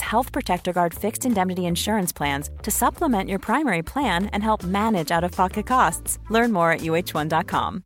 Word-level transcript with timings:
Health 0.00 0.32
Protector 0.32 0.72
Guard 0.72 0.94
fixed 0.94 1.26
indemnity 1.26 1.62
insurance 1.62 2.12
plans 2.16 2.50
to 2.62 2.70
supplement 2.70 3.28
your 3.28 3.38
primary 3.38 3.82
plan 3.82 4.26
and 4.32 4.42
help 4.42 4.62
manage 4.62 5.10
out 5.10 5.24
of 5.24 5.36
pocket 5.36 5.66
costs. 5.66 6.18
Learn 6.30 6.52
more 6.52 6.70
at 6.72 6.80
uh1.com. 6.80 7.82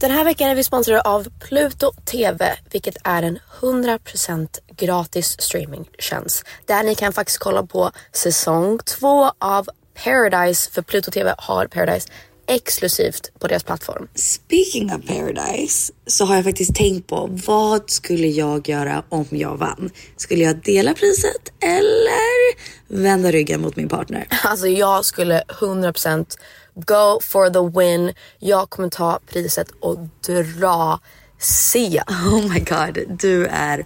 Den 0.00 0.10
här 0.10 0.24
veckan 0.24 0.50
är 0.50 0.54
vi 0.54 0.64
sponsrade 0.64 1.00
av 1.00 1.26
Pluto 1.48 1.92
TV, 1.92 2.56
vilket 2.70 2.96
är 3.04 3.22
en 3.22 3.38
100% 3.60 4.48
gratis 4.76 5.40
streamingtjänst. 5.40 6.46
Där 6.66 6.82
ni 6.82 6.94
kan 6.94 7.12
faktiskt 7.12 7.38
kolla 7.38 7.66
på 7.66 7.90
säsong 8.12 8.78
två 8.78 9.30
av 9.38 9.66
Paradise, 10.04 10.70
för 10.70 10.82
Pluto 10.82 11.10
TV 11.10 11.34
har 11.38 11.66
Paradise 11.66 12.08
exklusivt 12.46 13.32
på 13.38 13.46
deras 13.48 13.64
plattform. 13.64 14.08
Speaking 14.14 14.94
of 14.94 15.06
Paradise 15.06 15.92
så 16.06 16.24
har 16.24 16.34
jag 16.34 16.44
faktiskt 16.44 16.74
tänkt 16.74 17.06
på 17.06 17.30
vad 17.46 17.90
skulle 17.90 18.26
jag 18.26 18.68
göra 18.68 19.04
om 19.08 19.26
jag 19.30 19.56
vann? 19.56 19.90
Skulle 20.16 20.44
jag 20.44 20.56
dela 20.56 20.94
priset 20.94 21.52
eller 21.60 22.54
vända 23.02 23.32
ryggen 23.32 23.60
mot 23.60 23.76
min 23.76 23.88
partner? 23.88 24.26
Alltså 24.44 24.66
jag 24.66 25.04
skulle 25.04 25.42
100% 25.48 26.26
go 26.74 27.20
for 27.22 27.50
the 27.50 27.78
win. 27.78 28.14
Jag 28.38 28.70
kommer 28.70 28.88
ta 28.88 29.20
priset 29.26 29.70
och 29.80 29.98
dra 30.26 31.00
Sia, 31.44 32.04
Oh 32.08 32.48
my 32.48 32.60
god, 32.60 33.18
du 33.18 33.46
är 33.46 33.84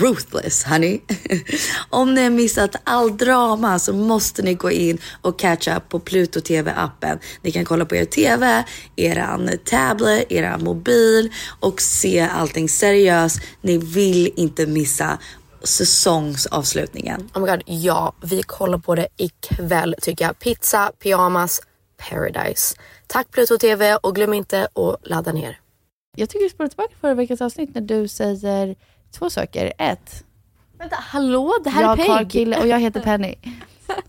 ruthless 0.00 0.64
honey. 0.64 1.00
Om 1.90 2.14
ni 2.14 2.22
har 2.22 2.30
missat 2.30 2.76
all 2.84 3.16
drama 3.16 3.78
så 3.78 3.92
måste 3.92 4.42
ni 4.42 4.54
gå 4.54 4.70
in 4.70 4.98
och 5.22 5.38
catch 5.38 5.68
up 5.68 5.88
på 5.88 6.00
Pluto 6.00 6.40
TV 6.40 6.72
appen. 6.76 7.18
Ni 7.42 7.52
kan 7.52 7.64
kolla 7.64 7.84
på 7.84 7.96
er 7.96 8.04
TV, 8.04 8.64
eran 8.96 9.50
tablet, 9.64 10.32
eran 10.32 10.64
mobil 10.64 11.32
och 11.60 11.80
se 11.80 12.20
allting 12.20 12.68
seriöst. 12.68 13.40
Ni 13.60 13.78
vill 13.78 14.32
inte 14.36 14.66
missa 14.66 15.18
säsongsavslutningen. 15.62 17.30
Oh 17.34 17.40
my 17.40 17.50
god, 17.50 17.62
ja, 17.66 18.14
vi 18.22 18.42
kollar 18.42 18.78
på 18.78 18.94
det 18.94 19.08
ikväll 19.16 19.94
tycker 20.02 20.24
jag. 20.24 20.38
Pizza, 20.38 20.92
pyjamas, 21.02 21.60
paradise. 22.10 22.76
Tack 23.06 23.30
Pluto 23.30 23.58
TV 23.58 23.96
och 23.96 24.14
glöm 24.14 24.34
inte 24.34 24.68
att 24.74 25.08
ladda 25.08 25.32
ner. 25.32 25.59
Jag 26.16 26.30
tycker 26.30 26.44
vi 26.44 26.50
spolar 26.50 26.68
tillbaka 26.68 26.94
förra 27.00 27.14
veckans 27.14 27.40
avsnitt 27.40 27.74
när 27.74 27.82
du 27.82 28.08
säger 28.08 28.76
två 29.18 29.30
saker. 29.30 29.72
Ett. 29.78 30.24
Vänta, 30.78 30.96
hallå? 30.96 31.54
Det 31.64 31.70
här 31.70 31.82
jag 31.82 31.92
är 31.92 31.96
Peg. 31.96 32.10
har 32.10 32.30
kille 32.30 32.58
och 32.60 32.66
jag 32.66 32.78
heter 32.78 33.00
Penny. 33.00 33.34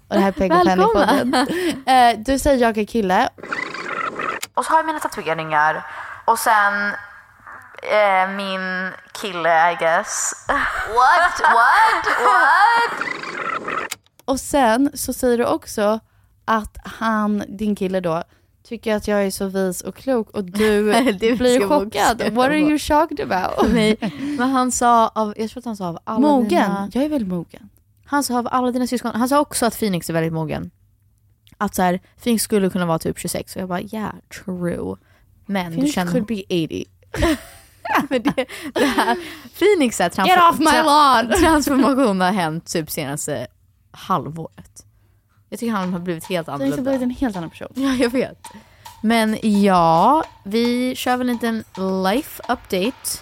Och 0.07 0.15
det 0.15 0.19
här 0.19 0.27
är 0.27 0.31
Peg 0.31 0.51
och 0.53 0.65
Penny 0.65 0.83
podden. 0.83 1.33
Eh, 1.85 2.19
Du 2.25 2.39
säger 2.39 2.57
jag 2.61 2.77
är 2.77 2.85
kille. 2.85 3.29
Och 4.53 4.65
så 4.65 4.71
har 4.71 4.79
jag 4.79 4.85
mina 4.85 4.99
tatueringar. 4.99 5.85
Och 6.25 6.39
sen 6.39 6.73
eh, 7.83 8.29
min 8.35 8.91
kille 9.21 9.71
I 9.71 9.75
guess. 9.75 10.45
What? 10.47 11.41
What? 11.41 12.05
What? 12.25 13.07
Och 14.25 14.39
sen 14.39 14.91
så 14.93 15.13
säger 15.13 15.37
du 15.37 15.45
också 15.45 15.99
att 16.45 16.77
han, 16.83 17.43
din 17.47 17.75
kille 17.75 17.99
då, 17.99 18.23
tycker 18.63 18.95
att 18.95 19.07
jag 19.07 19.25
är 19.25 19.31
så 19.31 19.47
vis 19.47 19.81
och 19.81 19.95
klok 19.95 20.29
och 20.29 20.43
du 20.43 20.83
blir 21.19 21.67
chockad. 21.67 22.33
What 22.33 22.45
are 22.45 22.59
you 22.59 22.79
shocked 22.79 23.31
about? 23.31 23.71
Nej, 23.73 23.97
men 24.37 24.49
han 24.49 24.71
sa 24.71 25.07
av, 25.07 25.33
jag 25.37 25.49
tror 25.49 25.59
att 25.61 25.65
han 25.65 25.77
sa 25.77 25.87
av 25.87 25.99
alla 26.03 26.19
Mogen. 26.19 26.47
dina... 26.49 26.89
Jag 26.93 27.03
är 27.03 27.09
väl 27.09 27.25
mogen. 27.25 27.69
Han 28.05 28.23
sa 28.23 28.39
av 28.39 28.47
alla 28.51 28.71
dina 28.71 28.87
syskon, 28.87 29.11
han 29.15 29.29
sa 29.29 29.39
också 29.39 29.65
att 29.65 29.79
Phoenix 29.79 30.09
är 30.09 30.13
väldigt 30.13 30.33
mogen. 30.33 30.71
Att 31.57 31.75
så 31.75 31.81
här, 31.81 31.99
Phoenix 32.23 32.43
skulle 32.43 32.69
kunna 32.69 32.85
vara 32.85 32.99
typ 32.99 33.19
26 33.19 33.55
och 33.55 33.61
jag 33.61 33.69
bara 33.69 33.81
yeah, 33.81 34.13
true. 34.45 34.95
Men 35.45 35.71
Phoenix 35.71 35.85
du 35.85 35.91
känner... 35.93 36.11
could 36.11 36.25
be 36.25 36.43
80. 36.43 36.85
men 38.09 38.23
det, 38.23 38.45
det 38.73 38.85
här, 38.85 39.17
Phoenix 39.59 40.01
är 40.01 40.09
transfor- 40.09 40.27
Get 40.27 40.39
off 40.51 40.59
my 40.59 40.65
tra- 40.65 40.83
lawn! 40.83 41.41
transformation 41.41 42.21
har 42.21 42.31
hänt 42.31 42.65
typ 42.65 42.91
senaste 42.91 43.47
halvåret. 43.91 44.85
Jag 45.53 45.59
tycker 45.59 45.73
han 45.73 45.93
har 45.93 45.99
blivit 45.99 46.25
helt 46.25 46.45
Du 46.45 46.51
har 46.51 46.59
liksom 46.59 46.73
annorlunda. 46.73 46.91
blivit 46.91 47.17
en 47.17 47.21
helt 47.21 47.35
annan 47.35 47.49
person. 47.49 47.67
Ja, 47.73 47.93
jag 47.93 48.09
vet. 48.09 48.47
Men 49.01 49.37
ja, 49.63 50.23
vi 50.43 50.95
kör 50.95 51.17
väl 51.17 51.29
en 51.29 51.35
liten 51.35 51.63
life 52.03 52.43
update. 52.49 53.19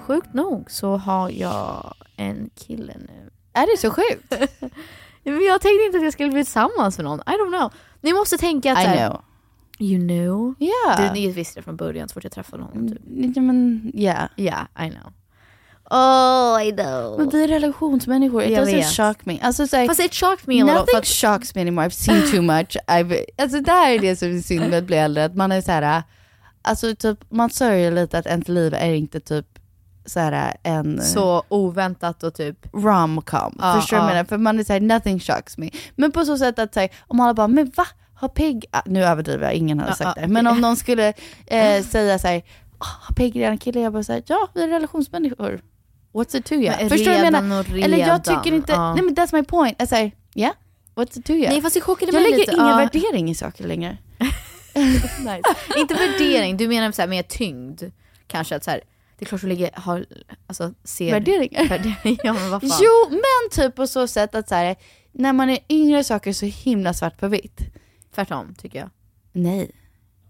Sjukt 0.00 0.34
nog 0.34 0.70
så 0.70 0.96
har 0.96 1.30
jag 1.30 1.94
en 2.16 2.50
kille 2.54 2.94
nu. 2.98 3.30
Är 3.52 3.66
det 3.66 3.80
så 3.80 3.90
sjukt? 3.90 4.34
Jag 5.26 5.60
tänkte 5.60 5.84
inte 5.86 5.98
att 5.98 6.04
jag 6.04 6.12
skulle 6.12 6.30
bli 6.30 6.44
tillsammans 6.44 6.98
med 6.98 7.04
någon. 7.04 7.20
I 7.20 7.22
don't 7.30 7.58
know. 7.58 7.72
Ni 8.00 8.12
måste 8.12 8.38
tänka 8.38 8.72
att 8.72 8.94
I 8.94 8.98
know. 8.98 9.20
You 9.78 10.08
know? 10.08 10.54
Ja. 10.58 11.10
Du, 11.14 11.30
visste 11.32 11.58
det 11.60 11.64
från 11.64 11.76
början 11.76 12.08
så 12.08 12.12
fort 12.12 12.24
jag 12.24 12.32
träffade 12.32 12.62
honom. 12.62 12.88
Typ. 12.88 12.98
Ja, 13.36 13.42
men, 13.42 13.92
yeah. 13.94 14.28
Yeah, 14.36 14.66
I 14.86 14.90
know. 14.90 15.12
Oh, 15.90 16.62
I 16.62 16.72
know. 16.72 17.18
Men 17.18 17.28
vi 17.28 17.44
är 17.44 17.48
relationsmänniskor. 17.48 18.42
It 18.42 18.50
Jag 18.50 18.68
doesn't 18.68 18.74
vet. 18.74 18.92
shock 18.96 19.26
me. 19.26 19.38
Alltså, 19.42 19.66
så 19.66 19.76
här, 19.76 19.86
Fast 19.86 20.00
it 20.00 20.14
shocked 20.14 20.48
me 20.48 20.60
a 20.62 20.64
little. 20.64 20.80
Nothing 20.80 21.02
shocks 21.02 21.54
me 21.54 21.60
anymore. 21.60 21.86
I've 21.86 21.90
seen 21.90 22.30
too 22.30 22.42
much. 22.42 22.76
I've, 22.86 23.24
alltså 23.38 23.60
det 23.60 23.70
här 23.72 23.92
är 23.92 23.98
det 23.98 24.16
som 24.16 24.36
är 24.36 24.40
synd 24.40 24.70
med 24.70 24.78
att 24.78 24.84
bli 24.84 24.96
äldre. 24.96 25.24
Att 25.24 25.36
man 25.36 25.52
är 25.52 25.60
så 25.60 25.72
här, 25.72 26.02
alltså 26.62 26.94
typ, 26.94 27.18
man 27.28 27.50
sörjer 27.50 27.90
lite 27.90 28.18
att 28.18 28.26
ens 28.26 28.48
liv 28.48 28.74
är 28.74 28.94
inte 28.94 29.20
typ 29.20 29.46
så 30.06 30.20
här 30.20 30.56
en 30.62 31.02
Så 31.02 31.42
oväntat 31.48 32.22
och 32.22 32.34
typ... 32.34 32.66
romcom. 32.72 33.58
Ja, 33.60 33.74
Förstår 33.80 33.96
du 33.96 34.00
vad 34.00 34.10
ja. 34.10 34.10
jag 34.10 34.14
menar? 34.16 34.24
För 34.24 34.38
man 34.38 34.58
är 34.58 34.64
såhär, 34.64 34.80
nothing 34.80 35.20
shocks 35.20 35.58
me. 35.58 35.70
Men 35.96 36.12
på 36.12 36.24
så 36.24 36.38
sätt 36.38 36.58
att 36.58 36.74
säga, 36.74 36.88
om 37.06 37.20
alla 37.20 37.34
bara, 37.34 37.48
men 37.48 37.72
va? 37.76 37.86
Har 38.14 38.28
Peg, 38.28 38.64
ah, 38.70 38.82
nu 38.86 39.04
överdriver 39.04 39.44
jag, 39.44 39.54
ingen 39.54 39.78
hade 39.78 39.90
Ja, 39.90 39.96
sagt 39.96 40.20
det. 40.20 40.28
Men 40.28 40.46
om 40.46 40.60
någon 40.60 40.76
skulle 40.76 41.12
eh, 41.46 41.82
säga 41.84 42.18
såhär, 42.18 42.42
"Ah, 42.78 42.86
har 43.00 43.14
Peg 43.14 43.36
redan 43.40 43.58
kille? 43.58 43.80
Jag 43.80 43.92
bara 43.92 44.02
såhär, 44.02 44.22
ja 44.26 44.48
vi 44.54 44.62
är 44.62 44.68
relationsmänniskor. 44.68 45.60
What's 46.12 46.36
it 46.36 46.44
to 46.44 46.52
you? 46.54 46.74
Men 46.80 46.90
Förstår 46.90 46.96
du 47.04 47.04
vad 47.10 47.18
jag 47.18 47.26
redan 47.26 47.48
menar? 47.48 47.60
och 47.60 47.68
Eller 47.78 47.98
jag 47.98 48.06
redan, 48.06 48.22
tycker 48.22 48.52
inte, 48.56 48.72
ja. 48.72 48.94
nej 48.94 49.04
men 49.04 49.14
that's 49.16 49.34
my 49.34 49.42
point. 49.42 49.76
Jag 49.78 49.88
säger, 49.88 50.12
yeah, 50.34 50.52
what's 50.94 51.18
it 51.18 51.24
to 51.24 51.32
you? 51.32 51.48
Nej 51.48 51.62
fast 51.62 51.74
det 51.74 51.80
chockade 51.80 52.12
jag 52.12 52.14
mig 52.22 52.30
lägger 52.30 52.38
lite. 52.38 52.52
ingen 52.52 52.66
Ja. 52.66 52.76
värdering 52.76 53.30
i 53.30 53.34
saker 53.34 53.66
längre. 53.66 53.96
nice. 55.18 55.42
Inte 55.76 55.94
värdering, 55.94 56.56
du 56.56 56.68
menar 56.68 56.92
så 56.92 57.02
här 57.02 57.08
med 57.08 57.28
tyngd. 57.28 57.82
Kanske 58.26 58.56
att 58.56 58.64
så 58.64 58.70
här, 58.70 58.80
Det 59.18 59.24
är 59.24 59.26
klart 59.26 59.40
du 59.40 59.46
ligger, 59.46 59.70
har, 59.74 60.06
alltså 60.46 60.72
ser... 60.84 61.10
Värderingar. 61.12 61.68
Värderingar, 61.68 62.20
ja 62.24 62.32
men 62.32 62.50
vad 62.50 62.60
fan. 62.60 62.78
Jo, 62.82 63.10
men 63.10 63.50
typ 63.50 63.74
på 63.76 63.86
så 63.86 64.06
sätt 64.06 64.34
att 64.34 64.48
så 64.48 64.54
här, 64.54 64.76
när 65.12 65.32
man 65.32 65.50
är 65.50 65.58
yngre 65.68 66.04
saker 66.04 66.32
så 66.32 66.46
himla 66.46 66.94
svart 66.94 67.18
på 67.20 67.28
vitt. 67.28 67.60
Tvärtom 68.14 68.54
tycker 68.58 68.78
jag. 68.78 68.90
Nej. 69.32 69.70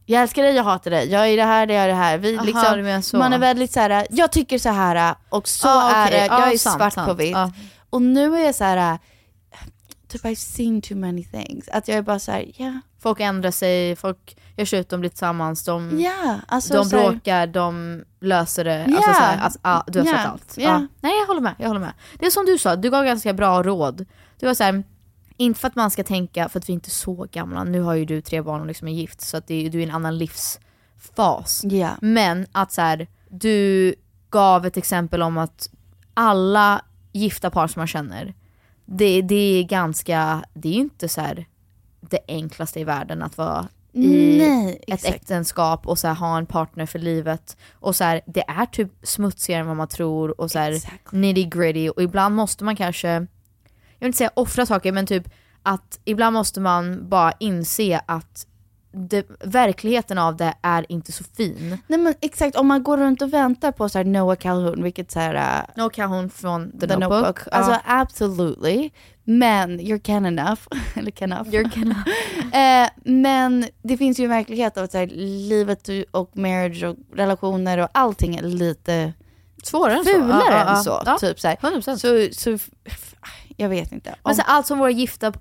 Jag 0.06 0.22
älskar 0.22 0.42
dig, 0.42 0.54
jag 0.54 0.64
hatar 0.64 0.90
dig. 0.90 1.08
Jag 1.10 1.28
är 1.28 1.36
det 1.36 1.44
här, 1.44 1.66
det 1.66 1.74
är 1.74 1.88
det 1.88 1.94
här. 1.94 2.18
Vi, 2.18 2.36
Aha, 2.36 2.44
liksom. 2.74 3.18
Man 3.18 3.32
är 3.32 3.38
väldigt 3.38 3.72
så 3.72 3.80
här, 3.80 4.06
jag 4.10 4.32
tycker 4.32 4.58
så 4.58 4.68
här 4.68 5.14
och 5.28 5.48
så 5.48 5.68
Ah, 5.68 5.90
är 5.92 6.06
okej. 6.08 6.18
det. 6.20 6.26
Jag 6.26 6.40
Ah, 6.42 6.52
är 6.52 6.56
sant, 6.58 6.76
svart 6.76 6.92
sant. 6.92 7.08
på 7.08 7.14
vitt. 7.14 7.36
Ah. 7.36 7.52
Och 7.90 8.02
nu 8.02 8.36
är 8.36 8.44
jag 8.44 8.54
så 8.54 8.64
här, 8.64 8.98
typ 10.08 10.22
I've 10.24 10.34
seen 10.34 10.82
too 10.82 10.96
many 10.96 11.24
things. 11.24 11.68
Att 11.68 11.88
jag 11.88 11.96
är 11.98 12.02
bara 12.02 12.18
så 12.18 12.32
här, 12.32 12.52
ja. 12.56 12.80
Folk 13.02 13.20
ändrar 13.20 13.50
sig, 13.50 13.96
folk 13.96 14.36
gör 14.56 14.64
slut, 14.64 14.88
de 14.88 15.00
blir 15.00 15.10
tillsammans, 15.10 15.64
de, 15.64 16.00
Ja, 16.00 16.38
alltså 16.48 16.74
de 16.74 16.84
så 16.84 16.96
här- 16.96 17.10
bråkar, 17.10 17.46
de 17.46 18.02
löser 18.20 18.64
det. 18.64 18.86
Ja. 18.88 18.96
Alltså, 18.96 19.12
så 19.12 19.18
här, 19.20 19.38
alltså, 19.40 19.58
ja, 19.62 19.84
du 19.86 19.98
har 19.98 20.06
Ja. 20.06 20.12
sett 20.12 20.26
allt. 20.26 20.54
Ja. 20.56 20.62
Ja. 20.64 20.86
Nej 21.00 21.18
jag 21.18 21.26
håller 21.26 21.40
med, 21.40 21.54
jag 21.58 21.68
håller 21.68 21.80
med. 21.80 21.92
Det 22.18 22.26
är 22.26 22.30
som 22.30 22.46
du 22.46 22.58
sa, 22.58 22.76
du 22.76 22.90
gav 22.90 23.04
ganska 23.04 23.32
bra 23.32 23.62
råd. 23.62 24.06
Du 24.40 24.46
var 24.46 24.54
så 24.54 24.64
här, 24.64 24.84
inte 25.36 25.60
för 25.60 25.68
att 25.68 25.74
man 25.76 25.90
ska 25.90 26.04
tänka, 26.04 26.48
för 26.48 26.58
att 26.58 26.68
vi 26.68 26.72
inte 26.72 26.88
är 26.88 26.90
så 26.90 27.26
gamla, 27.32 27.64
nu 27.64 27.80
har 27.80 27.94
ju 27.94 28.04
du 28.04 28.20
tre 28.20 28.42
barn 28.42 28.60
och 28.60 28.66
liksom 28.66 28.88
är 28.88 28.92
gift 28.92 29.20
så 29.20 29.36
att 29.36 29.46
det 29.46 29.68
du 29.68 29.78
är 29.78 29.82
i 29.82 29.88
en 29.88 29.94
annan 29.94 30.18
livsfas. 30.18 31.60
Ja. 31.64 31.90
Men 32.00 32.46
att 32.52 32.72
så 32.72 32.80
här, 32.80 33.06
du 33.28 33.94
gav 34.30 34.66
ett 34.66 34.76
exempel 34.76 35.22
om 35.22 35.38
att 35.38 35.70
alla 36.14 36.84
gifta 37.12 37.50
par 37.50 37.68
som 37.68 37.80
man 37.80 37.86
känner, 37.86 38.34
det, 38.84 39.22
det 39.22 39.60
är 39.60 39.62
ganska, 39.64 40.44
det 40.54 40.68
är 40.68 40.72
ju 40.72 40.80
inte 40.80 41.08
så 41.08 41.20
här 41.20 41.46
det 42.00 42.18
enklaste 42.28 42.80
i 42.80 42.84
världen 42.84 43.22
att 43.22 43.38
vara 43.38 43.68
i 43.92 44.38
Nej, 44.38 44.76
ett 44.82 44.94
exakt. 44.94 45.14
äktenskap 45.14 45.86
och 45.86 45.98
så 45.98 46.08
här, 46.08 46.14
ha 46.14 46.38
en 46.38 46.46
partner 46.46 46.86
för 46.86 46.98
livet. 46.98 47.56
Och 47.72 47.96
så 47.96 48.04
här, 48.04 48.20
det 48.26 48.44
är 48.48 48.66
typ 48.66 48.90
smutsigare 49.02 49.60
än 49.60 49.66
vad 49.66 49.76
man 49.76 49.88
tror 49.88 50.40
och 50.40 50.50
så 50.50 50.58
här, 50.58 50.72
Exactly. 50.72 51.18
nitty 51.18 51.44
gritty 51.44 51.88
och 51.88 52.02
ibland 52.02 52.34
måste 52.34 52.64
man 52.64 52.76
kanske, 52.76 53.26
vill 54.04 54.08
inte 54.08 54.18
säga 54.18 54.30
offra 54.34 54.66
saker 54.66 54.92
men 54.92 55.06
typ 55.06 55.28
att 55.62 56.00
ibland 56.04 56.34
måste 56.34 56.60
man 56.60 57.08
bara 57.08 57.32
inse 57.40 58.00
att 58.06 58.46
det, 58.92 59.26
verkligheten 59.44 60.18
av 60.18 60.36
det 60.36 60.54
är 60.62 60.86
inte 60.88 61.12
så 61.12 61.24
fin. 61.24 61.78
Nej 61.86 61.98
men 61.98 62.14
exakt, 62.20 62.56
om 62.56 62.66
man 62.66 62.82
går 62.82 62.96
runt 62.96 63.22
och 63.22 63.32
väntar 63.32 63.72
på 63.72 63.88
så 63.88 63.98
här 63.98 64.04
Noah 64.04 64.36
Calhoun, 64.36 64.82
vilket 64.82 65.10
så 65.10 65.20
här, 65.20 65.34
uh, 65.34 65.84
No 65.84 65.90
Calhoun 65.90 66.30
från 66.30 66.72
The, 66.72 66.86
The 66.86 66.96
Notebook. 66.96 67.10
Notebook. 67.10 67.40
Alltså 67.52 67.78
absolutely. 67.84 68.90
Men 69.24 69.80
you're 69.80 69.98
can 69.98 70.26
enough. 70.26 70.60
Eller 70.94 71.10
can 71.10 71.32
enough. 71.32 71.48
You're 71.48 71.70
can- 71.70 71.94
eh, 72.84 72.90
men 73.04 73.66
det 73.82 73.96
finns 73.96 74.20
ju 74.20 74.24
en 74.24 74.30
verklighet 74.30 74.76
av 74.78 74.84
att 74.84 74.92
så 74.92 74.98
här, 74.98 75.06
livet 75.48 75.88
och 76.10 76.36
marriage 76.36 76.84
och 76.84 76.96
relationer 77.16 77.78
och 77.78 77.88
allting 77.92 78.36
är 78.36 78.42
lite 78.42 79.12
Svårare 79.62 79.96
än 79.98 80.04
så. 80.04 80.10
fulare 80.10 80.44
Ja, 80.44 80.50
ja, 80.50 80.64
ja. 80.66 80.76
än 80.76 80.82
så. 80.82 81.02
Ja, 81.06 81.18
Typ 81.18 81.40
så, 81.40 81.48
här. 81.48 81.56
100%. 81.56 81.96
så, 81.96 82.40
så 82.40 82.64
jag 83.56 83.68
vet 83.68 83.92
inte. 83.92 84.10
Men 84.10 84.30
Om- 84.30 84.34
så 84.34 84.42
allt 84.42 84.66
som 84.66 84.78
våra 84.78 84.90
gifta 84.90 85.32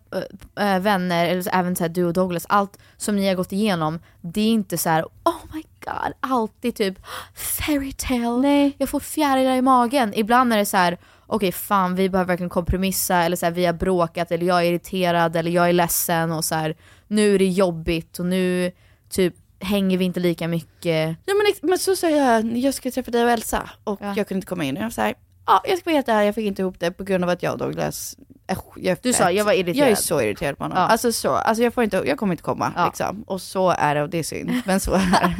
äh, 0.59 0.79
vänner, 0.79 1.25
eller 1.27 1.41
så, 1.41 1.49
även 1.49 1.75
så 1.75 1.83
här, 1.83 1.89
du 1.89 2.03
och 2.05 2.13
Douglas, 2.13 2.45
allt 2.49 2.77
som 2.97 3.15
ni 3.15 3.27
har 3.27 3.35
gått 3.35 3.51
igenom, 3.51 3.99
det 4.21 4.41
är 4.41 4.47
inte 4.51 4.77
så 4.77 4.89
här: 4.89 5.03
oh 5.03 5.53
my 5.53 5.61
god, 5.85 6.13
alltid 6.19 6.75
typ 6.75 6.95
fairy 7.35 7.91
tale. 7.91 8.41
Nej. 8.41 8.75
Jag 8.77 8.89
får 8.89 8.99
fjärilar 8.99 9.55
i 9.55 9.61
magen. 9.61 10.13
Ibland 10.15 10.53
är 10.53 10.57
det 10.57 10.65
så 10.65 10.77
här: 10.77 10.97
okej 11.27 11.51
fan 11.51 11.95
vi 11.95 12.09
behöver 12.09 12.27
verkligen 12.27 12.49
kompromissa, 12.49 13.15
eller 13.23 13.37
så 13.37 13.45
här, 13.45 13.53
vi 13.53 13.65
har 13.65 13.73
bråkat, 13.73 14.31
eller 14.31 14.45
jag 14.45 14.57
är 14.59 14.63
irriterad, 14.71 15.35
eller 15.35 15.51
jag 15.51 15.69
är 15.69 15.73
ledsen 15.73 16.31
och 16.31 16.45
så 16.45 16.55
här, 16.55 16.75
nu 17.07 17.35
är 17.35 17.39
det 17.39 17.45
jobbigt 17.47 18.19
och 18.19 18.25
nu 18.25 18.71
typ 19.09 19.35
hänger 19.59 19.97
vi 19.97 20.05
inte 20.05 20.19
lika 20.19 20.47
mycket. 20.47 21.17
Ja 21.25 21.33
men, 21.33 21.69
men 21.69 21.79
så 21.79 21.95
sa 21.95 22.09
jag, 22.09 22.57
jag 22.57 22.73
ska 22.73 22.91
träffa 22.91 23.11
dig 23.11 23.23
och 23.23 23.29
Elsa 23.31 23.69
och 23.83 23.99
Ja. 24.01 24.13
jag 24.17 24.27
kunde 24.27 24.37
inte 24.37 24.47
komma 24.47 24.63
in. 24.63 24.75
Och 24.77 24.81
jag 24.81 24.85
var 24.85 24.91
så 24.91 25.01
här, 25.01 25.13
ja 25.45 25.61
jag 25.63 25.77
ska 25.79 25.89
vara 25.89 25.95
helt 25.95 26.09
ärlig, 26.09 26.27
jag 26.27 26.35
fick 26.35 26.45
inte 26.45 26.61
ihop 26.61 26.79
det 26.79 26.91
på 26.91 27.03
grund 27.03 27.23
av 27.23 27.29
att 27.29 27.43
jag 27.43 27.53
och 27.53 27.59
Douglas, 27.59 28.17
äh, 28.47 28.57
jag, 28.75 28.97
Du 29.01 29.13
sa, 29.13 29.31
jag 29.31 29.45
var 29.45 29.53
irriterad. 29.53 29.87
Jag 29.87 29.91
är 29.91 29.95
så 29.95 30.21
irriterad 30.21 30.57
på 30.57 30.63
honom. 30.63 30.77
Ja. 30.77 30.83
Alltså 30.87 31.11
så, 31.11 31.29
alltså 31.31 31.63
jag, 31.63 31.73
får 31.73 31.83
inte, 31.83 32.03
jag 32.05 32.17
kommer 32.17 32.33
inte 32.33 32.43
komma 32.43 32.73
Ja. 32.75 32.85
liksom. 32.85 33.23
Och 33.27 33.41
så 33.41 33.69
är 33.69 33.95
det 33.95 34.01
och 34.03 34.09
det 34.09 34.19
är 34.19 34.23
synd, 34.23 34.61
men 34.65 34.79
så 34.79 34.93
är 34.93 34.99
det. 34.99 35.35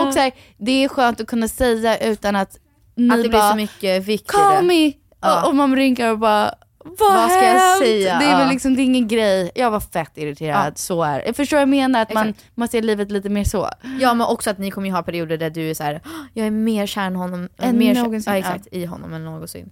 Och 0.00 0.14
så 0.14 0.20
här, 0.20 0.32
det 0.58 0.84
är 0.84 0.88
skönt 0.88 1.20
att 1.20 1.26
kunna 1.26 1.48
säga 1.48 1.98
utan 1.98 2.36
att 2.36 2.58
ni 2.96 3.10
Att 3.10 3.16
det 3.16 3.28
blir 3.28 3.38
bara, 3.38 3.50
så 3.50 3.56
mycket 3.56 4.04
vikt 4.04 4.24
i 4.24 4.26
call 4.26 4.64
me! 4.64 4.92
Ja. 5.20 5.42
Och, 5.42 5.48
och 5.48 5.54
man 5.56 5.76
rinkar 5.76 6.10
och 6.10 6.18
bara, 6.18 6.54
vad, 6.84 7.14
Vad 7.14 7.30
ska 7.30 7.44
jag 7.44 7.78
säga? 7.78 8.18
Det 8.18 8.24
är 8.24 8.36
väl 8.36 8.46
Ja. 8.46 8.52
liksom, 8.52 8.74
det 8.76 8.82
är 8.82 8.84
ingen 8.84 9.08
grej. 9.08 9.50
Jag 9.54 9.70
var 9.70 9.80
fett 9.80 10.18
irriterad, 10.18 10.66
Ja. 10.66 10.72
så 10.74 11.02
är. 11.02 11.22
Jag 11.26 11.36
förstår 11.36 11.56
vad 11.56 11.62
jag 11.62 11.68
menar, 11.68 12.02
att 12.02 12.14
man, 12.14 12.28
Exakt. 12.28 12.50
man 12.54 12.68
ser 12.68 12.82
livet 12.82 13.10
lite 13.10 13.28
mer 13.28 13.44
så. 13.44 13.68
Ja 14.00 14.14
men 14.14 14.26
också 14.26 14.50
att 14.50 14.58
ni 14.58 14.70
kommer 14.70 14.88
ju 14.88 14.94
ha 14.94 15.02
perioder 15.02 15.36
där 15.38 15.50
du 15.50 15.70
är 15.70 15.74
så 15.74 15.82
här: 15.82 16.00
"Åh, 16.04 16.10
jag 16.34 16.46
är 16.46 16.50
mer 16.50 16.86
kär 16.86 17.02
än 17.02 17.16
honom, 17.16 17.48
Än 17.58 17.78
mer 17.78 17.94
kär- 17.94 18.02
någonsin, 18.02 18.32
ja, 18.32 18.38
exakt, 18.38 18.66
i 18.72 18.84
honom 18.84 19.12
än 19.14 19.24
någonsin. 19.24 19.70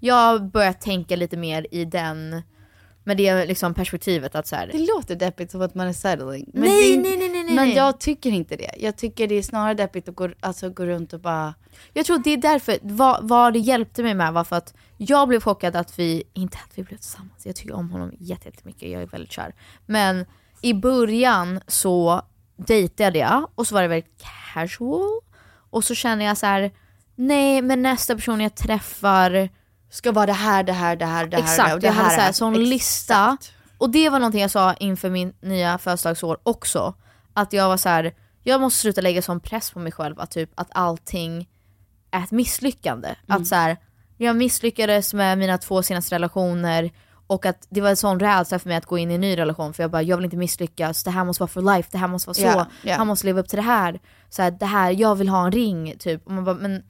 Jag 0.00 0.14
har 0.14 0.38
börjat 0.38 0.80
tänka 0.80 1.16
lite 1.16 1.36
mer 1.36 1.66
i 1.70 1.84
den, 1.84 2.42
med 3.08 3.16
det 3.16 3.44
liksom 3.46 3.74
perspektivet 3.74 4.34
att 4.34 4.46
så 4.46 4.56
här, 4.56 4.66
Det 4.72 4.78
låter 4.78 5.16
deppigt 5.16 5.50
som 5.50 5.62
att 5.62 5.74
man 5.74 5.86
är 5.86 5.92
settling. 5.92 6.50
Men 6.54 6.62
Nej, 6.62 6.96
det, 6.96 7.02
nej, 7.02 7.16
nej, 7.16 7.28
nej, 7.28 7.44
nej. 7.44 7.54
Men 7.54 7.70
jag 7.70 8.00
tycker 8.00 8.30
inte 8.30 8.56
det. 8.56 8.70
Jag 8.78 8.96
tycker 8.96 9.28
det 9.28 9.34
är 9.34 9.42
snarare 9.42 9.74
deppigt 9.74 10.08
att 10.08 10.14
gå, 10.14 10.28
alltså, 10.40 10.70
gå 10.70 10.86
runt 10.86 11.12
och 11.12 11.20
bara... 11.20 11.54
Jag 11.92 12.06
tror 12.06 12.18
det 12.18 12.30
är 12.30 12.36
därför, 12.36 12.78
vad, 12.82 13.28
vad 13.28 13.52
det 13.52 13.58
hjälpte 13.58 14.02
mig 14.02 14.14
med 14.14 14.32
var 14.32 14.44
för 14.44 14.56
att 14.56 14.74
jag 14.96 15.28
blev 15.28 15.40
chockad 15.40 15.76
att 15.76 15.98
vi, 15.98 16.22
inte 16.34 16.58
att 16.64 16.78
vi 16.78 16.82
blev 16.82 16.96
tillsammans, 16.96 17.46
jag 17.46 17.56
tycker 17.56 17.74
om 17.74 17.90
honom 17.90 18.12
jätte- 18.18 18.48
jättemycket, 18.48 18.90
jag 18.90 19.02
är 19.02 19.06
väldigt 19.06 19.32
kär. 19.32 19.54
Men 19.86 20.26
i 20.62 20.74
början 20.74 21.60
så 21.66 22.22
dejtade 22.56 23.18
jag 23.18 23.48
och 23.54 23.66
så 23.66 23.74
var 23.74 23.82
det 23.82 23.88
väldigt 23.88 24.22
casual. 24.54 25.20
Och 25.70 25.84
så 25.84 25.94
kände 25.94 26.24
jag 26.24 26.36
så 26.38 26.46
här: 26.46 26.70
nej 27.14 27.62
men 27.62 27.82
nästa 27.82 28.14
person 28.14 28.40
jag 28.40 28.54
träffar 28.54 29.48
Ska 29.90 30.12
vara 30.12 30.26
det 30.26 30.32
här, 30.32 30.62
det 30.62 30.72
här, 30.72 30.96
det 30.96 31.06
här, 31.06 31.26
det 31.26 31.36
här. 31.36 31.42
Exakt, 31.42 31.74
och 31.74 31.80
det 31.80 31.86
jag 31.86 31.94
hade 31.94 32.08
här, 32.08 32.14
så 32.14 32.20
här, 32.20 32.26
här. 32.26 32.32
sån 32.32 32.54
Exakt. 32.54 32.68
lista. 32.68 33.36
Och 33.78 33.90
det 33.90 34.08
var 34.08 34.18
någonting 34.18 34.40
jag 34.40 34.50
sa 34.50 34.74
inför 34.74 35.10
min 35.10 35.32
nya 35.40 35.78
födelsedagsår 35.78 36.38
också. 36.42 36.94
Att 37.34 37.52
jag 37.52 37.68
var 37.68 37.76
så 37.76 37.88
här, 37.88 38.14
jag 38.42 38.60
måste 38.60 38.80
sluta 38.80 39.00
lägga 39.00 39.22
sån 39.22 39.40
press 39.40 39.70
på 39.70 39.78
mig 39.78 39.92
själv 39.92 40.20
att, 40.20 40.30
typ, 40.30 40.50
att 40.54 40.68
allting 40.72 41.48
är 42.10 42.22
ett 42.22 42.30
misslyckande. 42.30 43.08
Mm. 43.08 43.42
Att 43.42 43.46
så 43.46 43.54
här, 43.54 43.76
jag 44.16 44.36
misslyckades 44.36 45.14
med 45.14 45.38
mina 45.38 45.58
två 45.58 45.82
senaste 45.82 46.14
relationer 46.14 46.90
och 47.26 47.46
att 47.46 47.66
det 47.70 47.80
var 47.80 47.90
en 47.90 47.96
sån 47.96 48.20
rädsla 48.20 48.58
för 48.58 48.68
mig 48.68 48.76
att 48.76 48.86
gå 48.86 48.98
in 48.98 49.10
i 49.10 49.14
en 49.14 49.20
ny 49.20 49.36
relation 49.36 49.74
för 49.74 49.82
jag 49.82 49.90
bara, 49.90 50.02
jag 50.02 50.16
vill 50.16 50.24
inte 50.24 50.36
misslyckas, 50.36 51.04
det 51.04 51.10
här 51.10 51.24
måste 51.24 51.42
vara 51.42 51.48
for 51.48 51.76
life, 51.76 51.88
det 51.92 51.98
här 51.98 52.08
måste 52.08 52.28
vara 52.28 52.34
så, 52.34 52.42
Ja, 52.42 52.66
ja. 52.82 52.96
han 52.96 53.06
måste 53.06 53.26
leva 53.26 53.40
upp 53.40 53.48
till 53.48 53.56
det 53.56 53.62
här. 53.62 54.00
Så 54.28 54.42
här, 54.42 54.50
det 54.50 54.66
här, 54.66 54.90
jag 54.90 55.14
vill 55.14 55.28
ha 55.28 55.46
en 55.46 55.52
ring 55.52 55.94
typ. 55.98 56.26
Och 56.26 56.32
man 56.32 56.44
bara, 56.44 56.54
men 56.54 56.82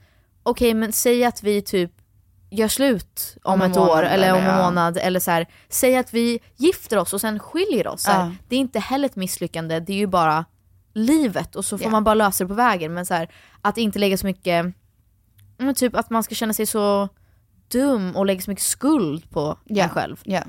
okej 0.42 0.74
men 0.74 0.92
säg 0.92 1.24
att 1.24 1.42
vi 1.42 1.62
typ 1.62 1.92
gör 2.50 2.68
slut 2.68 3.36
om, 3.44 3.52
Om 3.52 3.62
ett 3.70 3.76
år 3.76 3.86
månad 3.86 4.04
eller 4.04 4.32
om 4.32 4.38
en 4.38 4.44
ja. 4.44 4.64
månad 4.64 4.96
eller 4.96 5.20
så 5.20 5.30
här, 5.30 5.46
säg 5.68 5.96
att 5.96 6.14
vi 6.14 6.38
gifter 6.56 6.96
oss 6.98 7.12
och 7.12 7.20
sen 7.20 7.38
skiljer 7.38 7.86
oss. 7.88 8.02
Så 8.02 8.10
här, 8.10 8.24
Ja. 8.24 8.32
Det 8.48 8.56
är 8.56 8.60
inte 8.60 8.78
heller 8.78 9.06
ett 9.06 9.16
misslyckande, 9.16 9.80
det 9.80 9.92
är 9.92 9.96
ju 9.96 10.06
bara 10.06 10.44
livet 10.94 11.56
och 11.56 11.64
så 11.64 11.78
får 11.78 11.84
Ja. 11.86 11.90
man 11.90 12.04
bara 12.04 12.14
lösa 12.14 12.44
det 12.44 12.48
på 12.48 12.54
vägen. 12.54 12.94
Men 12.94 13.06
så 13.06 13.14
här, 13.14 13.28
att 13.62 13.78
inte 13.78 13.98
lägga 13.98 14.18
så 14.18 14.26
mycket, 14.26 14.66
men 15.58 15.74
typ 15.74 15.96
att 15.96 16.10
man 16.10 16.22
ska 16.22 16.34
känna 16.34 16.52
sig 16.54 16.66
så 16.66 17.08
dum 17.68 18.16
och 18.16 18.26
lägga 18.26 18.40
så 18.40 18.50
mycket 18.50 18.64
skuld 18.64 19.30
på 19.30 19.58
Ja. 19.64 19.84
en 19.84 19.90
själv. 19.90 20.20
Ja. 20.24 20.42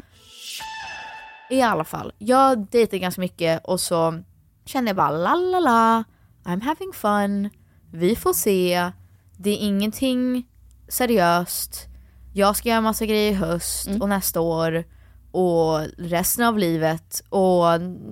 I 1.50 1.62
alla 1.62 1.84
fall, 1.84 2.12
jag 2.18 2.68
dejtade 2.68 3.00
ganska 3.00 3.22
mycket 3.22 3.62
och 3.66 3.80
så 3.80 4.24
kände 4.66 4.90
jag 4.90 4.96
bara 4.96 5.12
la 5.12 5.36
la 5.36 5.60
la, 5.60 6.04
I'm 6.44 6.62
having 6.64 6.94
fun, 6.94 7.50
vi 7.92 8.16
får 8.16 8.34
se, 8.34 8.92
det 9.38 9.50
är 9.50 9.58
ingenting 9.58 10.48
seriöst, 10.88 11.88
jag 12.34 12.56
ska 12.56 12.70
göra 12.70 12.82
massa 12.82 13.06
grejer 13.06 13.32
i 13.32 13.34
höst 13.34 13.88
Mm. 13.88 14.02
och 14.02 14.10
nästa 14.10 14.42
år 14.42 14.84
och 15.32 15.80
resten 15.98 16.46
av 16.46 16.58
livet 16.58 17.22
och 17.30 17.64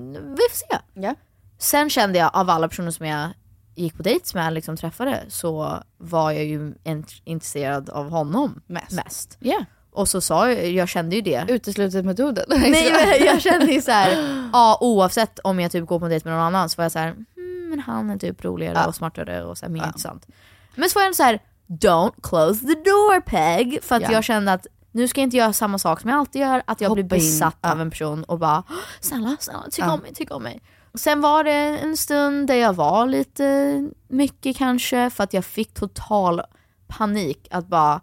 vi 0.10 0.44
får 0.50 0.56
se. 0.56 0.78
Ja. 0.94 1.16
Sen 1.60 1.90
kände 1.90 2.20
jag 2.20 2.30
av 2.34 2.50
alla 2.50 2.68
personer 2.68 2.92
som 2.92 3.06
jag 3.06 3.30
gick 3.76 3.98
på 3.98 4.04
dejt 4.04 4.26
med, 4.34 4.54
liksom 4.54 4.78
träffade, 4.78 5.24
så 5.30 5.84
var 5.98 6.32
jag 6.32 6.46
ju 6.46 6.74
int- 6.84 7.22
intresserad 7.24 7.90
av 7.90 8.10
honom 8.10 8.62
Mest. 8.68 8.92
mest. 8.92 9.38
Ja. 9.40 9.66
Och 9.92 10.10
så 10.10 10.22
sa 10.22 10.52
jag, 10.52 10.72
jag 10.72 10.90
kände 10.90 11.16
ju 11.16 11.22
det. 11.22 11.46
Uteslutet 11.48 12.06
metoden. 12.06 12.46
Nej 12.50 12.72
men 13.20 13.26
jag 13.26 13.42
kände 13.42 13.66
ju 13.66 13.82
såhär, 13.82 14.10
ja 14.54 14.78
oavsett 14.82 15.40
om 15.40 15.60
jag 15.60 15.72
typ 15.72 15.86
går 15.88 16.00
på 16.00 16.06
en 16.06 16.10
dejt 16.12 16.30
med 16.30 16.38
någon 16.38 16.46
annan 16.48 16.70
så 16.70 16.78
var 16.78 16.84
jag 16.86 16.92
såhär, 16.92 17.12
hmm, 17.12 17.70
men 17.70 17.80
han 17.80 18.10
är 18.10 18.18
typ 18.18 18.44
roligare 18.46 18.74
Ja. 18.78 18.88
och 18.88 18.96
smartare 18.96 19.44
och 19.44 19.58
så 19.58 19.66
här, 19.66 19.72
mer 19.72 19.86
intressant. 19.86 20.28
Men 20.76 20.90
så 20.90 21.00
var 21.00 21.06
jag 21.06 21.16
så 21.16 21.24
här: 21.24 21.40
don't 21.68 22.14
close 22.24 22.60
the 22.68 22.74
door 22.76 23.22
Peg. 23.22 23.80
För 23.84 23.96
att 23.96 24.02
Ja. 24.02 24.12
jag 24.12 24.24
kände 24.24 24.54
att 24.54 24.68
nu 24.92 25.08
ska 25.08 25.22
jag 25.22 25.26
inte 25.26 25.38
göra 25.38 25.54
samma 25.54 25.78
sak 25.80 26.02
som 26.02 26.10
jag 26.10 26.20
alltid 26.20 26.42
gör, 26.42 26.64
att 26.68 26.82
jag 26.82 26.94
blir 26.94 27.04
Hoppa 27.04 27.16
in. 27.16 27.22
besatt 27.22 27.58
Ja. 27.62 27.72
av 27.72 27.82
en 27.82 27.90
person 27.92 28.24
och 28.24 28.40
bara 28.40 28.64
snälla, 29.00 29.38
snälla, 29.40 29.64
tyck 29.72 29.86
om 29.86 30.00
mig, 30.00 30.14
tyck 30.14 30.32
om 30.36 30.44
mig. 30.44 30.62
Sen 30.96 31.22
var 31.22 31.44
det 31.44 31.52
en 31.80 31.98
stund 31.98 32.48
där 32.48 32.56
jag 32.56 32.74
var 32.74 33.06
lite 33.06 33.74
mycket 34.08 34.58
kanske 34.58 35.10
för 35.10 35.24
att 35.24 35.34
jag 35.34 35.46
fick 35.46 35.74
total 35.74 36.42
panik 36.88 37.48
att 37.52 37.68
bara 37.68 38.02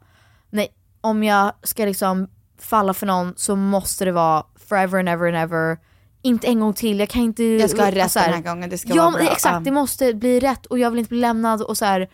nej, 0.50 0.68
om 1.00 1.22
jag 1.22 1.52
ska 1.62 1.84
liksom 1.84 2.28
falla 2.60 2.94
för 2.94 3.06
någon 3.06 3.34
så 3.36 3.56
måste 3.56 4.04
det 4.04 4.12
vara 4.12 4.44
forever 4.68 4.98
and 4.98 5.08
ever 5.08 5.26
and 5.26 5.36
ever. 5.36 5.78
Inte 6.22 6.46
en 6.46 6.60
gång 6.60 6.74
till, 6.74 6.98
jag 7.00 7.08
kan 7.08 7.22
inte... 7.22 7.44
Jag 7.44 7.70
ska 7.70 7.82
ha 7.84 7.90
rätt 7.90 8.14
den 8.14 8.22
här 8.22 8.40
gången, 8.42 8.70
det 8.70 8.78
ska 8.78 8.88
ja, 8.94 9.02
vara 9.02 9.10
bra. 9.10 9.32
exakt, 9.32 9.64
det 9.64 9.70
måste 9.70 10.14
bli 10.14 10.40
rätt 10.40 10.66
och 10.66 10.78
jag 10.78 10.90
vill 10.90 10.98
inte 10.98 11.08
bli 11.08 11.20
lämnad 11.20 11.62
och 11.62 11.76
så 11.78 11.84
här. 11.84 12.10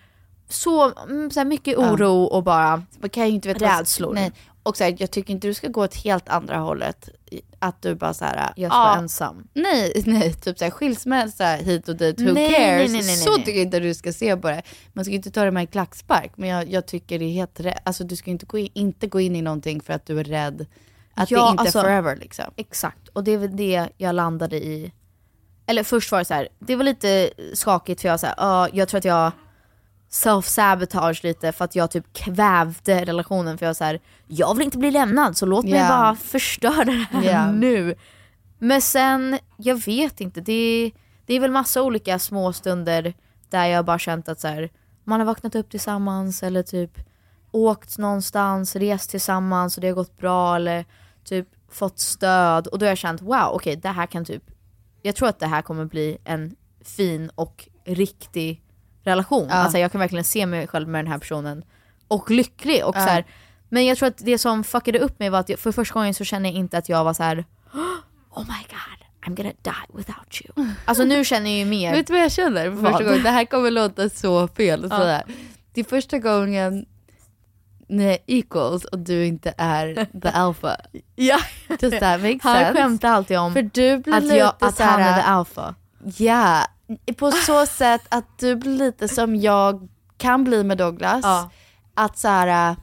Så, 0.50 0.92
mm, 1.02 1.30
så 1.30 1.40
här 1.40 1.44
mycket 1.44 1.78
oro 1.78 2.22
och 2.24 2.42
bara 2.44 2.82
Man 3.00 3.10
kan 3.10 3.28
ju 3.28 3.34
inte 3.34 3.48
veta 3.48 3.78
rädslor. 3.80 4.14
Nej. 4.14 4.32
Och 4.62 4.76
så 4.76 4.84
här, 4.84 4.96
jag 4.98 5.10
tycker 5.10 5.32
inte 5.32 5.46
du 5.46 5.54
ska 5.54 5.68
gå 5.68 5.84
åt 5.84 5.94
helt 5.96 6.28
andra 6.28 6.56
hållet. 6.56 7.08
Att 7.58 7.82
du 7.82 7.94
bara 7.94 8.14
så 8.14 8.24
här, 8.24 8.52
Jag 8.56 8.70
ska 8.70 8.78
ja, 8.78 8.84
vara 8.84 8.96
ensam. 8.98 9.48
Nej, 9.54 10.02
nej, 10.06 10.34
typ 10.34 10.58
så 10.58 10.64
här, 10.64 10.70
skilsmässa 10.70 11.44
hit 11.54 11.88
och 11.88 11.96
dit, 11.96 12.20
who 12.20 12.32
Nej, 12.32 12.50
cares? 12.54 12.92
nej, 12.92 13.02
nej, 13.02 13.16
så 13.16 13.36
tycker 13.36 13.50
jag 13.52 13.60
inte 13.62 13.80
du 13.80 13.94
ska 13.94 14.12
se 14.12 14.36
på 14.36 14.48
det. 14.48 14.62
Man 14.92 15.04
ska 15.04 15.10
ju 15.10 15.16
inte 15.16 15.30
ta 15.30 15.44
det 15.44 15.50
med 15.50 15.60
en 15.60 15.66
klackspark, 15.66 16.32
men 16.36 16.48
jag, 16.48 16.70
jag 16.70 16.86
tycker 16.86 17.18
det 17.18 17.24
är 17.24 17.32
helt 17.32 17.60
rätt. 17.60 17.78
Alltså 17.84 18.04
du 18.04 18.16
ska 18.16 18.30
inte 18.30 18.46
gå, 18.46 18.58
in, 18.58 18.68
inte 18.74 19.06
gå 19.06 19.20
in 19.20 19.36
i 19.36 19.42
någonting 19.42 19.80
för 19.80 19.92
att 19.92 20.06
du 20.06 20.20
är 20.20 20.24
rädd 20.24 20.66
att 21.14 21.30
Ja, 21.30 21.44
det 21.44 21.50
inte 21.50 21.62
alltså- 21.62 21.78
är 21.78 21.82
forever 21.82 22.16
liksom. 22.16 22.44
Exakt, 22.56 23.08
och 23.08 23.24
det 23.24 23.30
är 23.32 23.38
väl 23.38 23.56
det 23.56 23.88
jag 23.96 24.14
landade 24.14 24.56
i. 24.56 24.92
Eller 25.66 25.82
först 25.84 26.12
var 26.12 26.18
det 26.18 26.24
så 26.24 26.34
här, 26.34 26.48
det 26.58 26.76
var 26.76 26.84
lite 26.84 27.30
skakigt 27.54 28.00
för 28.00 28.08
jag 28.08 28.12
var 28.12 28.18
så 28.18 28.26
här, 28.26 28.34
"Ja, 28.38 28.68
jag 28.72 28.88
tror 28.88 28.98
att 28.98 29.04
jag 29.04 29.32
self-sabotage 30.10 31.24
lite 31.24 31.52
för 31.52 31.64
att 31.64 31.74
jag 31.74 31.90
typ 31.90 32.12
kvävde 32.12 33.04
relationen 33.04 33.58
för 33.58 33.66
jag 33.66 33.68
var 33.68 33.74
så 33.74 33.84
här, 33.84 34.00
jag 34.26 34.54
vill 34.54 34.64
inte 34.64 34.78
bli 34.78 34.90
lämnad 34.90 35.36
så 35.36 35.46
låt 35.46 35.64
mig 35.64 35.74
Ja. 35.74 35.88
bara 35.88 36.16
förstöra 36.16 36.84
det 36.84 37.06
här 37.10 37.22
Ja. 37.22 37.52
nu. 37.52 37.94
Men 38.58 38.82
sen, 38.82 39.38
jag 39.56 39.84
vet 39.84 40.20
inte, 40.20 40.40
det, 40.40 40.92
det 41.26 41.34
är 41.34 41.40
väl 41.40 41.50
massa 41.50 41.82
olika 41.82 42.18
små 42.18 42.52
stunder 42.52 43.14
där 43.50 43.66
jag 43.66 43.84
bara 43.84 43.98
känt 43.98 44.28
att 44.28 44.40
så 44.40 44.48
här, 44.48 44.70
man 45.04 45.20
har 45.20 45.26
vaknat 45.26 45.54
upp 45.54 45.70
tillsammans 45.70 46.42
eller 46.42 46.62
typ 46.62 46.90
åkt 47.52 47.98
någonstans, 47.98 48.76
rest 48.76 49.10
tillsammans 49.10 49.76
och 49.76 49.80
det 49.80 49.88
har 49.88 49.94
gått 49.94 50.16
bra 50.18 50.56
eller 50.56 50.84
typ 51.24 51.48
fått 51.70 51.98
stöd 51.98 52.66
och 52.66 52.78
då 52.78 52.84
har 52.86 52.88
jag 52.90 52.98
känt 52.98 53.22
wow 53.22 53.50
okej 53.52 53.76
det 53.76 53.88
här 53.88 54.06
kan 54.06 54.24
typ, 54.24 54.42
jag 55.02 55.16
tror 55.16 55.28
att 55.28 55.38
det 55.38 55.46
här 55.46 55.62
kommer 55.62 55.84
bli 55.84 56.18
en 56.24 56.56
fin 56.84 57.30
och 57.34 57.68
riktig 57.84 58.62
relation. 59.04 59.46
Ja. 59.48 59.54
Alltså 59.54 59.78
jag 59.78 59.92
kan 59.92 59.98
verkligen 60.00 60.24
se 60.24 60.46
mig 60.46 60.66
själv 60.66 60.88
med 60.88 61.04
den 61.04 61.12
här 61.12 61.18
personen 61.18 61.62
och 62.08 62.30
lycklig 62.30 62.84
och 62.86 62.96
Ja. 62.96 63.00
så 63.00 63.08
här, 63.08 63.24
men 63.68 63.86
jag 63.86 63.98
tror 63.98 64.08
att 64.08 64.18
det 64.18 64.38
som 64.38 64.64
fuckade 64.64 64.98
upp 64.98 65.18
mig 65.18 65.30
var 65.30 65.38
att 65.40 65.48
jag, 65.48 65.58
för 65.58 65.72
första 65.72 65.94
gången 65.94 66.14
så 66.14 66.24
kände 66.24 66.48
jag 66.48 66.56
inte 66.56 66.78
att 66.78 66.88
jag 66.88 67.04
var 67.04 67.14
så 67.14 67.22
här. 67.22 67.44
Oh 68.30 68.40
my 68.46 68.66
god, 68.68 69.06
I'm 69.26 69.36
gonna 69.36 69.52
die 69.62 69.96
without 69.98 70.40
you. 70.44 70.68
Alltså 70.84 71.04
nu 71.04 71.24
känner 71.24 71.50
jag 71.50 71.58
ju 71.58 71.64
mer 71.64 71.92
Vet 71.92 72.06
du 72.06 72.12
vad 72.12 72.22
jag 72.22 72.32
känner 72.32 72.70
för 72.70 72.76
första 72.90 73.04
gången? 73.04 73.22
Det 73.22 73.30
här 73.30 73.44
kommer 73.44 73.70
låta 73.70 74.08
så 74.08 74.48
fel 74.48 74.84
att 74.84 74.90
Ja. 74.90 74.98
säga. 74.98 75.22
Det 75.74 75.80
är 75.80 75.84
första 75.84 76.18
gången 76.18 76.86
ni 77.88 78.04
är 78.04 78.18
equals 78.26 78.84
och 78.84 78.98
du 78.98 79.26
inte 79.26 79.54
är 79.58 80.06
the 80.22 80.28
alpha. 80.34 80.76
Ja. 81.16 81.38
Does 81.68 82.00
that 82.00 82.20
make 82.20 82.38
Han 82.42 82.56
sense? 82.56 82.72
skämtar 82.74 83.08
alltid 83.08 83.38
om 83.38 83.52
För 83.54 83.62
du 83.62 83.98
blir 83.98 84.14
att, 84.14 84.36
jag, 84.36 84.54
att 84.60 84.78
han 84.78 85.00
är 85.00 85.14
the 85.14 85.20
alpha. 85.26 85.74
Ja, 86.16 86.66
på 87.16 87.30
så 87.30 87.66
sätt 87.66 88.02
att 88.08 88.38
du 88.38 88.56
blir 88.56 88.76
lite 88.78 89.08
som 89.08 89.36
jag 89.36 89.88
kan 90.18 90.44
bli 90.44 90.64
med 90.64 90.78
Douglas. 90.78 91.20
Ja. 91.22 91.50
Att 91.94 92.18
så 92.18 92.28
här, 92.28 92.76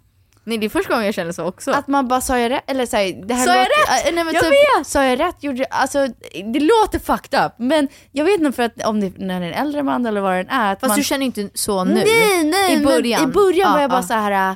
Nej 0.43 0.57
det 0.57 0.65
är 0.65 0.69
första 0.69 0.89
gången 0.93 1.05
jag 1.05 1.15
känner 1.15 1.31
så 1.31 1.45
också. 1.45 1.71
att 1.71 1.87
man 1.87 2.07
bara 2.07 2.21
sa 2.21 2.39
jag 2.39 2.49
rätt? 2.51 2.63
Eller 2.71 2.85
så 2.85 2.97
här, 2.97 3.27
det 3.27 3.33
här 3.33 3.45
Sa 3.45 3.55
jag 3.55 3.61
rätt? 3.61 4.05
äh, 4.07 4.13
nej, 4.15 4.23
men 4.23 4.33
Jag 4.33 4.43
typ, 4.43 4.51
vet! 4.79 4.87
Sa 4.87 5.05
jag 5.05 5.19
rätt? 5.19 5.43
Gjorde, 5.43 5.65
alltså, 5.65 6.07
det 6.53 6.59
låter 6.59 6.99
fucked 6.99 7.45
up. 7.45 7.51
Men 7.57 7.87
jag 8.11 8.25
vet 8.25 8.39
inte 8.39 8.51
för 8.51 8.63
att 8.63 8.85
om 8.85 8.99
det 8.99 9.17
när 9.17 9.39
det 9.39 9.45
är 9.45 9.51
en 9.51 9.65
äldre 9.67 9.83
man 9.83 10.05
eller 10.05 10.21
vad 10.21 10.33
den 10.35 10.49
är. 10.49 10.73
Att 10.73 10.79
Fast 10.79 10.89
man, 10.89 10.97
du 10.97 11.03
känner 11.03 11.25
inte 11.25 11.49
så 11.53 11.83
nu. 11.83 11.93
Nej, 11.93 12.43
nej, 12.43 12.73
I 12.81 12.83
början. 12.85 13.21
Men 13.21 13.29
I 13.29 13.33
början 13.33 13.71
var 13.71 13.77
Ja, 13.77 13.81
jag 13.81 13.89
bara 13.89 13.99
ja. 14.01 14.03
så 14.07 14.13
här. 14.13 14.49
äh, 14.51 14.55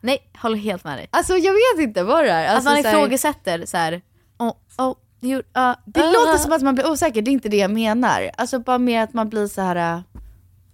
Nej, 0.00 0.18
håller 0.42 0.56
helt 0.58 0.84
med 0.84 0.98
dig. 0.98 1.08
Alltså 1.10 1.36
jag 1.36 1.52
vet 1.52 1.82
inte 1.88 2.02
vad 2.02 2.24
det 2.24 2.30
är. 2.30 2.44
att 2.48 2.54
Alltså, 2.54 2.70
man 2.70 2.82
så 2.82 2.88
här- 2.88 2.94
ifrågasätter 2.98 3.66
så 3.66 3.76
här. 3.76 4.00
Oh, 4.38 4.52
oh, 4.78 4.94
you, 5.22 5.38
uh, 5.38 5.74
Det 5.84 6.00
uh, 6.00 6.12
låter 6.12 6.38
som 6.38 6.52
att 6.52 6.62
man 6.62 6.74
blir 6.74 6.90
osäker, 6.90 7.22
det 7.22 7.30
är 7.30 7.32
inte 7.32 7.48
det 7.48 7.56
jag 7.56 7.70
menar. 7.70 8.30
Alltså 8.36 8.58
bara 8.58 8.78
mer 8.78 9.02
att 9.02 9.14
man 9.14 9.28
blir 9.28 9.46
så 9.46 9.60
här. 9.60 9.76
äh, 9.76 10.00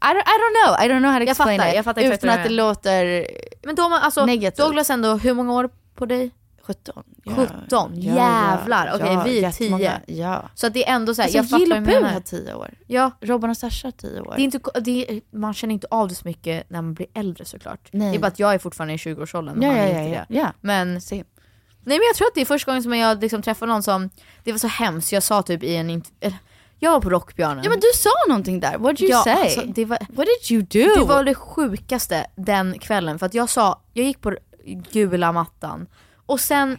I 0.01 0.15
don't, 0.15 0.21
I 0.21 0.37
don't 0.41 0.55
know, 0.65 0.85
I 0.85 0.89
don't 0.89 0.99
know 0.99 1.11
how 1.11 1.19
to 1.19 1.23
Jag 1.23 1.29
explain 1.29 1.59
fattar, 1.59 1.71
it. 1.71 1.77
jag 1.77 1.85
fattar 1.85 2.03
Utan 2.03 2.31
att 2.31 2.45
det 2.45 2.51
låter 2.51 3.27
Men 3.63 3.75
då, 3.75 3.83
alltså, 3.83 4.27
Negativt. 4.27 4.67
Douglas 4.67 4.91
ändå, 4.91 5.17
hur 5.17 5.35
många 5.35 5.53
år 5.53 5.71
på 5.95 6.07
dig? 6.07 6.31
17. 6.69 7.05
17, 7.37 8.01
jävlar. 8.01 8.93
Okej, 8.95 9.19
vi 9.25 9.39
är 9.39 9.43
jättemånga. 9.43 10.01
10. 10.07 10.17
Ja. 10.21 10.49
Så 10.55 10.67
att 10.67 10.75
det 10.75 10.89
är 10.89 10.95
ändå 10.95 11.15
så 11.15 11.23
här, 11.23 11.27
Alltså, 11.27 11.39
jag 11.39 11.49
fattar 11.49 11.67
vad 11.67 11.79
du 11.79 11.95
menar. 11.95 12.13
har 12.13 12.21
10 12.21 12.55
år. 12.55 12.75
Ja, 12.87 13.11
Robban 13.21 13.51
och 13.51 13.57
Sasha 13.57 13.87
har 13.87 13.93
10 13.93 14.21
år. 14.21 14.33
det 14.37 14.43
är 14.43 14.45
inte, 14.45 14.61
det 14.81 15.11
är, 15.11 15.21
man 15.31 15.55
känner 15.55 15.75
inte 15.75 15.87
av 15.91 16.09
det 16.09 16.15
så 16.15 16.29
mycket 16.29 16.71
när 16.71 16.83
man 16.83 16.95
blir 16.95 17.07
äldre 17.15 17.45
såklart. 17.45 17.89
Nej. 17.93 18.11
Det 18.11 18.17
är 18.17 18.21
bara 18.21 18.27
att 18.27 18.39
jag 18.39 18.55
är 18.55 18.59
fortfarande 18.59 18.95
i 18.95 18.97
20-årsåldern. 18.97 19.63
ja, 19.63 19.69
ja, 19.69 19.75
är 19.75 20.03
ja, 20.03 20.15
ja. 20.15 20.25
det. 20.29 20.35
ja. 20.35 20.53
Men. 20.61 21.01
Nej 21.85 21.99
men 21.99 22.07
jag 22.07 22.17
tror 22.17 22.27
att 22.29 22.35
det 22.35 22.41
är 22.41 22.45
första 22.45 22.71
gången 22.71 22.83
som 22.83 22.95
jag 22.97 23.21
liksom 23.21 23.43
träffar 23.43 23.67
någon 23.67 23.83
som, 23.83 24.11
det 24.45 24.53
var 24.53 24.59
så 24.59 24.67
hemskt, 24.69 25.13
jag 25.13 25.23
sa 25.23 25.43
typ 25.43 25.63
i 25.63 25.77
en 25.77 25.91
eller, 26.21 26.39
jag 26.79 26.93
var 26.93 27.01
på 27.01 27.11
Rockbjörnen. 27.11 27.65
Ja 27.65 27.71
men 27.71 27.81
du 27.81 27.87
sa 27.95 28.11
någonting 28.29 28.61
där, 28.61 28.79
what 28.79 28.97
did 28.97 29.09
you 29.11 29.11
Ja, 29.19 29.23
say? 29.25 29.33
alltså, 29.43 29.61
det, 29.67 29.85
var, 29.85 29.99
What 30.09 30.27
did 30.27 30.53
you 30.53 30.63
do? 30.63 31.01
det 31.01 31.05
var 31.09 31.25
det 31.25 31.35
sjukaste 31.35 32.27
den 32.37 32.79
kvällen 32.79 33.19
för 33.19 33.27
att 33.27 33.35
jag 33.35 33.49
sa, 33.49 33.81
jag 33.93 34.07
gick 34.07 34.21
på 34.21 34.37
gula 34.93 35.33
mattan 35.33 35.87
och 36.27 36.41
sen 36.41 36.79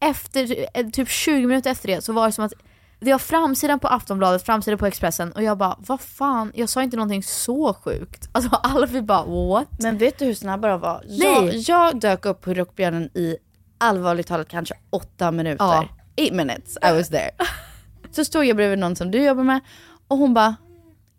efter, 0.00 0.66
eh, 0.74 0.86
typ 0.88 1.08
20 1.08 1.46
minuter 1.46 1.70
efter 1.70 1.88
det 1.88 2.02
så 2.04 2.12
var 2.12 2.26
det 2.26 2.32
som 2.32 2.44
att 2.44 2.52
det 3.00 3.12
var 3.12 3.18
framsidan 3.18 3.78
på 3.80 3.88
Aftonbladet, 3.88 4.46
framsidan 4.46 4.78
på 4.78 4.86
Expressen 4.86 5.32
och 5.32 5.42
jag 5.42 5.58
bara 5.58 5.76
vad 5.78 6.00
fan, 6.00 6.52
jag 6.54 6.68
sa 6.68 6.82
inte 6.82 6.96
någonting 6.96 7.22
så 7.22 7.74
sjukt. 7.74 8.28
Alltså 8.32 8.50
alla 8.62 8.86
vi 8.86 9.02
bara 9.02 9.24
what? 9.24 9.68
Men 9.80 9.98
vet 9.98 10.18
du 10.18 10.24
hur 10.24 10.34
snabba 10.34 10.68
de 10.68 10.80
var? 10.80 11.02
Jag, 11.06 11.44
Nej. 11.44 11.64
jag 11.68 12.00
dök 12.00 12.26
upp 12.26 12.40
på 12.40 12.54
Rockbjörnen 12.54 13.02
i 13.14 13.36
allvarligt 13.78 14.26
talat 14.26 14.48
kanske 14.48 14.74
åtta 14.90 15.30
minuter. 15.30 15.64
Ja. 15.64 15.88
Eight 16.16 16.32
minutes 16.34 16.76
I 16.82 16.92
was 16.92 17.08
there. 17.08 17.30
Så 18.10 18.24
stod 18.24 18.44
jag 18.44 18.56
bredvid 18.56 18.78
någon 18.78 18.96
som 18.96 19.10
du 19.10 19.22
jobbar 19.24 19.42
med 19.42 19.60
och 20.08 20.18
hon 20.18 20.34
bara, 20.34 20.56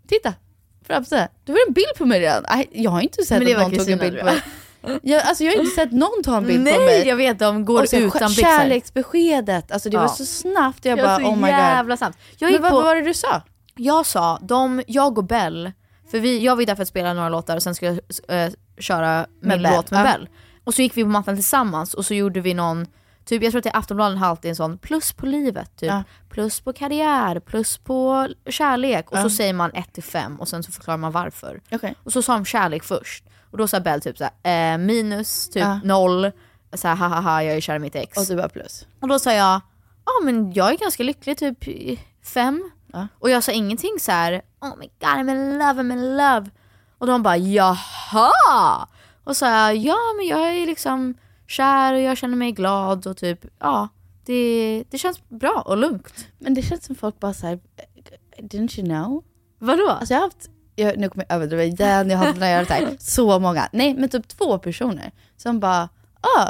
titta, 0.08 0.34
framsidan, 0.88 1.28
det 1.46 1.52
var 1.52 1.60
en 1.68 1.74
bild 1.74 1.88
på 1.98 2.06
mig 2.06 2.20
redan. 2.20 2.44
Nej, 2.50 2.70
Jag 2.72 2.92
har 2.92 3.02
inte 3.02 3.24
sett 3.24 3.42
att 3.42 3.54
var 3.58 3.62
någon 3.64 3.78
tog 3.78 3.90
en 3.90 4.00
bild 4.00 4.20
på 4.20 4.26
mig. 4.26 4.42
Jag, 5.04 5.22
alltså 5.24 5.44
jag 5.44 5.52
har 5.52 5.60
inte 5.60 5.76
sett 5.76 5.92
någon 5.92 6.24
ta 6.24 6.38
en 6.38 6.46
bild 6.46 6.60
på 6.60 6.64
Nej 6.64 6.80
mig. 6.86 7.08
jag 7.08 7.16
vet, 7.16 7.40
de 7.40 7.66
går 7.66 7.82
och 7.82 7.90
så 7.90 7.96
utan 7.96 8.30
byxor. 8.30 8.42
kärleksbeskedet, 8.44 9.72
alltså 9.72 9.90
det 9.90 9.98
var 9.98 10.04
Ja. 10.04 10.10
så 10.10 10.26
snabbt. 10.26 10.86
Jag 10.86 11.00
Jag 11.00 11.06
bara 11.06 11.18
oh 11.30 11.36
my 11.36 11.42
god. 11.42 11.50
jävla 11.50 11.98
sant. 11.98 12.18
Jag 12.38 12.52
Men 12.52 12.62
vad 12.62 12.72
på, 12.72 12.82
var 12.82 12.96
det 12.96 13.02
du 13.02 13.14
sa? 13.14 13.42
Jag 13.76 14.06
sa, 14.06 14.40
de, 14.42 14.84
jag 14.88 15.18
och 15.18 15.24
Bell, 15.24 15.72
för 16.12 16.20
vi, 16.20 16.40
jag 16.40 16.56
var 16.56 16.62
ju 16.62 16.66
där 16.66 16.76
för 16.76 16.82
att 16.82 16.88
spela 16.88 17.14
några 17.14 17.30
låtar 17.30 17.56
och 17.56 17.64
sen 17.64 17.76
skulle 17.76 18.00
jag 18.28 18.46
eh, 18.46 18.52
köra 18.80 19.26
min 19.42 19.48
Med 19.50 19.62
Bell, 19.62 19.76
låt 19.76 19.92
med 19.92 20.00
ja. 20.00 20.04
Bell. 20.04 20.30
Och 20.70 20.76
så 20.76 20.82
gick 20.82 20.98
vi 20.98 21.04
på 21.04 21.10
mattan 21.10 21.36
tillsammans 21.36 21.94
och 21.94 22.06
så 22.06 22.14
gjorde 22.14 22.42
vi 22.42 22.54
någon, 22.54 22.88
typ 23.26 23.44
jag 23.44 23.52
tror 23.52 23.60
att 23.60 23.64
det 23.64 23.70
är 23.70 23.78
Aftonbladet 23.78 24.20
har 24.20 24.28
alltid 24.28 24.50
en 24.50 24.56
sån 24.56 24.78
plus 24.78 25.14
på 25.14 25.26
livet, 25.26 25.76
typ. 25.76 25.90
Ja. 25.90 26.04
plus 26.30 26.62
på 26.62 26.74
karriär, 26.74 27.40
plus 27.40 27.78
på 27.78 28.28
kärlek 28.50 29.12
och 29.12 29.18
så 29.18 29.30
säger 29.30 29.54
man 29.54 29.72
1 29.74 29.94
till 29.94 30.04
5 30.04 30.40
och 30.40 30.48
sen 30.48 30.64
så 30.64 30.72
förklarar 30.72 30.98
man 30.98 31.12
varför. 31.12 31.62
Okej. 31.72 31.96
Och 32.04 32.14
så 32.14 32.22
sa 32.22 32.34
de 32.34 32.46
kärlek 32.46 32.84
först. 32.84 33.24
Och 33.52 33.58
då 33.58 33.68
sa 33.68 33.80
Bell 33.80 34.02
typ 34.02 34.18
såhär, 34.18 34.74
eh, 34.74 34.78
minus, 34.78 35.50
typ 35.50 35.66
noll, 35.84 36.32
såhär 36.74 36.96
hahaha 36.96 37.44
jag 37.44 37.56
är 37.56 37.62
kär 37.62 37.76
i 37.76 37.80
mitt 37.80 37.96
ex. 37.96 38.18
Och 38.18 38.26
du 38.26 38.36
bara 38.36 38.50
plus. 38.50 38.88
Och 39.02 39.08
då 39.08 39.20
sa 39.20 39.34
jag, 39.34 39.62
ja 40.06 40.12
men 40.24 40.54
jag 40.54 40.72
är 40.72 40.78
ganska 40.78 41.04
lycklig, 41.04 41.38
typ 41.38 41.68
i 41.68 42.00
fem. 42.24 42.72
Ja. 42.94 43.08
Och 43.20 43.30
jag 43.30 43.44
sa 43.44 43.52
ingenting 43.52 43.98
så 44.00 44.12
här, 44.12 44.42
oh 44.62 44.78
my 44.78 44.90
god 45.00 45.10
I'm 45.10 45.32
in 45.32 45.60
love, 45.60 45.82
I'm 45.82 45.94
in 45.94 46.18
love. 46.18 46.50
Och 46.98 47.08
de 47.08 47.24
bara, 47.24 47.38
jaha! 47.38 48.88
Och 49.30 49.38
sa 49.38 49.50
jag, 49.50 49.78
ja 49.78 49.98
men 50.18 50.28
jag 50.28 50.58
är 50.58 50.66
liksom 50.66 51.14
kär 51.48 51.94
och 51.94 52.02
jag 52.02 52.18
känner 52.18 52.36
mig 52.36 52.52
glad 52.52 53.08
och 53.08 53.18
typ, 53.18 53.46
ja. 53.60 53.88
Det, 54.26 54.84
det 54.90 54.98
känns 54.98 55.30
bra 55.30 55.64
och 55.66 55.78
lugnt. 55.78 56.28
Men 56.40 56.54
det 56.54 56.62
känns 56.62 56.86
som 56.86 56.96
folk 56.96 57.20
bara 57.20 57.34
såhär, 57.34 57.60
didn't 58.38 58.80
you 58.80 58.88
know? 58.88 59.24
Vadå? 59.60 59.90
Alltså 59.90 60.14
jag 60.14 60.20
har 60.20 60.28
haft, 60.28 60.50
jag, 60.76 60.98
nu 60.98 61.10
kommer 61.10 61.26
jag 61.30 61.36
överdriva 61.36 61.64
igen, 61.64 62.10
jag 62.10 62.18
har 62.18 62.26
haft 62.26 62.68
så, 62.68 62.74
här, 62.74 62.98
så 63.00 63.40
många, 63.40 63.70
nej 63.72 63.94
men 63.94 64.10
typ 64.10 64.28
två 64.28 64.60
personer 64.60 65.12
som 65.38 65.60
bara, 65.60 65.90
ah, 66.22 66.48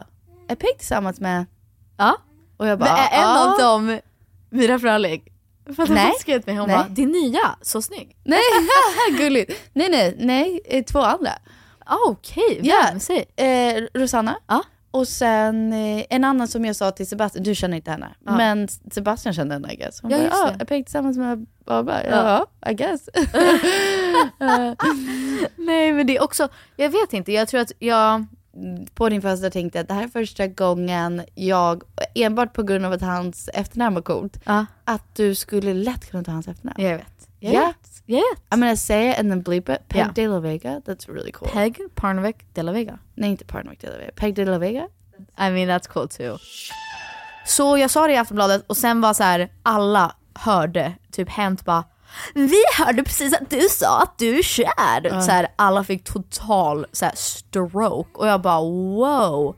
är 0.48 0.56
Peg 0.56 0.78
tillsammans 0.78 1.20
med, 1.20 1.46
ja. 1.98 2.18
och 2.58 2.68
jag 2.68 2.80
Men 2.80 2.88
bara, 2.88 2.98
är 2.98 3.22
en 3.22 3.28
ah. 3.28 3.52
av 3.52 3.58
dem 3.60 4.00
Mira 4.50 4.80
Fröling? 4.80 5.24
För 5.76 5.84
att 5.84 5.90
Nej. 5.90 6.14
skrev 6.20 6.42
till 6.42 6.54
mig, 6.54 6.60
hon 6.60 6.68
Nej. 6.68 6.78
bara, 6.78 6.88
din 6.88 7.12
nya, 7.12 7.56
så 7.62 7.82
snygg. 7.82 8.18
Nej, 8.24 8.40
gulligt. 9.18 9.52
Nej 9.74 9.90
nej, 9.90 10.16
nej, 10.20 10.62
eh, 10.66 10.84
två 10.84 11.00
andra. 11.00 11.32
Ah, 11.92 11.98
Okej, 12.10 12.60
Ja. 12.64 12.76
vem? 12.92 13.00
Säg. 13.00 13.26
Eh, 13.36 13.84
Rosanna, 13.94 14.36
Ja. 14.48 14.64
och 14.92 15.08
sen 15.08 15.74
eh, 15.74 16.06
en 16.10 16.24
annan 16.24 16.48
som 16.48 16.66
jag 16.66 16.76
sa 16.76 16.92
till 16.92 17.08
Sebastian, 17.08 17.44
du 17.44 17.56
känner 17.56 17.78
inte 17.78 17.92
henne, 17.92 18.10
Ja. 18.26 18.38
men 18.38 18.68
Sebastian 18.92 19.34
kände 19.34 19.56
henne 19.56 19.74
I 19.74 19.76
guess. 19.76 20.02
Hon 20.02 20.12
Ja, 20.12 20.18
bara, 20.18 20.32
ah, 20.44 20.52
är 20.60 20.66
Peg 20.66 20.86
tillsammans 20.86 21.18
med 21.18 21.46
Barbara? 21.66 22.04
Ja. 22.10 22.48
Ja, 22.62 22.70
I 22.72 22.74
guess. 22.74 23.10
Nej 25.58 25.92
men 25.94 26.08
det 26.08 26.18
är 26.18 26.24
också, 26.24 26.48
jag 26.76 26.90
vet 26.90 27.14
inte, 27.14 27.32
jag 27.32 27.48
tror 27.48 27.62
att 27.62 27.72
jag, 27.80 28.26
på 28.94 29.10
din 29.10 29.22
födelsedag 29.22 29.52
tänkte 29.54 29.78
jag 29.78 29.84
att 29.84 29.88
det 29.88 29.94
här 29.94 30.04
är 30.04 30.08
första 30.08 30.48
gången 30.48 31.22
jag, 31.36 31.84
enbart 32.16 32.54
på 32.54 32.64
grund 32.64 32.86
av 32.86 32.92
att 32.92 33.02
hans 33.02 33.50
efternamn 33.54 33.96
var 33.96 34.02
coolt, 34.02 34.40
att 34.86 35.16
du 35.16 35.36
skulle 35.36 35.74
lätt 35.74 36.12
kunna 36.12 36.24
ta 36.24 36.32
hans 36.32 36.48
efternamn. 36.48 36.82
jag 36.84 36.98
vet. 36.98 37.28
Jag 37.42 37.54
Ja. 37.54 37.74
Vet. 38.18 38.40
I'm 38.52 38.60
gonna 38.60 38.76
say 38.76 39.10
it 39.12 39.20
and 39.20 39.30
then 39.32 39.44
bleep 39.44 39.70
it. 39.70 39.88
Peg 39.88 40.02
Ja. 40.02 40.12
de 40.16 40.28
la 40.28 40.40
Vega, 40.40 40.82
that's 40.86 41.08
really 41.14 41.32
cool. 41.32 41.50
Peg 41.50 41.80
Parnevik 41.96 42.36
de 42.54 42.64
la 42.64 42.72
Vega. 42.72 43.00
Nej 43.16 43.30
inte 43.30 43.46
Parnevik 43.46 43.82
de 43.82 43.88
la 43.88 43.98
Vega. 43.98 44.12
Peg 44.16 44.36
de 44.36 44.46
la 44.46 44.58
Vega. 44.58 44.88
I 45.38 45.50
mean 45.52 45.70
that's 45.70 45.88
cool 45.88 46.08
too. 46.10 46.38
Så 47.46 47.78
jag 47.78 47.92
sa 47.92 48.08
det 48.08 48.14
i 48.14 48.18
Aftonbladet 48.18 48.64
och 48.68 48.78
sen 48.78 49.02
var 49.02 49.14
så 49.14 49.24
här 49.24 49.50
alla 49.64 50.16
hörde, 50.34 50.94
typ 51.12 51.30
Hänt 51.30 51.66
bara 51.66 51.84
vi 52.34 52.62
hörde 52.78 53.04
precis 53.04 53.34
att 53.34 53.50
du 53.50 53.62
sa 53.70 54.02
att 54.02 54.18
du 54.18 54.40
är 54.40 54.44
kär. 54.44 55.22
Så 55.22 55.32
här, 55.32 55.48
alla 55.56 55.84
fick 55.84 56.04
total 56.04 56.86
så 56.92 57.06
här, 57.06 57.14
stroke 57.16 58.10
och 58.20 58.28
jag 58.28 58.42
bara 58.42 58.62
wow. 58.62 59.56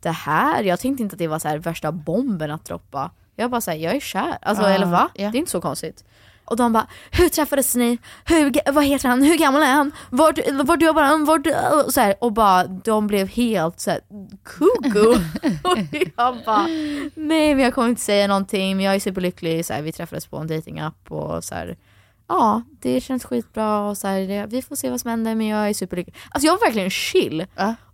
Det 0.00 0.10
här, 0.10 0.62
jag 0.62 0.80
tänkte 0.80 1.02
inte 1.02 1.14
att 1.14 1.18
det 1.18 1.28
var 1.28 1.38
så 1.38 1.48
här, 1.48 1.58
värsta 1.58 1.92
bomben 1.92 2.50
att 2.50 2.64
droppa. 2.64 3.10
Jag 3.36 3.50
bara 3.50 3.60
säger 3.60 3.84
jag 3.88 3.96
är 3.96 4.00
kär. 4.00 4.38
Alltså 4.42 4.64
eller 4.64 4.86
va? 4.86 5.08
ja. 5.14 5.30
Det 5.30 5.36
är 5.36 5.38
inte 5.38 5.50
så 5.50 5.60
konstigt. 5.60 6.04
Och 6.44 6.56
de 6.56 6.72
bara, 6.72 6.86
hur 7.10 7.28
träffades 7.28 7.74
ni? 7.74 7.98
Hur, 8.24 8.72
vad 8.72 8.84
heter 8.84 9.08
han? 9.08 9.22
Hur 9.22 9.38
gammal 9.38 9.62
är 9.62 9.72
han? 9.72 9.92
Vart 10.10 10.82
jobbar 10.82 11.02
han? 11.02 11.24
Vart, 11.24 11.46
och, 11.46 11.94
så 11.94 12.00
här, 12.00 12.14
och 12.20 12.32
bara, 12.32 12.64
de 12.64 13.06
blev 13.06 13.28
helt 13.28 13.80
så 13.80 13.90
här, 13.90 14.00
koko. 14.42 15.10
och 15.62 15.78
jag 16.16 16.44
bara, 16.44 16.66
nej 17.14 17.54
men 17.54 17.58
jag 17.58 17.74
kommer 17.74 17.88
inte 17.88 18.02
säga 18.02 18.26
någonting, 18.26 18.76
men 18.76 18.86
jag 18.86 18.94
är 18.94 19.00
superlycklig. 19.00 19.66
Så 19.66 19.72
här, 19.72 19.82
vi 19.82 19.92
träffades 19.92 20.26
på 20.26 20.36
en 20.36 20.46
datingapp 20.46 21.10
och 21.12 21.44
så 21.44 21.54
här, 21.54 21.76
ja 22.28 22.62
det 22.80 23.00
känns 23.00 23.24
skitbra 23.24 23.80
och 23.80 23.98
så 23.98 24.06
här, 24.08 24.20
det, 24.20 24.46
vi 24.46 24.62
får 24.62 24.76
se 24.76 24.90
vad 24.90 25.00
som 25.00 25.10
händer 25.10 25.34
men 25.34 25.46
jag 25.46 25.68
är 25.68 25.74
superlycklig. 25.74 26.16
Alltså 26.30 26.46
jag 26.46 26.52
var 26.52 26.66
verkligen 26.66 26.90
chill. 26.90 27.46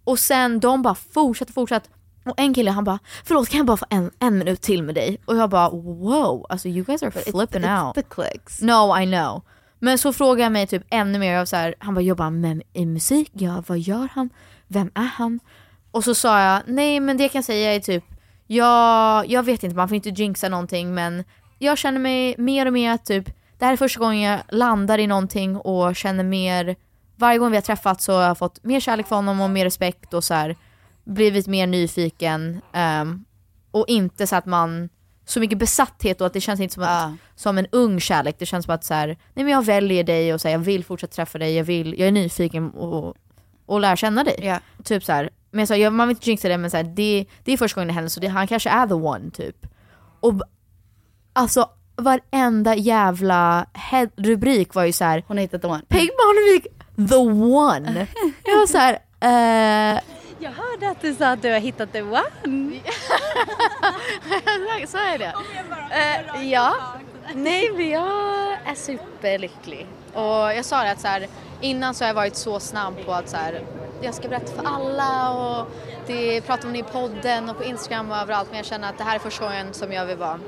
Och 0.04 0.18
sen 0.18 0.60
de 0.60 0.82
bara 0.82 0.94
fortsatte, 0.94 1.52
fortsatte. 1.52 1.88
Och 2.30 2.40
en 2.40 2.54
kille 2.54 2.70
han 2.70 2.84
bara, 2.84 2.98
förlåt 3.24 3.48
kan 3.48 3.58
jag 3.58 3.66
bara 3.66 3.76
få 3.76 3.86
en, 3.90 4.10
en 4.18 4.38
minut 4.38 4.62
till 4.62 4.82
med 4.82 4.94
dig? 4.94 5.20
Och 5.24 5.36
jag 5.36 5.50
bara 5.50 5.70
wow, 5.70 6.46
alltså 6.48 6.68
you 6.68 6.84
guys 6.84 7.02
are 7.02 7.10
flipping 7.10 7.62
It's 7.62 7.86
out. 7.86 7.94
the 7.94 8.02
clicks. 8.02 8.60
No 8.60 8.98
I 8.98 9.06
know. 9.06 9.42
Men 9.78 9.98
så 9.98 10.12
frågar 10.12 10.44
jag 10.44 10.52
mig 10.52 10.66
typ 10.66 10.82
ännu 10.90 11.18
mer, 11.18 11.38
av 11.38 11.44
så 11.44 11.56
här, 11.56 11.74
han 11.78 11.94
bara 11.94 12.00
jobbar 12.00 12.24
han 12.24 12.40
med 12.40 12.62
i 12.72 12.86
musik? 12.86 13.30
Ja, 13.32 13.62
vad 13.66 13.78
gör 13.78 14.08
han? 14.14 14.30
Vem 14.68 14.90
är 14.94 15.10
han? 15.14 15.40
Och 15.90 16.04
så 16.04 16.14
sa 16.14 16.40
jag, 16.40 16.62
nej 16.66 17.00
men 17.00 17.16
det 17.16 17.22
jag 17.24 17.32
kan 17.32 17.42
säga 17.42 17.74
är 17.74 17.80
typ, 17.80 18.04
jag, 18.46 19.28
jag 19.30 19.42
vet 19.42 19.62
inte, 19.62 19.76
man 19.76 19.88
får 19.88 19.96
inte 19.96 20.08
jinxa 20.08 20.48
någonting 20.48 20.94
men 20.94 21.24
jag 21.58 21.78
känner 21.78 21.98
mig 21.98 22.34
mer 22.38 22.66
och 22.66 22.72
mer 22.72 22.92
att 22.92 23.04
typ, 23.04 23.26
det 23.58 23.64
här 23.64 23.72
är 23.72 23.76
första 23.76 24.00
gången 24.00 24.20
jag 24.20 24.40
landar 24.48 24.98
i 24.98 25.06
någonting 25.06 25.56
och 25.56 25.96
känner 25.96 26.24
mer, 26.24 26.76
varje 27.16 27.38
gång 27.38 27.50
vi 27.50 27.56
har 27.56 27.62
träffats 27.62 28.04
så 28.04 28.12
har 28.12 28.22
jag 28.22 28.38
fått 28.38 28.64
mer 28.64 28.80
kärlek 28.80 29.06
för 29.06 29.16
honom 29.16 29.40
och 29.40 29.50
mer 29.50 29.64
respekt 29.64 30.14
och 30.14 30.24
så 30.24 30.34
här, 30.34 30.56
blivit 31.10 31.46
mer 31.46 31.66
nyfiken. 31.66 32.60
ehm, 32.72 33.24
och 33.70 33.84
inte 33.88 34.26
så 34.26 34.36
att 34.36 34.46
man, 34.46 34.88
så 35.24 35.40
mycket 35.40 35.58
besatthet 35.58 36.20
och 36.20 36.26
att 36.26 36.32
det 36.32 36.40
känns 36.40 36.60
inte 36.60 36.74
som, 36.74 36.82
att, 36.82 37.12
som 37.40 37.58
en 37.58 37.66
ung 37.72 38.00
kärlek. 38.00 38.36
Det 38.38 38.46
känns 38.46 38.64
som 38.64 38.74
att 38.74 38.84
så 38.84 38.94
här, 38.94 39.06
nej 39.06 39.44
men 39.44 39.48
jag 39.48 39.64
väljer 39.64 40.04
dig 40.04 40.34
och 40.34 40.40
så 40.40 40.48
här, 40.48 40.52
jag 40.52 40.58
vill 40.58 40.84
fortsätta 40.84 41.12
träffa 41.14 41.38
dig, 41.38 41.54
jag, 41.56 41.64
vill, 41.64 41.98
jag 41.98 42.08
är 42.08 42.12
nyfiken 42.12 42.70
och, 42.70 43.16
och 43.66 43.80
lär 43.80 43.96
känna 43.96 44.24
dig. 44.24 44.34
Typ 44.84 45.04
så 45.04 45.12
här. 45.12 45.30
Men 45.50 45.66
sa, 45.66 45.76
jag, 45.76 45.92
man 45.92 46.08
vill 46.08 46.16
inte 46.16 46.30
jinxa 46.30 46.48
det 46.48 46.58
men 46.58 46.70
så 46.70 46.76
här, 46.76 46.84
det, 46.84 47.26
det 47.44 47.52
är 47.52 47.56
första 47.56 47.74
gången 47.80 47.88
det 47.88 47.94
händer 47.94 48.08
så 48.10 48.20
det, 48.20 48.26
han 48.28 48.46
kanske 48.46 48.70
är 48.70 48.86
the 48.86 48.94
one 48.94 49.30
typ. 49.30 49.66
Och 50.20 50.42
alltså 51.32 51.70
varenda 51.96 52.74
jävla 52.74 53.66
head- 53.74 54.10
rubrik 54.16 54.74
var 54.74 54.84
ju 54.84 54.92
så 54.92 55.04
här. 55.04 55.24
Hon 55.26 55.36
har 55.36 55.42
hittat 55.42 55.62
the 55.62 55.68
one. 55.68 55.82
Peg 55.88 56.08
Barnevik, 56.08 56.66
the 57.10 57.16
one. 57.16 58.06
jag 58.44 58.56
var 58.58 58.66
så 58.66 58.78
här, 58.78 58.92
eh, 59.94 60.00
Jag 60.42 60.50
hörde 60.50 60.90
att 60.90 61.00
du 61.00 61.14
sa 61.14 61.26
att 61.26 61.42
du 61.42 61.52
har 61.52 61.58
hittat 61.58 61.92
the 61.92 62.02
one. 62.02 62.30
Så 64.86 64.98
är 64.98 65.18
det. 65.18 65.34
Eh, 65.90 66.48
ja. 66.48 66.76
Nej 67.34 67.70
men 67.76 67.88
jag 67.88 68.52
är 68.64 68.74
superlycklig. 68.74 69.86
Och 70.12 70.22
jag 70.54 70.64
sa 70.64 70.82
det 70.82 70.90
att 70.90 71.00
så 71.00 71.08
här, 71.08 71.28
innan 71.60 71.94
så 71.94 72.04
har 72.04 72.06
jag 72.08 72.14
varit 72.14 72.36
så 72.36 72.60
snabb 72.60 72.94
på 73.06 73.12
att 73.12 73.28
så 73.28 73.36
här, 73.36 73.62
jag 74.02 74.14
ska 74.14 74.28
berätta 74.28 74.62
för 74.62 74.64
alla 74.64 75.30
och 75.30 75.66
det 76.06 76.40
pratar 76.40 76.66
om 76.66 76.72
det 76.72 76.78
i 76.78 76.82
podden 76.82 77.50
och 77.50 77.56
på 77.56 77.64
Instagram 77.64 78.10
och 78.10 78.16
överallt 78.16 78.48
men 78.48 78.56
jag 78.56 78.66
känner 78.66 78.88
att 78.88 78.98
det 78.98 79.04
här 79.04 79.14
är 79.14 79.18
första 79.18 79.44
gången 79.44 79.74
som 79.74 79.92
jag 79.92 80.06
vill 80.06 80.16
vara 80.16 80.40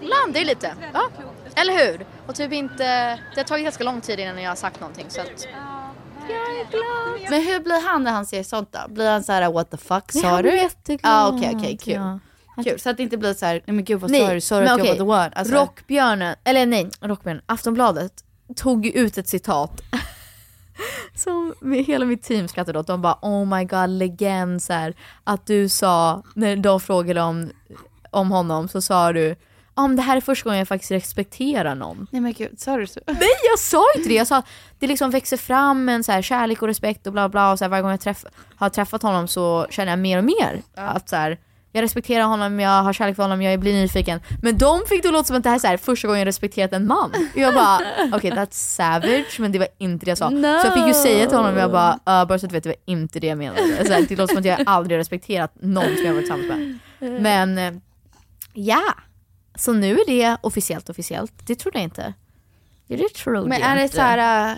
landa 0.00 0.40
i 0.40 0.44
lite. 0.44 0.74
Ja. 0.92 1.08
Eller 1.54 1.72
hur? 1.72 2.06
Och 2.26 2.34
typ 2.34 2.52
inte, 2.52 2.84
det 3.34 3.40
har 3.40 3.44
tagit 3.44 3.64
ganska 3.64 3.84
lång 3.84 4.00
tid 4.00 4.20
innan 4.20 4.42
jag 4.42 4.50
har 4.50 4.56
sagt 4.56 4.80
någonting 4.80 5.06
så 5.08 5.20
att 5.20 5.46
jag 6.30 6.60
är 6.60 6.70
glad. 6.70 7.30
Men 7.30 7.42
hur 7.42 7.60
blir 7.60 7.88
han 7.88 8.02
när 8.02 8.10
han 8.10 8.26
ser 8.26 8.42
sånt 8.42 8.72
då? 8.72 8.78
Blir 8.88 9.10
han 9.10 9.24
så 9.24 9.32
här 9.32 9.52
what 9.52 9.70
the 9.70 9.76
fuck 9.76 10.12
sa 10.12 10.28
han 10.28 10.36
du? 10.36 10.42
blir 10.42 10.62
jätteglad. 10.62 11.12
Ja 11.12 11.28
okej 11.28 11.52
okej 11.56 11.78
kul. 11.78 11.94
Ja. 11.94 12.18
Kul 12.64 12.80
så 12.80 12.90
att 12.90 12.96
det 12.96 13.02
inte 13.02 13.16
blir 13.16 13.34
så 13.34 13.46
här, 13.46 13.62
nej 13.66 13.74
men 13.74 13.84
gud 13.84 14.00
vad 14.00 14.10
sa 14.10 14.34
du? 14.34 14.40
Sa 14.40 14.60
du 14.60 14.66
att 14.66 14.78
jag 14.78 14.86
var 14.86 14.94
the 14.94 15.02
one? 15.02 15.30
Alltså, 15.34 15.54
Rockbjörnen, 15.54 16.36
eller 16.44 16.66
nej, 16.66 16.90
Rockbjörnen, 17.00 17.42
Aftonbladet 17.46 18.12
tog 18.56 18.86
ut 18.86 19.18
ett 19.18 19.28
citat 19.28 19.82
som 21.14 21.54
hela 21.86 22.04
mitt 22.04 22.22
team 22.22 22.48
skrattade 22.48 22.78
åt. 22.78 22.86
De 22.86 23.02
bara 23.02 23.18
oh 23.22 23.46
my 23.46 23.64
god 23.64 23.90
legend 23.90 24.62
så 24.62 24.72
här, 24.72 24.94
att 25.24 25.46
du 25.46 25.68
sa, 25.68 26.22
när 26.34 26.56
de 26.56 26.80
frågade 26.80 27.22
om, 27.22 27.50
om 28.10 28.30
honom 28.30 28.68
så 28.68 28.80
sa 28.80 29.12
du 29.12 29.36
om 29.76 29.96
det 29.96 30.02
här 30.02 30.16
är 30.16 30.20
första 30.20 30.44
gången 30.44 30.58
jag 30.58 30.68
faktiskt 30.68 30.90
respekterar 30.90 31.74
någon. 31.74 32.06
Nej 32.10 32.20
men 32.20 32.32
gud, 32.32 32.60
sa 32.60 32.76
du 32.76 32.86
så? 32.86 33.00
Nej 33.06 33.28
jag 33.50 33.58
sa 33.58 33.84
inte 33.96 34.08
det, 34.08 34.14
jag 34.14 34.26
sa 34.26 34.36
att 34.36 34.46
det 34.78 34.86
liksom 34.86 35.10
växer 35.10 35.36
fram 35.36 35.88
en 35.88 36.04
så 36.04 36.12
här 36.12 36.22
kärlek 36.22 36.62
och 36.62 36.68
respekt 36.68 37.06
och 37.06 37.12
bla 37.12 37.28
bla 37.28 37.52
och 37.52 37.58
så 37.58 37.64
här, 37.64 37.70
varje 37.70 37.82
gång 37.82 37.90
jag 37.90 38.00
träff, 38.00 38.24
har 38.56 38.68
träffat 38.68 39.02
honom 39.02 39.28
så 39.28 39.66
känner 39.70 39.92
jag 39.92 39.98
mer 39.98 40.18
och 40.18 40.24
mer 40.24 40.62
att 40.74 41.08
så 41.08 41.16
här, 41.16 41.38
jag 41.72 41.82
respekterar 41.82 42.24
honom, 42.24 42.60
jag 42.60 42.82
har 42.82 42.92
kärlek 42.92 43.16
för 43.16 43.22
honom, 43.22 43.42
jag 43.42 43.60
blir 43.60 43.72
nyfiken. 43.72 44.20
Men 44.42 44.58
de 44.58 44.82
fick 44.88 45.02
det 45.02 45.10
låta 45.10 45.24
som 45.24 45.36
att 45.36 45.42
det 45.42 45.48
här 45.48 45.56
är 45.56 45.60
så 45.60 45.66
här, 45.66 45.76
första 45.76 46.08
gången 46.08 46.18
jag 46.18 46.26
respekterat 46.26 46.72
en 46.72 46.86
man. 46.86 47.10
Och 47.34 47.40
jag 47.40 47.54
bara, 47.54 47.76
okej 47.98 48.12
okay, 48.12 48.30
that's 48.30 48.52
savage 48.52 49.40
men 49.40 49.52
det 49.52 49.58
var 49.58 49.68
inte 49.78 50.04
det 50.04 50.10
jag 50.10 50.18
sa. 50.18 50.30
No. 50.30 50.42
Så 50.42 50.66
jag 50.66 50.74
fick 50.74 50.86
ju 50.86 50.94
säga 50.94 51.26
till 51.26 51.36
honom, 51.36 51.56
jag 51.56 51.72
bara, 51.72 51.92
uh, 51.92 52.28
bara 52.28 52.38
så 52.38 52.46
att 52.46 52.50
du 52.50 52.54
vet 52.54 52.62
det 52.62 52.68
var 52.68 52.94
inte 52.94 53.20
det 53.20 53.26
jag 53.26 53.38
menade. 53.38 53.86
Så 53.86 53.92
här, 53.92 54.06
det 54.08 54.16
låter 54.16 54.34
som 54.34 54.38
att 54.38 54.44
jag 54.44 54.62
aldrig 54.66 54.98
respekterat 54.98 55.52
någon 55.60 55.96
som 55.96 56.06
jag 56.06 56.14
varit 56.14 56.26
tillsammans 56.26 56.48
med. 56.48 56.78
Men 57.22 57.58
eh, 57.58 57.80
ja, 58.52 58.82
så 59.56 59.72
nu 59.72 59.92
är 59.92 60.06
det 60.06 60.36
officiellt 60.40 60.88
officiellt. 60.88 61.32
Det 61.46 61.54
trodde 61.54 61.78
jag 61.78 61.84
inte. 61.84 62.14
Det 62.86 63.14
trodde 63.14 63.48
Men 63.48 63.60
jag 63.60 63.70
är 63.70 63.76
det 63.76 63.88
så 63.88 64.00
här, 64.00 64.50
äh, 64.50 64.56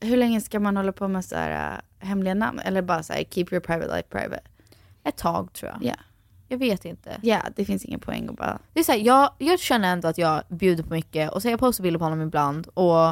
hur 0.00 0.16
länge 0.16 0.40
ska 0.40 0.60
man 0.60 0.76
hålla 0.76 0.92
på 0.92 1.08
med 1.08 1.24
så 1.24 1.36
här 1.36 1.80
äh, 2.00 2.06
hemliga 2.06 2.34
namn? 2.34 2.58
Eller 2.58 2.82
bara 2.82 3.02
så 3.02 3.12
här, 3.12 3.24
keep 3.30 3.46
your 3.50 3.60
private 3.60 3.96
life 3.96 4.08
private? 4.08 4.42
Ett 5.04 5.16
tag 5.16 5.52
tror 5.52 5.72
jag. 5.72 5.90
Ja. 5.90 5.94
Jag 6.48 6.58
vet 6.58 6.84
inte. 6.84 7.18
Ja, 7.22 7.40
det 7.56 7.64
finns 7.64 7.84
ingen 7.84 8.00
poäng 8.00 8.28
att 8.28 8.36
bara... 8.36 8.58
Det 8.72 8.80
är 8.80 8.84
så 8.84 8.92
här, 8.92 8.98
jag, 8.98 9.30
jag 9.38 9.60
känner 9.60 9.92
ändå 9.92 10.08
att 10.08 10.18
jag 10.18 10.42
bjuder 10.48 10.84
på 10.84 10.90
mycket 10.90 11.30
och 11.30 11.42
så 11.42 11.48
jag 11.48 11.60
postar 11.60 11.82
bilder 11.82 11.98
på 11.98 12.04
honom 12.04 12.20
ibland 12.20 12.66
och 12.66 13.10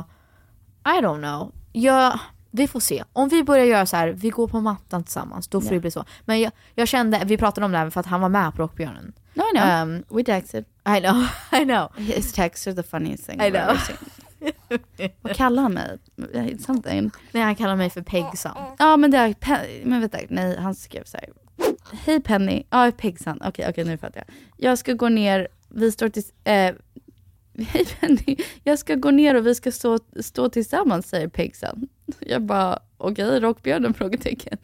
I 0.84 1.00
don't 1.00 1.18
know. 1.18 1.52
Jag, 1.72 2.18
vi 2.54 2.68
får 2.68 2.80
se. 2.80 3.04
Om 3.12 3.28
vi 3.28 3.42
börjar 3.44 3.64
göra 3.64 3.86
så 3.86 3.96
här, 3.96 4.08
vi 4.08 4.30
går 4.30 4.48
på 4.48 4.60
mattan 4.60 5.04
tillsammans, 5.04 5.48
då 5.48 5.60
får 5.60 5.68
Ja. 5.70 5.74
det 5.74 5.80
bli 5.80 5.90
så. 5.90 6.04
Men 6.24 6.40
jag, 6.40 6.52
jag 6.74 6.88
kände, 6.88 7.22
vi 7.26 7.36
pratade 7.36 7.64
om 7.64 7.72
det 7.72 7.78
här 7.78 7.90
för 7.90 8.00
att 8.00 8.06
han 8.06 8.20
var 8.20 8.28
med 8.28 8.54
på 8.54 8.62
Rockbjörnen. 8.62 9.12
No, 9.34 9.42
I 9.42 9.58
know. 9.58 9.82
Um, 9.82 10.04
We 10.16 10.24
texted. 10.24 10.64
I 10.96 11.00
know, 11.00 11.26
I 11.60 11.64
know. 11.64 11.92
His 11.96 12.32
texts 12.32 12.66
are 12.66 12.74
the 12.74 12.82
funniest 12.82 13.26
thing 13.26 13.40
I 13.40 13.42
I've 13.44 13.50
know. 13.50 13.60
ever 13.60 13.76
seen. 13.76 15.10
Vad 15.20 15.36
kallar 15.36 15.62
han 15.62 15.72
mig? 15.72 15.98
Something. 16.58 17.10
Nej, 17.32 17.42
han 17.42 17.54
kallar 17.54 17.76
mig 17.76 17.90
för 17.90 18.02
Pegsan. 18.02 18.56
Ja 18.78 18.96
men 18.96 19.10
det 19.10 19.18
är, 19.18 19.28
Pe- 19.28 19.84
men 19.84 20.00
vänta, 20.00 20.18
nej 20.28 20.58
han 20.58 20.74
skrev 20.74 21.04
så 21.04 21.16
här. 21.16 21.28
Hej 21.92 22.20
Penny, 22.20 22.62
ja 22.70 22.90
Pegsan, 22.96 23.42
okej 23.44 23.66
okej 23.68 23.84
nu 23.84 23.98
fattar 23.98 24.24
jag. 24.26 24.34
Jag 24.70 24.78
ska 24.78 24.92
gå 24.92 25.08
ner, 25.08 25.48
vi 25.68 25.92
står 25.92 26.08
till, 26.08 26.22
eh, 26.44 26.52
hej 27.68 27.86
Penny, 28.00 28.36
jag 28.64 28.78
ska 28.78 28.94
gå 28.94 29.10
ner 29.10 29.34
och 29.34 29.46
vi 29.46 29.54
ska 29.54 29.72
stå, 29.72 29.98
stå 30.20 30.48
tillsammans 30.48 31.08
säger 31.08 31.28
Pegsan. 31.28 31.88
Jag 32.20 32.42
bara, 32.42 32.78
okej 32.98 33.40
rockbjörnen? 33.40 33.94
Frågetecken. 33.98 34.58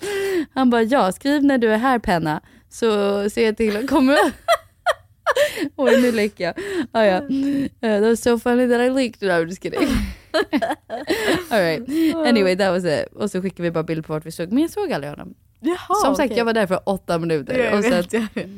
Han 0.55 0.71
bara, 0.71 0.83
ja 0.83 1.13
skriv 1.13 1.45
när 1.45 1.59
du 1.59 1.73
är 1.73 1.79
här 1.79 1.99
Penna, 1.99 2.41
så 2.69 3.31
ser 3.31 3.45
jag 3.45 3.57
till 3.57 3.77
att 3.77 3.89
komma. 3.89 4.17
Oj 5.77 6.03
nu 6.03 6.13
läcker 6.13 6.45
jag. 6.45 6.55
Ah, 6.93 7.05
ja. 7.05 7.21
Uh, 7.23 7.69
that 7.81 8.03
was 8.03 8.23
so 8.23 8.39
funny 8.39 8.69
that 8.69 8.81
I 8.81 8.91
leaked 8.91 9.23
it, 9.23 9.31
I'm 9.31 9.47
just 9.47 9.63
kidding. 9.63 9.89
All 11.51 11.61
right. 11.61 11.89
Anyway, 12.27 12.57
that 12.57 12.73
was 12.73 12.85
it. 12.85 13.07
Och 13.15 13.31
så 13.31 13.43
skickade 13.43 13.63
vi 13.63 13.71
bara 13.71 13.85
bild 13.85 14.07
på 14.07 14.13
vart 14.13 14.27
vi 14.27 14.33
såg, 14.33 14.53
men 14.53 14.63
jag 14.63 14.71
såg 14.71 14.93
aldrig 14.93 15.13
honom. 15.13 15.35
Jaha, 15.61 15.95
Som 16.05 16.17
sagt, 16.17 16.27
okej. 16.27 16.39
jag 16.39 16.45
var 16.45 16.53
där 16.53 16.67
för 16.67 16.81
åtta 16.85 17.19
minuter. 17.19 17.59
Jag 17.59 17.79
och 17.79 17.85
sen, 17.85 17.93
vet, 17.93 18.13
jag 18.13 18.27
vet. 18.35 18.49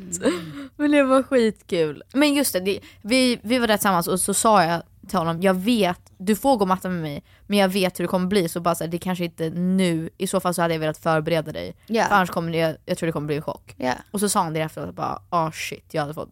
Men 0.75 0.91
det 0.91 1.03
var 1.03 1.23
skitkul. 1.23 2.03
Men 2.13 2.33
just 2.33 2.53
det, 2.53 2.59
det 2.59 2.79
vi, 3.01 3.39
vi 3.43 3.59
var 3.59 3.67
där 3.67 3.77
tillsammans 3.77 4.07
och 4.07 4.19
så 4.19 4.33
sa 4.33 4.63
jag 4.63 4.83
till 5.07 5.17
honom, 5.17 5.41
jag 5.41 5.53
vet, 5.53 6.11
du 6.17 6.35
får 6.35 6.57
gå 6.57 6.65
matta 6.65 6.89
med 6.89 7.01
mig, 7.01 7.23
men 7.47 7.59
jag 7.59 7.69
vet 7.69 7.99
hur 7.99 8.03
det 8.03 8.07
kommer 8.07 8.27
bli. 8.27 8.49
Så 8.49 8.59
bara 8.59 8.75
så 8.75 8.83
här, 8.83 8.91
det 8.91 8.97
kanske 8.97 9.25
inte 9.25 9.49
nu, 9.49 10.09
i 10.17 10.27
så 10.27 10.39
fall 10.39 10.53
så 10.53 10.61
hade 10.61 10.73
jag 10.73 10.79
velat 10.79 10.97
förbereda 10.97 11.51
dig. 11.51 11.75
Ja. 11.87 12.05
För 12.05 12.15
annars 12.15 12.29
kommer 12.29 12.51
det, 12.51 12.77
jag 12.85 12.97
tror 12.97 13.07
det 13.07 13.13
kommer 13.13 13.27
bli 13.27 13.35
en 13.35 13.41
chock. 13.41 13.75
Ja. 13.77 13.93
Och 14.11 14.19
så 14.19 14.29
sa 14.29 14.43
han 14.43 14.53
det 14.53 14.61
efteråt, 14.61 14.95
bara, 14.95 15.21
ah 15.29 15.51
shit, 15.51 15.85
jag 15.91 16.01
hade 16.01 16.13
fått 16.13 16.29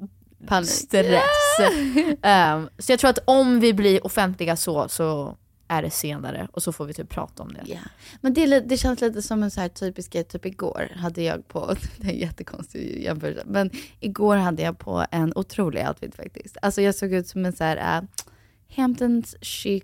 Panik. 0.47 0.69
stress. 0.69 1.21
Ehm, 2.21 2.69
så 2.77 2.91
jag 2.91 2.99
tror 2.99 3.10
att 3.10 3.19
om 3.25 3.60
vi 3.60 3.73
blir 3.73 4.05
offentliga 4.05 4.55
så, 4.55 4.88
så 4.88 5.36
är 5.67 5.82
det 5.82 5.89
senare 5.89 6.47
och 6.51 6.63
så 6.63 6.71
får 6.71 6.86
vi 6.86 6.93
typ 6.93 7.10
prata 7.10 7.43
om 7.43 7.53
det. 7.53 7.62
Ja. 7.65 7.79
Men 8.21 8.34
det, 8.34 8.60
det 8.60 8.77
känns 8.77 9.01
lite 9.01 9.21
som 9.21 9.43
en 9.43 9.51
så 9.51 9.62
här 9.62 9.69
typisk 9.69 10.13
grej, 10.13 10.23
typ 10.23 10.45
igår 10.45 10.91
hade 10.95 11.21
jag 11.21 11.47
på, 11.47 11.75
det 11.97 12.08
är 12.08 12.12
en 12.12 12.19
jättekonstig 12.19 13.03
jämförelse, 13.03 13.43
men 13.45 13.71
igår 13.99 14.36
hade 14.36 14.62
jag 14.62 14.79
på 14.79 15.05
en 15.12 15.34
otrolig 15.36 15.88
outfit 15.88 16.15
faktiskt. 16.15 16.58
Alltså 16.62 16.82
jag 16.82 16.95
såg 16.95 17.13
ut 17.13 17.27
som 17.27 17.45
en 17.45 17.53
så 17.53 17.63
här 17.63 18.01
uh, 18.01 18.08
Hamptons 18.75 19.36
chic, 19.41 19.84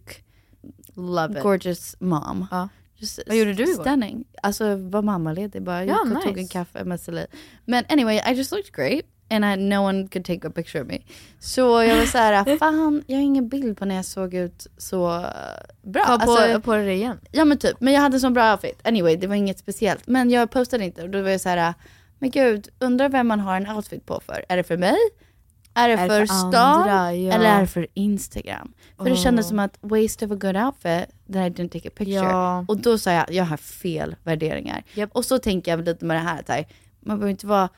Love 0.96 1.38
it. 1.38 1.44
gorgeous 1.44 1.96
mom. 2.00 2.48
Ja. 2.52 2.70
Just 2.98 3.20
Vad 3.28 3.38
gjorde 3.38 3.54
du 3.54 3.64
igår? 3.64 3.84
Stunning. 3.84 4.26
Alltså 4.44 4.76
var 4.76 5.02
mammaledig 5.02 5.62
bara. 5.62 5.86
Ja, 5.86 6.00
gick 6.06 6.16
och 6.16 6.22
tog 6.24 6.32
nice. 6.38 6.40
en 6.42 6.48
kaffe 6.48 6.84
med 6.84 7.02
Celine. 7.02 7.28
Men 7.66 7.84
anyway, 7.90 8.22
I 8.32 8.34
just 8.34 8.52
looked 8.52 8.74
great. 8.76 9.06
and 9.30 9.46
I, 9.46 9.56
no 9.56 9.82
one 9.82 10.08
could 10.08 10.26
take 10.26 10.48
a 10.48 10.52
picture 10.52 10.82
of 10.82 10.88
me. 10.88 11.00
Så 11.40 11.62
jag 11.62 11.98
var 11.98 12.06
så 12.06 12.18
här, 12.18 12.58
fan 12.60 13.04
jag 13.08 13.18
har 13.18 13.24
ingen 13.24 13.50
bild 13.50 13.78
på 13.78 13.86
när 13.86 13.96
jag 13.96 14.06
såg 14.06 14.34
ut 14.34 14.68
så 14.78 15.16
eh, 15.16 15.26
bra. 15.84 16.06
Ta 16.06 16.20
på, 16.26 16.32
Alltså, 16.32 16.62
på 16.62 16.76
det 16.76 16.94
igen. 16.94 17.20
Ja 17.32 17.46
men 17.46 17.58
typ, 17.58 17.82
men 17.82 17.94
jag 17.94 18.02
hade 18.02 18.20
sån 18.20 18.34
bra 18.34 18.52
outfit. 18.52 18.80
Anyway, 18.88 19.16
det 19.16 19.28
var 19.28 19.36
inget 19.36 19.60
speciellt. 19.60 20.08
Men 20.08 20.30
jag 20.30 20.52
postade 20.52 20.86
inte 20.86 21.04
och 21.04 21.10
då 21.10 21.22
var 21.22 21.30
jag 21.30 21.42
så 21.42 21.50
här, 21.50 21.74
men 22.20 22.32
gud, 22.32 22.70
undrar 22.80 23.10
vem 23.10 23.28
man 23.28 23.40
har 23.40 23.56
en 23.58 23.68
outfit 23.70 24.06
på 24.06 24.20
för. 24.26 24.46
Är 24.50 24.58
det 24.58 24.64
för 24.64 24.78
mig? 24.78 24.98
Är 25.76 25.88
det 25.88 25.94
Är 25.94 26.08
för, 26.08 26.20
för 26.20 26.26
stan? 26.26 26.88
Ja. 26.88 27.12
Eller 27.12 27.46
är 27.46 27.62
det 27.62 27.68
för 27.68 27.88
Instagram? 27.94 28.74
För 28.98 29.10
det 29.10 29.16
kändes 29.16 29.46
Oh. 29.46 29.50
som 29.50 29.60
att 29.60 29.78
waste 29.82 30.26
of 30.26 30.32
a 30.32 30.36
good 30.36 30.58
outfit 30.58 31.10
that 31.34 31.36
I 31.36 31.50
didn't 31.50 31.70
take 31.70 31.88
a 31.88 31.92
picture. 31.96 32.16
Ja. 32.16 32.66
Och 32.68 32.78
då 32.78 32.98
sa 32.98 33.12
jag, 33.12 33.32
jag 33.32 33.44
har 33.44 33.58
fel 33.58 34.16
värderingar. 34.24 34.84
Japp. 34.94 35.10
Och 35.14 35.26
så 35.26 35.40
tänker 35.40 35.72
jag 35.72 35.86
lite 35.86 36.06
med 36.06 36.18
det 36.18 36.22
här, 36.22 36.40
att 36.40 36.50
här, 36.50 36.66
man 37.00 37.18
behöver 37.18 37.32
inte 37.32 37.48
vara 37.48 37.70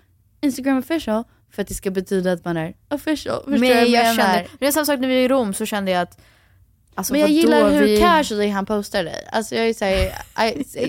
Instagram 0.42 0.78
official 0.78 1.24
för 1.52 1.62
att 1.62 1.68
det 1.68 1.74
ska 1.74 1.92
betyda 1.92 2.32
att 2.32 2.46
man 2.46 2.58
är 2.58 2.74
official. 2.90 3.36
Förstår 3.36 3.60
Men 3.60 3.70
jag, 3.70 3.88
jag 3.88 4.16
kände, 4.16 4.48
det 4.60 4.68
är 4.68 4.72
samma 4.72 4.86
sak 4.86 5.00
när 5.00 5.08
vi 5.08 5.14
var 5.16 5.22
i 5.22 5.28
Rom 5.28 5.54
så 5.54 5.66
kände 5.66 5.92
jag 5.92 6.02
att 6.02 6.20
Alltså, 6.98 7.14
men 7.14 7.22
jag 7.22 7.30
gillar 7.30 7.70
hur 7.70 7.84
vi... 7.84 7.98
casually 7.98 8.50
han 8.50 8.66
postar 8.66 9.04
dig. 9.04 9.28
Alltså 9.32 9.56
jag 9.56 9.70
är 9.70 9.74
såhär, 9.74 10.12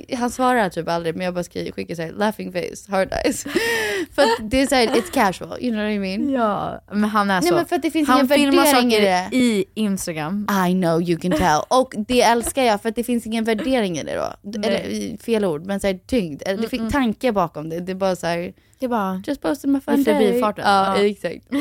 I- 0.08 0.14
han 0.14 0.30
svarar 0.30 0.68
typ 0.68 0.88
aldrig 0.88 1.16
men 1.16 1.24
jag 1.24 1.34
bara 1.34 1.44
skriver, 1.44 1.72
skickar 1.72 1.94
såhär 1.94 2.12
laughing 2.12 2.52
face, 2.52 2.90
hard 2.92 3.12
eyes. 3.12 3.42
för 4.14 4.22
att 4.22 4.50
det 4.50 4.60
är 4.60 4.66
såhär, 4.66 4.86
it's 4.86 5.10
casual, 5.12 5.58
you 5.60 5.70
know 5.72 5.82
what 5.84 5.92
I 5.92 5.98
mean? 5.98 6.30
Ja, 6.30 6.80
men 6.92 7.04
han 7.04 7.30
är 7.30 7.40
Nej 7.40 7.48
så. 7.48 7.54
men 7.54 7.66
för 7.66 7.76
att 7.76 7.82
det 7.82 7.90
finns 7.90 8.08
han 8.08 8.16
ingen 8.18 8.28
filmar 8.28 8.64
värdering 8.64 8.92
i 8.92 8.96
saker 8.96 9.02
det. 9.30 9.36
i 9.36 9.64
Instagram. 9.74 10.46
I 10.68 10.72
know 10.72 11.02
you 11.02 11.18
can 11.20 11.30
tell. 11.30 11.60
Och 11.68 11.94
det 12.08 12.22
älskar 12.22 12.62
jag 12.62 12.82
för 12.82 12.88
att 12.88 12.96
det 12.96 13.04
finns 13.04 13.26
ingen 13.26 13.44
värdering 13.44 13.98
i 13.98 14.02
det 14.04 14.14
då. 14.16 14.58
Eller 14.68 15.16
fel 15.22 15.44
ord, 15.44 15.64
men 15.66 15.80
såhär 15.80 15.98
tyngd. 16.06 16.42
Eller 16.46 16.62
det 16.62 16.68
finns 16.68 16.92
tanke 16.92 17.32
bakom 17.32 17.68
det. 17.68 17.80
Det 17.80 17.92
är 17.92 17.96
bara 17.96 18.16
såhär, 18.16 18.52
Det 18.78 18.84
är 18.84 18.88
bara, 18.88 19.22
just 19.26 19.40
posted 19.42 19.70
my 19.70 19.80
fun 19.80 20.00
I 20.00 20.04
day. 20.04 20.14
förbifarten. 20.26 20.64
Ja, 20.66 20.98
Ja. 20.98 21.04
exakt. 21.06 21.46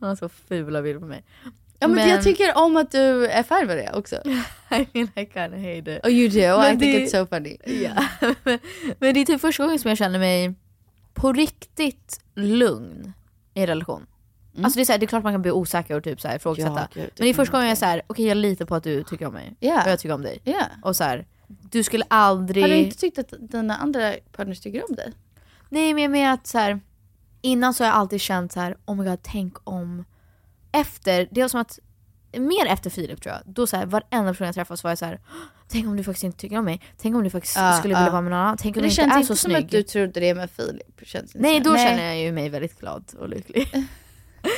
han 0.00 0.08
har 0.08 0.16
så 0.16 0.28
fula 0.48 0.82
bilder 0.82 1.00
på 1.00 1.06
mig. 1.06 1.22
Ja 1.82 1.88
men, 1.88 1.96
Men- 1.96 2.08
jag 2.08 2.22
tycker 2.24 2.56
om 2.58 2.76
att 2.76 2.90
du 2.90 3.26
är 3.26 3.42
färg 3.42 3.66
med 3.66 3.76
det 3.76 3.92
också. 3.92 4.16
I 4.70 4.86
mean 4.92 5.08
I 5.16 5.26
kinda 5.26 5.56
hate 5.56 5.96
it. 5.96 6.04
Oh 6.06 6.10
you 6.10 6.28
do, 6.28 6.58
Men 6.60 6.76
I 6.76 6.78
think 6.78 6.80
det- 7.12 7.18
it's 7.18 7.20
so 7.20 7.26
funny. 7.26 7.56
Ja. 7.84 8.04
men, 8.44 8.58
men 8.98 9.14
det 9.14 9.20
är 9.20 9.24
typ 9.24 9.40
första 9.40 9.62
gången 9.62 9.78
som 9.78 9.88
jag 9.88 9.98
känner 9.98 10.18
mig 10.18 10.54
på 11.14 11.32
riktigt 11.32 12.20
lugn 12.34 13.12
i 13.54 13.60
en 13.60 13.66
relation. 13.66 14.06
Alltså 14.62 14.76
det 14.76 14.82
är, 14.82 14.84
så 14.84 14.92
här, 14.92 14.98
det 14.98 15.04
är 15.04 15.08
klart 15.08 15.24
man 15.24 15.32
kan 15.34 15.42
bli 15.42 15.50
osäker 15.50 15.96
och 15.96 16.04
typ 16.04 16.20
så 16.20 16.28
här, 16.28 16.36
ifrågasätta. 16.36 16.88
Ja, 16.94 17.00
men 17.02 17.10
det 17.16 17.28
är 17.28 17.34
första 17.34 17.52
gången 17.52 17.66
jag 17.66 17.72
är 17.72 17.76
såhär, 17.76 18.02
okej 18.06 18.26
jag 18.26 18.36
litar 18.36 18.64
på 18.64 18.74
att 18.74 18.84
du 18.84 19.02
tycker 19.02 19.26
om 19.26 19.32
mig. 19.32 19.56
Ja. 19.60 19.84
Och 19.84 19.90
jag 19.90 19.98
tycker 19.98 20.14
om 20.14 20.22
dig. 20.22 20.40
Ja. 20.44 20.64
Och 20.82 20.96
så 20.96 21.04
här, 21.04 21.26
du 21.46 21.82
skulle 21.82 22.04
aldrig... 22.08 22.64
Har 22.64 22.68
du 22.68 22.76
inte 22.76 22.96
tyckt 22.96 23.18
att 23.18 23.32
dina 23.38 23.76
andra 23.76 24.14
partners 24.32 24.60
tycker 24.60 24.90
om 24.90 24.96
dig? 24.96 25.12
Nej 25.68 25.94
men 25.94 26.02
jag 26.02 26.10
menar 26.12 26.34
att 26.34 26.46
så 26.46 26.58
här, 26.58 26.80
innan 27.42 27.74
så 27.74 27.84
har 27.84 27.88
jag 27.88 27.96
alltid 27.96 28.20
känt 28.20 28.52
så 28.52 28.60
här, 28.60 28.76
oh 28.86 28.96
my 28.96 29.04
god 29.04 29.18
tänk 29.22 29.56
om... 29.64 30.04
Efter, 30.72 31.28
det 31.30 31.40
var 31.40 31.48
som 31.48 31.60
att, 31.60 31.78
mer 32.32 32.66
efter 32.66 32.90
Filip 32.90 33.22
tror 33.22 33.34
jag, 33.34 33.54
då 33.54 33.66
så 33.66 33.76
här, 33.76 33.86
varenda 33.86 34.32
person 34.32 34.46
jag 34.46 34.54
träffade 34.54 34.78
så 34.78 34.86
var 34.86 34.90
jag 34.90 34.98
så 34.98 35.04
här, 35.04 35.20
tänk 35.68 35.86
om 35.86 35.96
du 35.96 36.04
faktiskt 36.04 36.24
inte 36.24 36.38
tycker 36.38 36.58
om 36.58 36.64
mig, 36.64 36.80
tänk 36.96 37.16
om 37.16 37.24
du 37.24 37.30
faktiskt 37.30 37.56
Ja, 37.56 37.72
skulle 37.78 37.94
ja. 37.94 37.98
vilja 38.00 38.10
vara 38.12 38.22
med 38.22 38.30
någon 38.30 38.40
annan, 38.40 38.56
tänk 38.56 38.76
om 38.76 38.82
du 38.82 38.88
det 38.88 38.92
inte 38.92 38.96
känns 39.02 39.12
är 39.12 39.16
inte 39.16 39.26
så 39.26 39.36
som 39.36 39.50
snygg. 39.50 39.64
att 39.64 39.70
du 39.70 39.82
trodde 39.82 40.20
det 40.20 40.34
med 40.34 40.50
Filip. 40.50 41.00
Känns 41.02 41.34
inte 41.34 41.38
Nej 41.38 41.60
då 41.60 41.76
känner 41.76 42.06
jag 42.06 42.18
ju 42.18 42.32
mig 42.32 42.48
väldigt 42.48 42.80
glad 42.80 43.04
och 43.18 43.28
lycklig. 43.28 43.68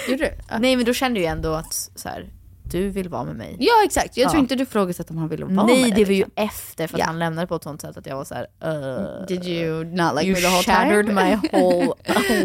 Gjorde 0.09 0.25
du? 0.25 0.31
Ja. 0.48 0.59
Nej 0.59 0.77
men 0.77 0.85
då 0.85 0.92
kände 0.94 1.20
jag 1.20 1.33
ändå 1.33 1.55
att 1.55 1.90
så 1.94 2.09
här, 2.09 2.27
du 2.72 2.88
vill 2.90 3.08
vara 3.08 3.24
med 3.24 3.37
mig. 3.37 3.56
Ja 3.61 3.72
exakt, 3.85 4.16
jag 4.16 4.30
tror 4.30 4.38
Ja. 4.38 4.42
inte 4.42 4.54
du 4.54 4.66
frågasatte 4.66 5.12
om 5.12 5.18
han 5.18 5.28
ville 5.28 5.44
vara 5.44 5.66
Nej 5.66 5.82
med 5.82 5.90
det 5.90 5.94
dig, 5.94 6.04
var 6.04 6.12
ju 6.12 6.16
liksom. 6.16 6.32
efter 6.37 6.87
för 6.87 6.94
att 6.94 6.98
Ja. 7.00 7.06
han 7.06 7.18
lämnade 7.18 7.46
på 7.46 7.54
ett 7.54 7.62
sånt 7.62 7.80
sätt 7.80 7.96
att 7.96 8.06
jag 8.06 8.16
var 8.16 8.24
så 8.24 8.35
här. 8.35 8.46
Uh, 8.64 9.26
Did 9.26 9.44
you 9.46 9.85
not 9.85 10.14
like 10.14 10.26
you 10.26 10.35
me 10.35 10.40
the 10.40 10.46
whole 10.48 10.62
shattered 10.62 11.06
time? 11.06 11.40
my 11.42 11.48
whole 11.61 11.94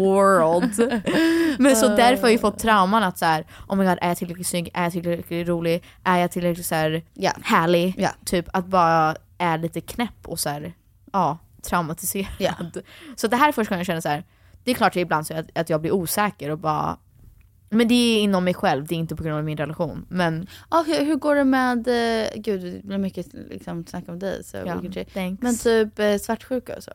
world. 0.00 1.02
Men 1.58 1.76
så 1.76 1.88
därför 1.88 2.22
har 2.22 2.28
jag 2.28 2.32
ju 2.32 2.38
fått 2.38 2.58
trauman 2.58 3.02
att 3.02 3.18
så 3.18 3.24
här, 3.24 3.46
oh 3.68 3.76
my 3.76 3.84
god 3.84 3.98
är 4.00 4.08
jag 4.08 4.16
tillräckligt 4.16 4.46
snygg, 4.46 4.70
är 4.74 4.82
jag 4.82 4.92
tillräckligt 4.92 5.48
rolig, 5.48 5.84
är 6.04 6.18
jag 6.18 6.30
tillräckligt 6.30 6.66
så 6.66 6.74
här, 6.74 7.02
Ja. 7.14 7.32
härlig? 7.42 7.94
Ja. 7.98 8.10
Typ 8.24 8.46
att 8.52 8.66
bara 8.66 9.16
är 9.38 9.58
lite 9.58 9.80
knäpp 9.80 10.26
och 10.26 10.40
så 10.40 10.48
här, 10.48 10.72
ja, 11.12 11.38
traumatiserad. 11.62 12.78
Så 13.16 13.26
det 13.28 13.36
här 13.36 13.48
är 13.48 13.52
första 13.52 13.70
gången 13.70 13.80
jag 13.80 13.86
känner 13.86 14.00
så 14.00 14.08
här, 14.08 14.24
det 14.64 14.70
är 14.70 14.74
klart 14.74 14.92
att 14.92 14.96
ibland 14.96 15.26
så 15.26 15.34
att, 15.34 15.58
att 15.58 15.70
jag 15.70 15.80
blir 15.80 15.92
osäker 15.92 16.50
och 16.50 16.58
bara 16.58 16.96
men 17.70 17.88
det 17.88 17.94
är 17.94 18.20
inom 18.20 18.44
mig 18.44 18.54
själv, 18.54 18.86
det 18.86 18.94
är 18.94 18.98
inte 18.98 19.16
på 19.16 19.22
grund 19.22 19.36
av 19.38 19.44
min 19.44 19.56
relation. 19.56 20.06
Men 20.08 20.46
Ja, 20.70 20.84
hur, 20.86 21.04
hur 21.04 21.16
går 21.16 21.34
det 21.34 21.44
med, 21.44 21.88
eh, 21.88 22.28
gud 22.36 22.60
det 22.60 22.82
blir 22.84 22.98
mycket 22.98 23.26
liksom, 23.32 23.86
snack 23.86 24.08
om 24.08 24.18
dig 24.18 24.44
så 24.44 24.56
Ja, 24.56 24.80
thanks. 25.14 25.42
Men 25.42 25.56
typ 25.56 25.98
eh, 25.98 26.16
svartsjuka 26.16 26.76
och 26.76 26.82
så? 26.82 26.92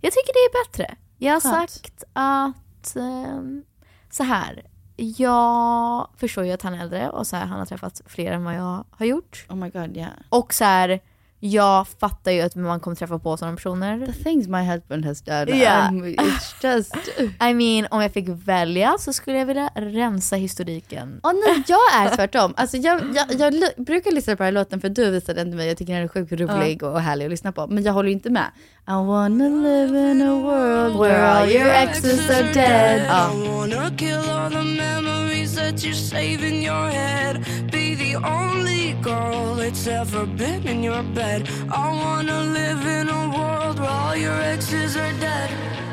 Jag 0.00 0.12
tycker 0.12 0.32
det 0.32 0.58
är 0.58 0.64
bättre. 0.64 0.94
Jag 1.18 1.32
har 1.32 1.40
Skönt. 1.40 1.70
sagt 1.70 2.04
att 2.12 2.96
ehm, 2.96 3.62
så 4.10 4.22
här. 4.22 4.62
Jag 4.96 6.08
förstår 6.16 6.44
ju 6.44 6.52
att 6.52 6.62
han 6.62 6.74
är 6.74 6.82
äldre 6.82 7.10
och 7.10 7.26
så 7.26 7.36
här, 7.36 7.46
han 7.46 7.58
har 7.58 7.66
träffat 7.66 8.02
fler 8.06 8.32
än 8.32 8.44
vad 8.44 8.54
jag 8.54 8.84
har 8.90 9.06
gjort. 9.06 9.46
Oh 9.48 9.56
my 9.56 9.70
god 9.70 9.96
yeah. 9.96 10.10
Och 10.28 10.54
så 10.54 10.64
här, 10.64 11.00
jag 11.40 11.88
fattar 11.88 12.32
ju 12.32 12.40
att 12.40 12.54
man 12.54 12.80
kommer 12.80 12.96
träffa 12.96 13.18
på 13.18 13.36
sådana 13.36 13.56
personer. 13.56 14.06
The 14.06 14.12
things 14.12 14.48
my 14.48 14.62
husband 14.62 15.04
has 15.04 15.22
done, 15.22 15.56
Yeah. 15.56 15.90
It's 15.92 16.76
just... 16.76 16.96
I 17.40 17.54
mean, 17.54 17.86
om 17.90 18.02
jag 18.02 18.12
fick 18.12 18.28
välja 18.28 18.96
så 18.98 19.12
skulle 19.12 19.38
jag 19.38 19.46
vilja 19.46 19.70
rensa 19.74 20.36
historiken. 20.36 21.20
Åh 21.22 21.32
nej, 21.32 21.62
jag 21.66 21.94
är 21.94 22.16
tvärtom. 22.16 22.54
Alltså, 22.56 22.76
jag, 22.76 23.00
jag, 23.14 23.54
jag 23.54 23.84
brukar 23.84 24.12
lyssna 24.12 24.36
på 24.36 24.42
den 24.42 24.46
här 24.54 24.60
låten 24.60 24.80
för 24.80 24.88
du 24.88 25.10
visade 25.10 25.40
den 25.40 25.50
till 25.50 25.56
mig. 25.56 25.68
Jag 25.68 25.76
tycker 25.76 25.94
den 25.94 26.02
är 26.02 26.08
sjukt 26.08 26.32
rolig 26.32 26.82
och 26.82 27.00
härlig 27.00 27.24
att 27.24 27.30
lyssna 27.30 27.52
på. 27.52 27.66
Men 27.66 27.84
jag 27.84 27.92
håller 27.92 28.08
ju 28.08 28.14
inte 28.14 28.30
med. 28.30 28.46
I 28.88 28.92
wanna 28.92 29.48
live 29.48 30.10
in 30.10 30.22
a 30.22 30.34
world 30.34 30.98
where 30.98 31.26
all 31.26 31.48
your 31.48 31.68
exes 31.68 32.30
are 32.30 32.52
dead. 32.52 33.06
Ja. 33.08 33.30
wanna 33.48 33.90
kill 33.96 34.30
all 34.30 34.50
the 34.50 34.62
memories 34.62 35.56
that 35.56 35.84
you're 35.84 35.94
saving 35.94 36.62
your 36.62 36.88
head. 36.88 37.44
Be 37.72 37.96
the 37.96 38.16
only 38.16 38.75
girl 39.06 39.54
that's 39.54 39.86
ever 39.86 40.26
been 40.26 40.68
in 40.68 40.84
your 40.84 41.02
bed. 41.14 41.48
I 41.68 41.88
wanna 42.04 42.42
live 42.42 43.00
in 43.00 43.08
a 43.08 43.22
world 43.36 43.78
where 43.78 43.90
all 43.90 44.16
your 44.16 44.40
exes 44.40 44.96
are 44.96 45.12
dead. 45.20 45.50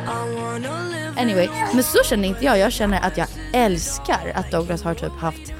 I 0.07 0.35
wanna 0.35 0.83
live 0.83 1.21
Anyway, 1.21 1.49
men 1.73 1.83
så 1.83 2.03
känner 2.03 2.27
inte 2.27 2.45
jag. 2.45 2.57
Jag 2.57 2.71
känner 2.71 3.01
att 3.01 3.17
jag 3.17 3.27
älskar 3.53 4.31
att 4.35 4.51
Douglas 4.51 4.83
har 4.83 4.93
typ 4.93 5.11
haft 5.11 5.53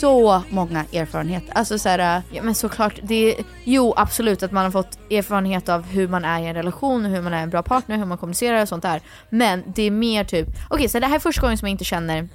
så 0.00 0.42
många 0.50 0.84
erfarenheter. 0.92 1.52
Alltså 1.54 1.78
så 1.78 1.88
här, 1.88 2.22
Ja 2.32 2.42
men 2.42 2.54
såklart, 2.54 2.98
det 3.02 3.38
är, 3.38 3.44
jo 3.64 3.94
absolut 3.96 4.42
att 4.42 4.52
man 4.52 4.64
har 4.64 4.70
fått 4.70 4.98
erfarenhet 5.10 5.68
av 5.68 5.82
hur 5.82 6.08
man 6.08 6.24
är 6.24 6.40
i 6.40 6.46
en 6.46 6.54
relation, 6.54 7.04
hur 7.04 7.22
man 7.22 7.32
är 7.34 7.42
en 7.42 7.50
bra 7.50 7.62
partner, 7.62 7.96
hur 7.96 8.04
man 8.04 8.18
kommunicerar 8.18 8.62
och 8.62 8.68
sånt 8.68 8.82
där. 8.82 9.00
Men 9.30 9.62
det 9.66 9.82
är 9.82 9.90
mer 9.90 10.24
typ, 10.24 10.48
okej 10.70 10.88
så 10.88 11.00
det 11.00 11.06
här 11.06 11.16
är 11.16 11.20
första 11.20 11.40
gången 11.40 11.58
som 11.58 11.68
jag 11.68 11.72
inte 11.72 11.84
känner, 11.84 12.28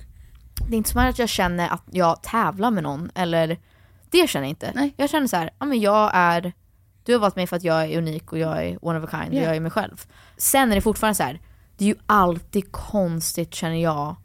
det 0.69 0.75
är 0.75 0.77
inte 0.77 0.89
som 0.89 1.01
att 1.01 1.19
jag 1.19 1.29
känner 1.29 1.69
att 1.69 1.83
jag 1.91 2.23
tävlar 2.23 2.71
med 2.71 2.83
någon 2.83 3.11
eller 3.15 3.57
det 4.11 4.29
känner 4.29 4.45
jag 4.45 4.49
inte. 4.49 4.71
Nej. 4.75 4.93
Jag 4.97 5.09
känner 5.09 5.27
så 5.27 5.37
här, 5.37 5.49
ja 5.59 5.65
men 5.65 5.79
jag 5.79 6.11
är, 6.13 6.53
du 7.03 7.13
har 7.13 7.19
valt 7.19 7.35
mig 7.35 7.47
för 7.47 7.55
att 7.55 7.63
jag 7.63 7.83
är 7.83 7.97
unik 7.97 8.31
och 8.31 8.37
jag 8.39 8.65
är 8.65 8.77
one 8.81 8.99
of 8.99 9.13
a 9.13 9.17
kind 9.21 9.33
Ja. 9.33 9.41
och 9.41 9.47
jag 9.47 9.55
är 9.55 9.59
mig 9.59 9.71
själv. 9.71 10.01
Sen 10.37 10.71
är 10.71 10.75
det 10.75 10.81
fortfarande 10.81 11.15
så 11.15 11.23
här, 11.23 11.39
det 11.77 11.85
är 11.85 11.87
ju 11.89 11.95
alltid 12.05 12.71
konstigt 12.71 13.53
känner 13.53 13.83
jag 13.83 14.15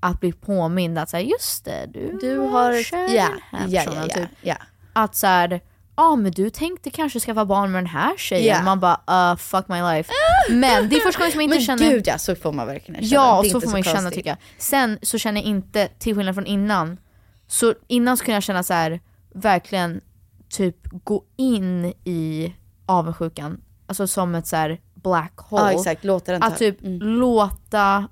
att 0.00 0.20
bli 0.20 0.32
påmind 0.32 0.98
att 0.98 1.10
säga 1.10 1.28
just 1.28 1.64
det, 1.64 1.86
du, 1.86 2.18
du 2.20 2.38
har... 2.38 2.72
ja, 2.72 3.28
ja, 3.68 3.82
personen", 3.82 4.08
ja, 4.08 4.14
typ 4.14 4.28
ja. 4.40 4.56
att 4.92 5.14
så 5.14 5.26
här, 5.26 5.60
ja 5.96 6.16
men 6.16 6.32
du 6.32 6.50
tänkte 6.50 6.90
kanske 6.90 7.20
skaffa 7.20 7.44
barn 7.44 7.72
med 7.72 7.78
den 7.78 7.86
här 7.90 8.16
tjejen. 8.16 8.56
Ja. 8.56 8.62
Man 8.62 8.80
bara 8.80 9.32
uh, 9.32 9.36
fuck 9.36 9.68
my 9.68 9.82
life. 9.82 10.12
Men 10.50 10.88
det 10.88 10.96
är 10.96 11.00
första 11.00 11.18
gången 11.18 11.32
som 11.32 11.40
jag 11.40 11.44
inte 11.44 11.56
Men 11.56 11.64
känner... 11.64 11.90
gud 11.90 12.06
ja, 12.06 12.18
så 12.18 12.34
får 12.34 12.52
man 12.52 12.66
verkligen 12.66 13.02
känna. 13.08 13.22
ja, 13.22 13.44
så 13.52 13.60
får 13.60 13.70
man 13.70 13.80
ju 13.80 13.84
känna 13.84 14.10
tycker 14.10 14.30
jag. 14.30 14.38
Sen 14.58 14.98
så 15.02 15.18
känner 15.18 15.40
jag 15.40 15.48
inte, 15.48 15.88
till 15.98 16.14
skillnad 16.14 16.34
från 16.34 16.46
innan, 16.46 16.98
så 17.46 17.74
innan 17.86 18.16
så 18.16 18.24
kunde 18.24 18.36
jag 18.36 18.42
känna 18.42 18.62
så 18.62 18.74
här, 18.74 19.00
verkligen 19.36 20.00
typ 20.48 20.76
gå 21.04 21.24
in 21.36 21.92
i 22.04 22.54
avundsjukan. 22.86 23.60
Alltså 23.86 24.06
som 24.06 24.34
ett 24.34 24.46
så 24.46 24.56
här 24.56 24.80
black 24.94 25.32
hole. 25.36 25.62
Ja 25.62 25.72
exakt, 25.72 26.04
låta 26.04 26.32
den 26.32 26.40
ta... 26.40 26.46
Att 26.46 26.56
typ 26.58 26.82
Mm. 26.82 26.98
låta, 26.98 28.08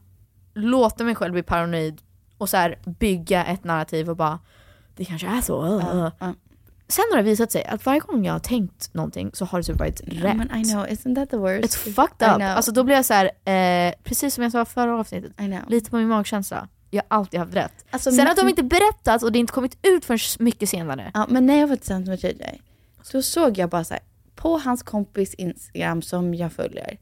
låta 0.54 1.04
mig 1.04 1.14
själv 1.14 1.32
bli 1.32 1.42
paranoid 1.42 2.02
och 2.38 2.48
så 2.48 2.56
här 2.56 2.78
bygga 2.84 3.44
ett 3.44 3.64
narrativ 3.64 4.10
och 4.10 4.16
bara 4.16 4.38
det 4.96 5.04
kanske 5.04 5.26
är 5.26 5.40
så. 5.40 5.64
uh." 5.64 6.08
ja. 6.20 6.34
Sen 6.88 7.04
har 7.10 7.16
det 7.16 7.22
visat 7.22 7.52
sig 7.52 7.64
att 7.64 7.86
varje 7.86 8.00
gång 8.00 8.24
jag 8.24 8.32
har 8.32 8.38
tänkt 8.40 8.94
någonting 8.94 9.30
så 9.34 9.44
har 9.44 9.58
det 9.58 9.64
typ 9.64 9.78
varit 9.78 10.00
rätt. 10.00 10.36
I 10.56 10.64
know, 10.64 10.86
isn't 10.86 11.14
that 11.14 11.30
the 11.30 11.36
worst? 11.36 11.64
It's 11.64 11.94
fucked 11.94 12.28
up. 12.28 12.42
Alltså 12.42 12.72
då 12.72 12.84
blir 12.84 12.94
jag 12.94 13.04
så 13.04 13.14
här, 13.14 13.30
eh, 13.88 13.94
precis 14.02 14.34
som 14.34 14.42
jag 14.42 14.52
sa 14.52 14.64
förra 14.64 14.98
avsnittet, 14.98 15.32
lite 15.68 15.90
på 15.90 15.96
min 15.96 16.08
magkänsla. 16.08 16.68
Jag 16.94 17.02
har 17.08 17.18
alltid 17.18 17.40
haft 17.40 17.54
rätt. 17.54 17.84
Alltså, 17.90 18.10
Sen 18.10 18.16
men- 18.16 18.26
att 18.28 18.36
de 18.36 18.48
inte 18.48 18.62
berättat 18.62 19.22
och 19.22 19.32
det 19.32 19.38
inte 19.38 19.52
kommit 19.52 19.78
ut 19.82 20.04
förrän 20.04 20.18
mycket 20.38 20.68
senare. 20.68 21.10
Ja, 21.14 21.26
men 21.28 21.46
när 21.46 21.60
jag 21.60 21.66
var 21.66 21.76
tillsammans 21.76 22.08
med 22.08 22.24
JJ, 22.24 22.60
så 23.02 23.22
såg 23.22 23.58
jag 23.58 23.70
bara 23.70 23.84
så 23.84 23.94
här, 23.94 24.02
på 24.34 24.58
hans 24.58 24.82
kompis 24.82 25.34
Instagram 25.34 26.02
som 26.02 26.34
jag 26.34 26.52
följer, 26.52 26.98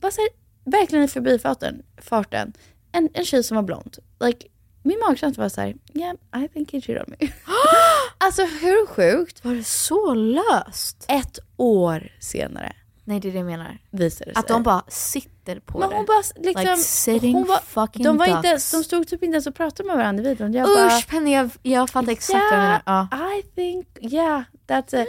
bara 0.00 0.12
så 0.12 0.20
här, 0.20 0.28
verkligen 0.70 1.04
i 1.04 1.08
förbifarten, 1.08 1.82
farten, 1.96 2.52
en, 2.92 3.08
en 3.14 3.24
tjej 3.24 3.42
som 3.42 3.54
var 3.54 3.62
blond. 3.62 3.96
Like, 4.20 4.46
min 4.82 4.98
magkänsla 5.08 5.42
var 5.42 5.48
så 5.48 5.60
här, 5.60 5.74
yeah, 5.94 6.44
I 6.44 6.48
think 6.48 6.72
he 6.72 6.80
cheated 6.80 7.02
on 7.08 7.14
me. 7.20 7.28
alltså 8.18 8.42
hur 8.42 8.86
sjukt? 8.86 9.44
Var 9.44 9.54
det 9.54 9.64
så 9.64 10.14
löst? 10.14 11.04
Ett 11.08 11.38
år 11.56 12.08
senare 12.20 12.72
Nej 13.04 13.20
det 13.20 13.28
är 13.28 13.32
det 13.32 13.38
jag 13.38 13.46
menar. 13.46 13.78
visade 13.90 14.30
Att 14.34 14.46
sig. 14.46 14.52
de 14.54 14.62
bara 14.62 14.84
sitter 14.88 15.30
sitter 15.46 15.60
på 15.60 15.78
Men 15.78 15.90
det. 15.90 15.96
hon 15.96 16.04
bara 16.04 16.22
liksom, 16.36 16.60
like 16.62 16.76
sitting 16.76 17.34
hon 17.34 17.44
var, 17.46 17.58
fucking 17.58 18.04
de, 18.04 18.16
var 18.16 18.26
ducks. 18.26 18.36
inte 18.36 18.76
de 18.76 18.84
stod 18.84 19.06
typ 19.08 19.22
inte 19.22 19.34
ens 19.34 19.46
och 19.46 19.54
pratade 19.54 19.86
med 19.86 19.96
varandra 19.96 20.24
i 20.24 20.26
videon. 20.28 20.52
Jag 20.52 20.68
bara, 20.68 20.86
Usch 20.86 21.08
Penny, 21.08 21.34
jag, 21.34 21.50
jag 21.62 21.90
fattar 21.90 22.12
exakt 22.12 22.44
vad 22.50 22.52
du 22.52 22.56
menar. 22.62 22.80
Ja. 22.86 23.08
I 23.38 23.42
think, 23.42 23.86
yeah, 24.00 24.42
that's 24.66 25.02
it. 25.02 25.08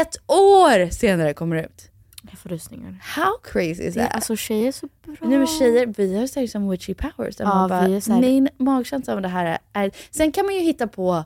Ett 0.00 0.16
år 0.26 0.90
senare 0.90 1.34
kommer 1.34 1.56
det 1.56 1.62
ut. 1.62 1.90
Jag 2.30 2.38
får 2.38 2.48
rysningar. 2.48 2.96
How 3.02 3.38
crazy 3.42 3.82
is 3.82 3.94
Det, 3.94 4.00
that? 4.04 4.14
alltså 4.14 4.36
tjejer 4.36 4.68
är 4.68 4.72
så 4.72 4.88
bra. 5.04 5.14
Nej 5.28 5.38
men 5.38 5.46
tjejer, 5.46 5.86
vi 5.96 6.18
har 6.18 6.26
säkert 6.26 6.50
som 6.50 6.68
witchy 6.70 6.94
powers. 6.94 7.34
Ja, 7.38 7.44
man 7.44 7.68
bara, 7.68 8.00
så 8.00 8.12
här- 8.12 8.20
min 8.20 8.48
magkänsla 8.58 9.14
om 9.14 9.22
det 9.22 9.28
här 9.28 9.58
är... 9.72 9.90
Sen 10.10 10.32
kan 10.32 10.46
man 10.46 10.54
ju 10.54 10.60
hitta 10.60 10.86
på 10.86 11.24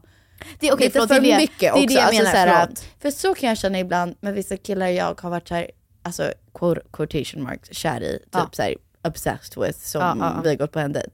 Det 0.61 0.69
är 0.69 0.75
okej, 0.75 0.87
lite 0.87 0.93
förlåt, 0.93 1.09
för 1.09 1.21
det 1.21 1.29
är 1.29 1.35
det- 1.35 1.41
mycket 1.41 1.59
det 1.61 1.67
är 1.67 1.73
också. 1.73 1.87
det 1.87 1.93
jag 1.95 2.03
alltså, 2.03 2.23
menar, 2.23 2.33
så 2.33 2.39
här, 2.39 2.69
för 3.01 3.11
så 3.11 3.35
kan 3.35 3.49
jag 3.49 3.59
känna 3.59 3.79
ibland 3.79 4.15
med 4.21 4.35
vissa 4.35 4.57
killar 4.57 4.87
jag 4.89 5.21
har 5.21 5.31
varit 5.31 5.49
så 5.49 5.55
här, 5.55 5.71
alltså 6.03 6.33
quote, 6.55 6.81
quotation 6.93 7.43
marks, 7.43 7.69
kär 7.73 8.01
i, 8.03 8.19
typ 8.19 8.29
Ja. 8.33 8.49
så 8.53 8.63
här, 8.63 8.75
obsessed 9.05 9.63
with, 9.67 9.79
som 9.79 10.01
Ja, 10.01 10.17
ja, 10.19 10.33
ja. 10.37 10.41
vi 10.43 10.49
har 10.49 10.57
gått 10.57 10.73
på 10.73 10.79
en 10.79 10.93
dejt. 10.93 11.11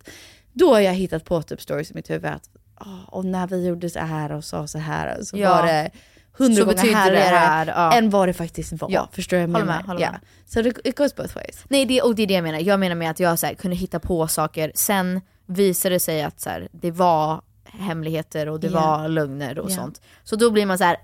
Då 0.53 0.73
har 0.75 0.81
jag 0.81 0.93
hittat 0.95 1.25
på 1.25 1.43
typ 1.43 1.61
stories 1.61 1.91
i 1.91 1.95
mitt 1.95 2.11
huvud 2.11 2.31
att, 2.31 2.51
"Åh, 2.81 3.05
och 3.09 3.25
när 3.25 3.47
vi 3.47 3.67
gjorde 3.67 3.91
så 3.91 3.99
här 3.99 4.33
och 4.33 4.45
sa 4.45 4.67
så 4.67 4.79
här 4.79 5.19
så 5.23 5.37
var 5.37 5.67
det 5.67 5.91
hundra 6.33 6.65
gånger 6.65 6.95
härligare 6.95 7.37
här, 7.37 7.99
än 7.99 8.11
vad 8.11 8.29
det 8.29 8.33
faktiskt 8.33 8.73
var. 8.73 8.91
Ja. 8.91 9.09
Förstår 9.13 9.37
du 9.37 9.47
vad 9.47 9.61
jag 9.61 9.67
menar? 9.67 9.77
med, 9.79 9.87
håller 9.87 10.01
ja. 10.01 10.11
med. 10.11 10.21
Så 10.47 10.63
det 10.63 10.87
it 10.89 10.97
goes 10.97 11.15
both 11.17 11.35
ways. 11.35 11.65
Nej 11.69 11.85
det, 11.85 12.03
och 12.03 12.15
det 12.15 12.23
är 12.23 12.27
det 12.27 12.35
jag 12.35 12.43
menar. 12.45 12.59
Jag 12.59 12.81
menar 12.81 12.95
med 12.95 13.11
att 13.11 13.21
jag 13.21 13.39
så 13.39 13.47
här, 13.47 13.55
kunde 13.55 13.77
hitta 13.77 13.99
på 14.01 14.29
saker, 14.29 14.73
sen 14.75 15.21
visade 15.47 15.95
det 15.95 16.01
sig 16.01 16.23
att 16.23 16.41
så 16.41 16.51
här, 16.51 16.69
det 16.73 16.91
var 16.91 17.41
hemligheter 17.65 18.49
och 18.49 18.61
det 18.61 18.67
Ja. 18.67 18.81
var 18.81 19.09
lögner 19.09 19.59
och 19.59 19.71
Ja. 19.71 19.75
sånt. 19.75 20.01
Så 20.25 20.37
då 20.37 20.51
blir 20.51 20.67
man 20.67 20.79
så 20.79 20.85
här, 20.85 20.97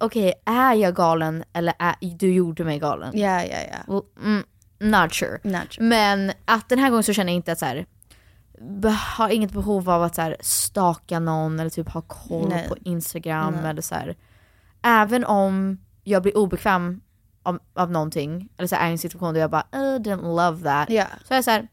okej 0.00 0.34
är 0.44 0.74
jag 0.74 0.94
galen 0.94 1.44
eller 1.52 1.74
är, 1.78 1.94
du 2.00 2.32
gjorde 2.32 2.64
mig 2.64 2.78
galen? 2.78 3.10
Ja, 3.14 3.44
ja, 3.44 3.58
ja. 3.86 4.02
Mm, 4.22 4.44
not 4.78 5.14
sure. 5.14 5.38
Not 5.42 5.72
sure. 5.72 5.86
Men 5.86 6.32
att 6.44 6.68
den 6.68 6.78
här 6.78 6.90
gången 6.90 7.04
så 7.04 7.12
känner 7.12 7.32
jag 7.32 7.36
inte 7.36 7.52
att 7.52 7.58
så 7.58 7.66
här, 7.66 7.86
har 9.16 9.28
inget 9.28 9.52
behov 9.52 9.90
av 9.90 10.02
att 10.02 10.14
så 10.14 10.22
här, 10.22 10.36
staka 10.40 11.18
någon 11.18 11.60
eller 11.60 11.70
typ 11.70 11.88
ha 11.88 12.02
koll 12.02 12.48
Nej. 12.48 12.68
på 12.68 12.76
Instagram 12.84 13.54
Nej. 13.54 13.70
eller 13.70 13.82
så 13.82 13.94
här. 13.94 14.16
Även 14.82 15.24
om 15.24 15.78
jag 16.04 16.22
blir 16.22 16.36
obekväm 16.36 17.00
av, 17.42 17.58
av 17.74 17.90
någonting, 17.90 18.48
eller 18.56 18.68
så 18.68 18.74
här, 18.74 18.84
är 18.84 18.88
i 18.88 18.92
en 18.92 18.98
situation 18.98 19.34
där 19.34 19.40
jag 19.40 19.50
bara 19.50 19.66
uh, 19.76 20.00
didn't 20.00 20.36
love 20.36 20.62
that. 20.62 20.90
Ja. 20.90 21.06
Så 21.24 21.34
är 21.34 21.36
jag 21.36 21.44
så 21.44 21.50
här, 21.50 21.68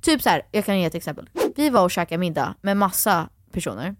typ 0.00 0.22
så 0.22 0.28
här, 0.28 0.42
jag 0.52 0.64
kan 0.64 0.80
ge 0.80 0.86
ett 0.86 0.94
exempel. 0.94 1.30
Vi 1.56 1.70
var 1.70 1.82
och 1.82 1.90
käkade 1.90 2.18
middag 2.18 2.54
med 2.60 2.76
massa 2.76 3.28
personer. 3.52 3.96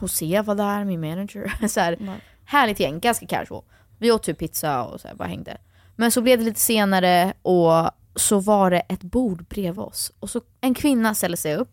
Jose 0.00 0.42
var 0.42 0.54
där, 0.54 0.84
min 0.84 1.00
manager. 1.00 1.52
så 1.68 1.80
här, 1.80 2.20
Härligt 2.44 2.80
gäng, 2.80 3.00
ganska 3.00 3.26
casual. 3.26 3.62
Vi 3.98 4.12
åt 4.12 4.22
typ 4.22 4.38
pizza 4.38 4.84
och 4.84 5.00
så 5.00 5.08
här, 5.08 5.14
bara 5.14 5.28
hängde. 5.28 5.56
Men 5.96 6.10
så 6.10 6.22
blev 6.22 6.38
det 6.38 6.44
lite 6.44 6.60
senare 6.60 7.32
och 7.42 7.90
så 8.14 8.40
var 8.40 8.70
det 8.70 8.80
ett 8.80 9.02
bord 9.02 9.44
bredvid 9.44 9.78
oss. 9.78 10.12
Och 10.20 10.30
så 10.30 10.40
en 10.60 10.74
kvinna 10.74 11.14
ställer 11.14 11.36
sig 11.36 11.56
upp 11.56 11.70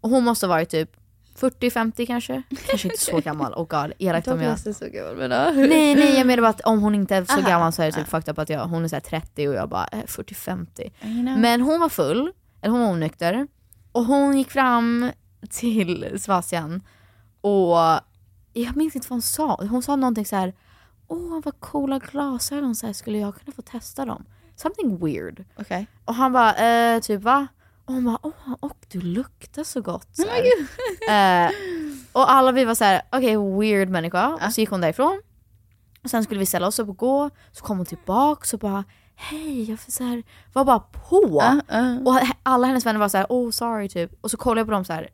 och 0.00 0.10
hon 0.10 0.24
måste 0.24 0.46
ha 0.46 0.48
varit 0.48 0.68
typ 0.68 0.90
40-50 1.38 2.06
kanske. 2.06 2.42
Kanske 2.66 2.88
inte 2.88 3.00
så 3.00 3.20
gammal, 3.20 3.52
oh 3.54 3.66
god, 3.66 3.92
elakt 3.98 4.28
om 4.28 4.40
jag... 4.40 4.66
är 4.66 4.72
så 4.72 4.86
gammal 4.86 5.16
men 5.16 5.30
ja. 5.30 5.50
Nej 5.50 5.94
nej 5.94 6.16
jag 6.16 6.26
menar 6.26 6.42
bara 6.42 6.48
att 6.48 6.60
om 6.60 6.82
hon 6.82 6.94
inte 6.94 7.16
är 7.16 7.24
så 7.24 7.32
Aha. 7.32 7.48
gammal 7.48 7.72
så 7.72 7.82
är 7.82 7.86
det 7.86 7.92
typ 7.92 8.08
fucked 8.08 8.32
up 8.32 8.38
att 8.38 8.48
jag, 8.48 8.66
hon 8.66 8.84
är 8.84 8.88
så 8.88 8.96
här 8.96 9.00
30 9.00 9.48
och 9.48 9.54
jag 9.54 9.68
bara 9.68 9.88
eh, 9.92 9.98
40-50. 9.98 10.66
I 10.80 10.90
know. 11.00 11.38
Men 11.38 11.60
hon 11.60 11.80
var 11.80 11.88
full, 11.88 12.32
eller 12.62 12.72
hon 12.72 12.80
var 12.80 12.90
onykter. 12.90 13.46
Och 13.92 14.04
hon 14.04 14.38
gick 14.38 14.50
fram 14.50 15.10
till 15.50 16.20
Sebastian 16.20 16.82
och 17.40 17.76
jag 18.52 18.76
minns 18.76 18.96
inte 18.96 19.08
vad 19.08 19.14
hon 19.14 19.22
sa. 19.22 19.66
Hon 19.70 19.82
sa 19.82 19.96
någonting 19.96 20.26
så 20.26 20.36
här. 20.36 20.54
Åh 21.08 21.40
vad 21.44 21.60
coola 21.60 21.98
glasögon, 21.98 22.74
så 22.74 22.86
här, 22.86 22.92
skulle 22.92 23.18
jag 23.18 23.34
kunna 23.34 23.52
få 23.52 23.62
testa 23.62 24.04
dem? 24.04 24.24
Something 24.56 24.98
weird. 25.04 25.44
Okej. 25.58 25.86
Och 26.04 26.14
han 26.14 26.32
bara, 26.32 26.54
eh, 26.54 27.00
typ 27.00 27.22
va? 27.22 27.46
Och 27.84 27.94
hon 27.94 28.04
bara, 28.04 28.18
åh 28.22 28.54
och 28.60 28.86
du 28.88 29.00
luktar 29.00 29.64
så 29.64 29.80
gott. 29.80 30.16
Så 30.16 30.26
här. 30.28 30.42
eh, 31.46 31.50
och 32.12 32.30
alla 32.30 32.52
vi 32.52 32.64
var 32.64 32.74
så 32.74 32.84
här, 32.84 33.02
okej 33.12 33.36
weird 33.36 33.88
människa. 33.88 34.28
Och 34.46 34.52
så 34.52 34.60
gick 34.60 34.70
hon 34.70 34.80
därifrån. 34.80 35.20
Och 36.04 36.10
sen 36.10 36.24
skulle 36.24 36.40
vi 36.40 36.46
ställa 36.46 36.66
oss 36.66 36.78
upp 36.78 36.88
och 36.88 36.96
gå. 36.96 37.30
Så 37.52 37.64
kom 37.64 37.76
hon 37.76 37.86
tillbaka 37.86 38.56
och 38.56 38.60
bara, 38.60 38.84
hej, 39.14 39.70
jag 39.70 39.78
så 39.92 40.04
här, 40.04 40.22
var 40.52 40.64
bara 40.64 40.80
på. 40.80 41.42
Uh, 41.42 41.80
uh. 41.80 42.06
Och 42.06 42.20
alla 42.42 42.66
hennes 42.66 42.86
vänner 42.86 43.00
var 43.00 43.08
så 43.08 43.16
här, 43.16 43.26
oh 43.28 43.50
sorry 43.50 43.88
typ. 43.88 44.12
Och 44.20 44.30
så 44.30 44.36
kollade 44.36 44.60
jag 44.60 44.66
på 44.66 44.72
dem 44.72 44.84
så 44.84 44.92
här. 44.92 45.10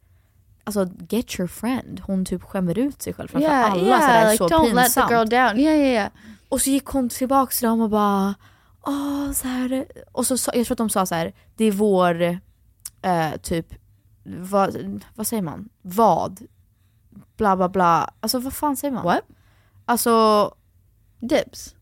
Alltså 0.67 0.89
get 1.09 1.39
your 1.39 1.47
friend. 1.49 2.01
Hon 2.01 2.25
typ 2.25 2.43
skämmer 2.43 2.79
ut 2.79 3.03
sig 3.03 3.13
själv 3.13 3.29
framför 3.29 3.49
Yeah, 3.49 3.73
alla. 3.73 3.83
yeah, 3.83 4.23
så 4.25 4.31
like, 4.31 4.37
så 4.37 4.49
don't 4.49 4.75
let 4.75 4.75
the 4.75 4.83
pinsamt. 4.83 5.11
girl 5.11 5.27
down. 5.29 5.61
Yeah, 5.61 5.77
yeah, 5.79 5.93
yeah. 5.93 6.09
Och 6.49 6.61
så 6.61 6.71
gick 6.71 6.87
hon 6.87 7.09
tillbaka 7.09 7.51
till 7.53 7.67
dem 7.69 7.81
och 7.81 7.91
bara, 7.91 8.35
åh 8.87 9.33
så 9.33 9.49
här. 9.49 9.87
Och 10.13 10.27
så 10.27 10.39
sa, 10.39 10.53
jag 10.55 10.67
tror 10.67 10.75
att 10.75 10.79
de 10.79 10.91
sa 10.91 11.07
så 11.07 11.15
här, 11.15 11.35
det 11.57 11.65
är 11.65 11.73
vår, 11.73 12.23
eh, 13.03 13.37
typ, 13.43 13.67
vad, 14.25 15.03
vad 15.15 15.27
säger 15.27 15.43
man? 15.43 15.69
Vad? 15.83 16.41
Bla 17.37 17.57
bla 17.57 17.69
bla. 17.69 18.11
Alltså 18.21 18.39
vad 18.39 18.53
fan 18.53 18.77
säger 18.77 18.95
man? 18.95 19.05
What? 19.05 19.21
Alltså, 19.85 20.55
Dibs. 21.21 21.75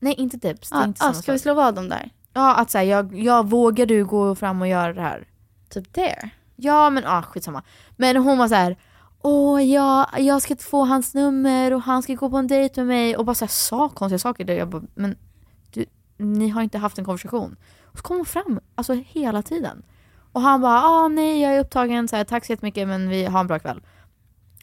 nej 0.00 0.14
inte 0.14 0.48
är 0.48 0.56
Ah, 0.70 0.84
inte 0.84 1.04
ah, 1.04 1.12
ska 1.12 1.32
vi 1.32 1.38
sak. 1.38 1.42
slå 1.42 1.54
vad 1.54 1.78
om 1.78 1.88
där? 1.88 2.10
Ja 2.32 2.54
att 2.54 2.70
säga, 2.70 2.84
jag, 2.84 3.18
jag 3.18 3.50
vågar 3.50 3.86
du 3.86 4.04
gå 4.04 4.34
fram 4.34 4.60
och 4.62 4.68
göra 4.68 4.92
det 4.92 5.00
här? 5.02 5.28
Typ 5.70 5.92
there. 5.92 6.30
Ja 6.56 6.90
men 6.90 7.06
ah, 7.06 7.22
skitsamma. 7.22 7.62
Men 7.96 8.16
hon 8.16 8.38
var 8.38 8.48
så 8.48 8.54
här. 8.54 8.76
Åh 9.22 9.62
ja, 9.62 10.10
jag 10.18 10.42
ska 10.42 10.56
få 10.56 10.84
hans 10.84 11.14
nummer 11.14 11.72
och 11.72 11.82
han 11.82 12.02
ska 12.02 12.14
gå 12.14 12.30
på 12.30 12.36
en 12.36 12.46
dejt 12.46 12.80
med 12.80 12.86
mig 12.86 13.16
och 13.16 13.24
bara 13.24 13.34
så 13.34 13.44
här, 13.44 13.52
sa 13.52 13.88
konstiga 13.88 14.18
saker. 14.18 14.44
Där 14.44 14.54
jag 14.54 14.68
bara, 14.68 14.82
men 14.94 15.16
du, 15.70 15.86
ni 16.16 16.48
har 16.48 16.62
inte 16.62 16.78
haft 16.78 16.98
en 16.98 17.04
konversation. 17.04 17.56
Och 17.84 17.98
så 17.98 18.02
kom 18.02 18.16
hon 18.16 18.26
fram, 18.26 18.60
alltså 18.74 18.92
hela 18.92 19.42
tiden. 19.42 19.82
Och 20.32 20.40
han 20.40 20.60
bara, 20.60 20.82
ah 20.82 21.08
nej 21.08 21.40
jag 21.42 21.54
är 21.54 21.60
upptagen, 21.60 22.08
så 22.08 22.16
här, 22.16 22.24
tack 22.24 22.44
så 22.44 22.52
jättemycket 22.52 22.88
men 22.88 23.08
vi 23.08 23.24
har 23.24 23.40
en 23.40 23.46
bra 23.46 23.58
kväll. 23.58 23.82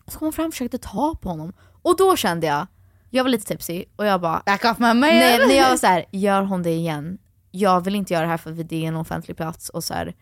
Och 0.05 0.11
så 0.11 0.19
kom 0.19 0.25
hon 0.25 0.33
fram 0.33 0.45
och 0.45 0.53
försökte 0.53 0.77
ta 0.77 1.15
på 1.21 1.29
honom. 1.29 1.53
Och 1.81 1.97
då 1.97 2.15
kände 2.15 2.47
jag, 2.47 2.67
jag 3.09 3.23
var 3.23 3.29
lite 3.29 3.45
tipsy 3.45 3.85
och 3.95 4.05
jag 4.05 4.21
bara, 4.21 4.43
Back 4.45 4.65
off 4.65 4.79
man. 4.79 4.99
Nej, 4.99 5.47
när 5.47 5.55
jag 5.55 5.69
var 5.69 5.77
så 5.77 5.87
här, 5.87 6.05
gör 6.11 6.41
hon 6.41 6.63
det 6.63 6.71
igen? 6.71 7.17
Jag 7.51 7.81
vill 7.81 7.95
inte 7.95 8.13
göra 8.13 8.23
det 8.23 8.29
här 8.29 8.37
för 8.37 8.51
det 8.51 8.83
är 8.83 8.87
en 8.87 8.95
offentlig 8.95 9.37
plats 9.37 9.69
och 9.69 9.83
så 9.83 9.93
här, 9.93 10.13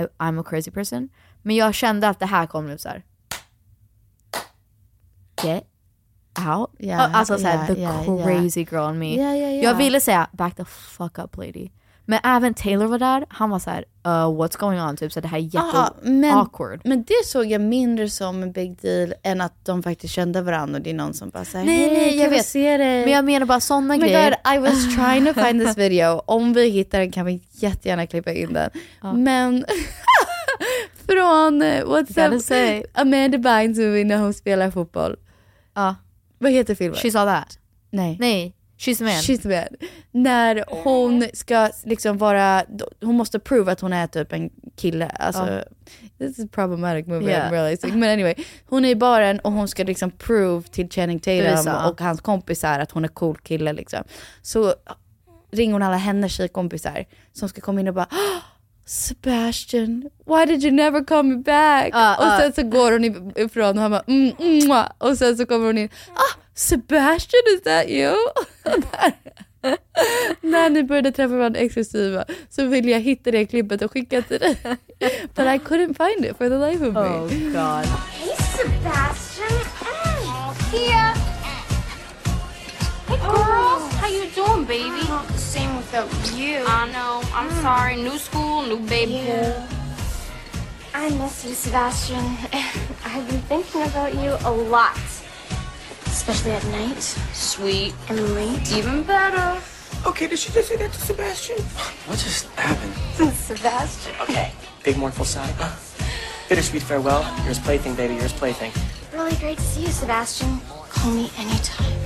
I, 0.00 0.06
I'm 0.18 0.40
a 0.40 0.42
crazy 0.46 0.70
person. 0.70 1.08
Men 1.42 1.56
jag 1.56 1.74
kände 1.74 2.08
att 2.08 2.20
det 2.20 2.26
här 2.26 2.46
kom 2.46 2.66
nu 2.66 2.78
så 2.78 2.88
här. 2.88 3.02
Get 5.42 5.64
out. 6.48 6.70
Ja, 6.78 6.98
alltså 6.98 7.38
så 7.38 7.46
här, 7.46 7.68
ja, 7.68 7.74
the 7.74 7.80
ja. 7.80 8.24
crazy 8.24 8.66
girl 8.70 8.90
in 8.90 8.98
me. 8.98 9.14
Ja, 9.14 9.36
ja, 9.36 9.48
ja. 9.48 9.62
Jag 9.62 9.74
ville 9.74 10.00
säga 10.00 10.28
back 10.32 10.56
the 10.56 10.64
fuck 10.64 11.18
up 11.18 11.36
lady. 11.36 11.70
Men 12.04 12.20
även 12.24 12.54
Taylor 12.54 12.86
var 12.86 12.98
där, 12.98 13.24
han 13.28 13.50
var 13.50 13.58
så 13.58 13.70
här, 13.70 13.84
uh, 14.06 14.10
what's 14.40 14.58
going 14.58 14.80
on? 14.80 14.96
Typ 14.96 15.12
så 15.12 15.20
det 15.20 15.28
här 15.28 15.38
är 15.38 15.42
jätte 15.42 15.58
Ja, 15.74 15.94
men, 16.02 16.38
awkward. 16.38 16.80
men 16.84 17.02
det 17.02 17.26
såg 17.26 17.46
jag 17.46 17.60
mindre 17.60 18.08
som 18.10 18.42
en 18.42 18.52
big 18.52 18.80
deal 18.82 19.14
än 19.22 19.40
att 19.40 19.64
de 19.64 19.82
faktiskt 19.82 20.14
kände 20.14 20.42
varandra 20.42 20.76
och 20.78 20.82
det 20.84 20.90
är 20.90 20.94
någon 20.94 21.14
som 21.14 21.30
bara 21.30 21.44
säger 21.44 21.64
Nej, 21.66 21.86
nej, 21.94 22.16
jag 22.20 22.30
vi 22.30 22.36
vet. 22.36 22.46
se 22.46 22.76
dig? 22.76 23.04
Men 23.04 23.12
jag 23.12 23.24
menar 23.24 23.46
bara 23.46 23.60
sådana 23.60 23.94
Oh 23.94 24.00
grejer. 24.00 24.30
god, 24.44 24.54
I 24.54 24.58
was 24.58 24.94
trying 24.96 25.26
to 25.34 25.34
find 25.46 25.66
this 25.66 25.78
video. 25.78 26.22
Om 26.26 26.52
vi 26.52 26.68
hittar 26.68 26.98
den 26.98 27.10
kan 27.12 27.26
vi 27.26 27.42
jättegärna 27.50 28.06
klippa 28.06 28.32
in 28.32 28.52
den. 28.52 28.70
Men 29.14 29.64
från 31.06 31.62
eh, 31.62 31.84
What's 31.84 32.38
say. 32.40 32.80
Up, 32.80 32.86
Amanda 32.94 33.38
Bynes 33.38 33.78
movie 33.78 34.04
när 34.04 34.16
hon 34.16 34.34
spelar 34.34 34.70
fotboll. 34.70 35.16
Ja. 35.74 35.94
Vad 36.38 36.52
heter 36.52 36.74
filmen? 36.74 36.96
She 37.00 37.10
saw 37.10 37.32
that. 37.40 37.58
Nej. 37.90 38.16
Nej, 38.20 38.54
she's 38.82 39.00
a 39.00 39.04
man. 39.04 39.14
She's 39.22 39.48
man. 39.48 39.68
När 40.10 40.64
hon 40.68 41.24
ska 41.34 41.70
liksom 41.84 42.18
vara, 42.18 42.64
hon 43.00 43.16
måste 43.16 43.38
prove 43.38 43.72
att 43.72 43.80
hon 43.80 43.92
är 43.92 44.06
typ 44.06 44.32
en 44.32 44.50
kille. 44.76 45.06
Alltså, 45.06 45.50
Ja. 45.52 45.62
this 46.18 46.38
is 46.38 46.44
a 46.44 46.48
problematic 46.52 47.06
movie 47.06 47.28
Yeah. 47.30 47.48
I'm 47.48 47.52
realizing. 47.52 47.98
Men 48.00 48.10
anyway, 48.10 48.34
hon 48.66 48.84
är 48.84 48.88
i 48.88 48.96
baren 48.96 49.38
och 49.40 49.52
hon 49.52 49.68
ska 49.68 49.84
liksom 49.84 50.10
prove 50.10 50.62
till 50.68 50.90
Channing 50.90 51.20
Tatum 51.20 51.74
och 51.90 52.00
hans 52.00 52.20
kompisar 52.20 52.78
att 52.78 52.90
hon 52.90 53.04
är 53.04 53.08
cool 53.08 53.36
kille 53.38 53.72
liksom. 53.72 54.04
Så 54.42 54.74
ringer 55.52 55.72
hon 55.72 55.82
alla 55.82 55.96
hennes 55.96 56.32
tjejkompisar 56.32 57.04
som 57.32 57.48
ska 57.48 57.60
komma 57.60 57.80
in 57.80 57.88
och 57.88 57.94
bara 57.94 58.08
"Ah, 58.10 58.42
Sebastian, 58.84 60.10
why 60.26 60.46
did 60.46 60.64
you 60.64 60.70
never 60.72 61.04
come 61.04 61.36
back? 61.36 61.88
Ja, 61.92 62.16
och 62.16 62.24
ja. 62.24 62.38
sen 62.40 62.52
så 62.52 62.62
går 62.62 62.92
hon 62.92 63.32
ifrån 63.36 63.76
och 63.76 63.82
han 63.82 63.90
bara 63.90 64.02
mm, 64.06 64.32
mm, 64.38 64.66
mwah." 64.68 64.88
och 64.98 65.18
sen 65.18 65.36
så 65.36 65.46
kommer 65.46 65.66
hon 65.66 65.78
in, 65.78 65.88
ah 66.14 66.41
Sebastian 66.54 67.42
is 67.48 67.62
that 67.62 67.88
you? 67.88 68.16
När 70.40 70.70
ni 70.70 70.82
började 70.82 71.12
träffa 71.12 71.36
varandra 71.36 71.60
exklusiva 71.60 72.24
så 72.50 72.66
ville 72.66 72.90
jag 72.90 73.00
hitta 73.00 73.30
det 73.30 73.46
klippet 73.46 73.82
och 73.82 73.92
skicka 73.92 74.22
till 74.22 74.38
dig. 74.38 74.56
But 75.34 75.46
I 75.46 75.58
couldn't 75.58 75.94
find 75.94 76.24
it 76.24 76.36
for 76.36 76.48
the 76.48 76.58
life 76.58 76.86
of 76.86 76.94
me. 76.94 77.00
Oh 77.00 77.28
god. 77.52 77.86
Hey, 77.86 78.36
Sebastian. 78.56 79.52
Here. 80.72 81.14
Hey, 83.08 83.16
girls. 83.16 83.82
Oh. 83.82 83.98
How 84.00 84.08
you 84.08 84.26
doing, 84.34 84.64
baby? 84.64 85.08
Not 85.08 85.28
the 85.28 85.38
same 85.38 85.76
without 85.76 86.10
you. 86.36 86.64
I 86.66 86.90
know. 86.92 87.22
I'm 87.34 87.48
hmm. 87.48 87.62
sorry. 87.62 87.96
New 87.96 88.18
school, 88.18 88.62
new 88.62 88.78
baby. 88.88 89.12
Yeah. 89.12 89.68
I 90.94 91.08
miss 91.10 91.44
you, 91.44 91.54
Sebastian. 91.54 92.36
I've 93.04 93.28
been 93.28 93.42
thinking 93.42 93.82
about 93.82 94.14
you 94.14 94.36
a 94.44 94.50
lot. 94.50 95.11
Especially 96.22 96.52
at 96.52 96.64
night. 96.66 97.02
Sweet. 97.32 97.92
And 98.08 98.34
late. 98.36 98.72
Even 98.72 99.02
better. 99.02 99.60
Okay, 100.06 100.28
did 100.28 100.38
she 100.38 100.52
just 100.52 100.68
say 100.68 100.76
that 100.76 100.92
to 100.92 101.00
Sebastian? 101.00 101.58
What 102.06 102.16
just 102.16 102.46
happened? 102.50 102.94
Sebastian. 103.34 104.14
Okay, 104.20 104.52
big 104.84 104.96
mournful 104.98 105.24
sigh. 105.24 105.50
Bittersweet 106.48 106.84
farewell. 106.84 107.22
You're 107.38 107.46
his 107.46 107.58
plaything, 107.58 107.96
baby. 107.96 108.14
You're 108.14 108.22
his 108.22 108.32
plaything. 108.32 108.70
Really 109.12 109.34
great 109.34 109.58
to 109.58 109.64
see 109.64 109.80
you, 109.82 109.88
Sebastian. 109.88 110.60
Call 110.90 111.10
me 111.10 111.28
anytime. 111.36 111.98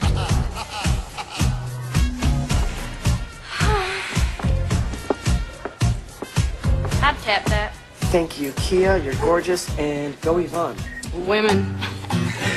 I'd 7.02 7.18
tap 7.22 7.44
that. 7.50 7.74
Thank 8.10 8.40
you, 8.40 8.52
Kia. 8.52 8.96
You're 8.96 9.14
gorgeous. 9.16 9.68
And 9.78 10.18
go 10.22 10.38
Yvonne. 10.38 10.76
Women. 11.26 11.76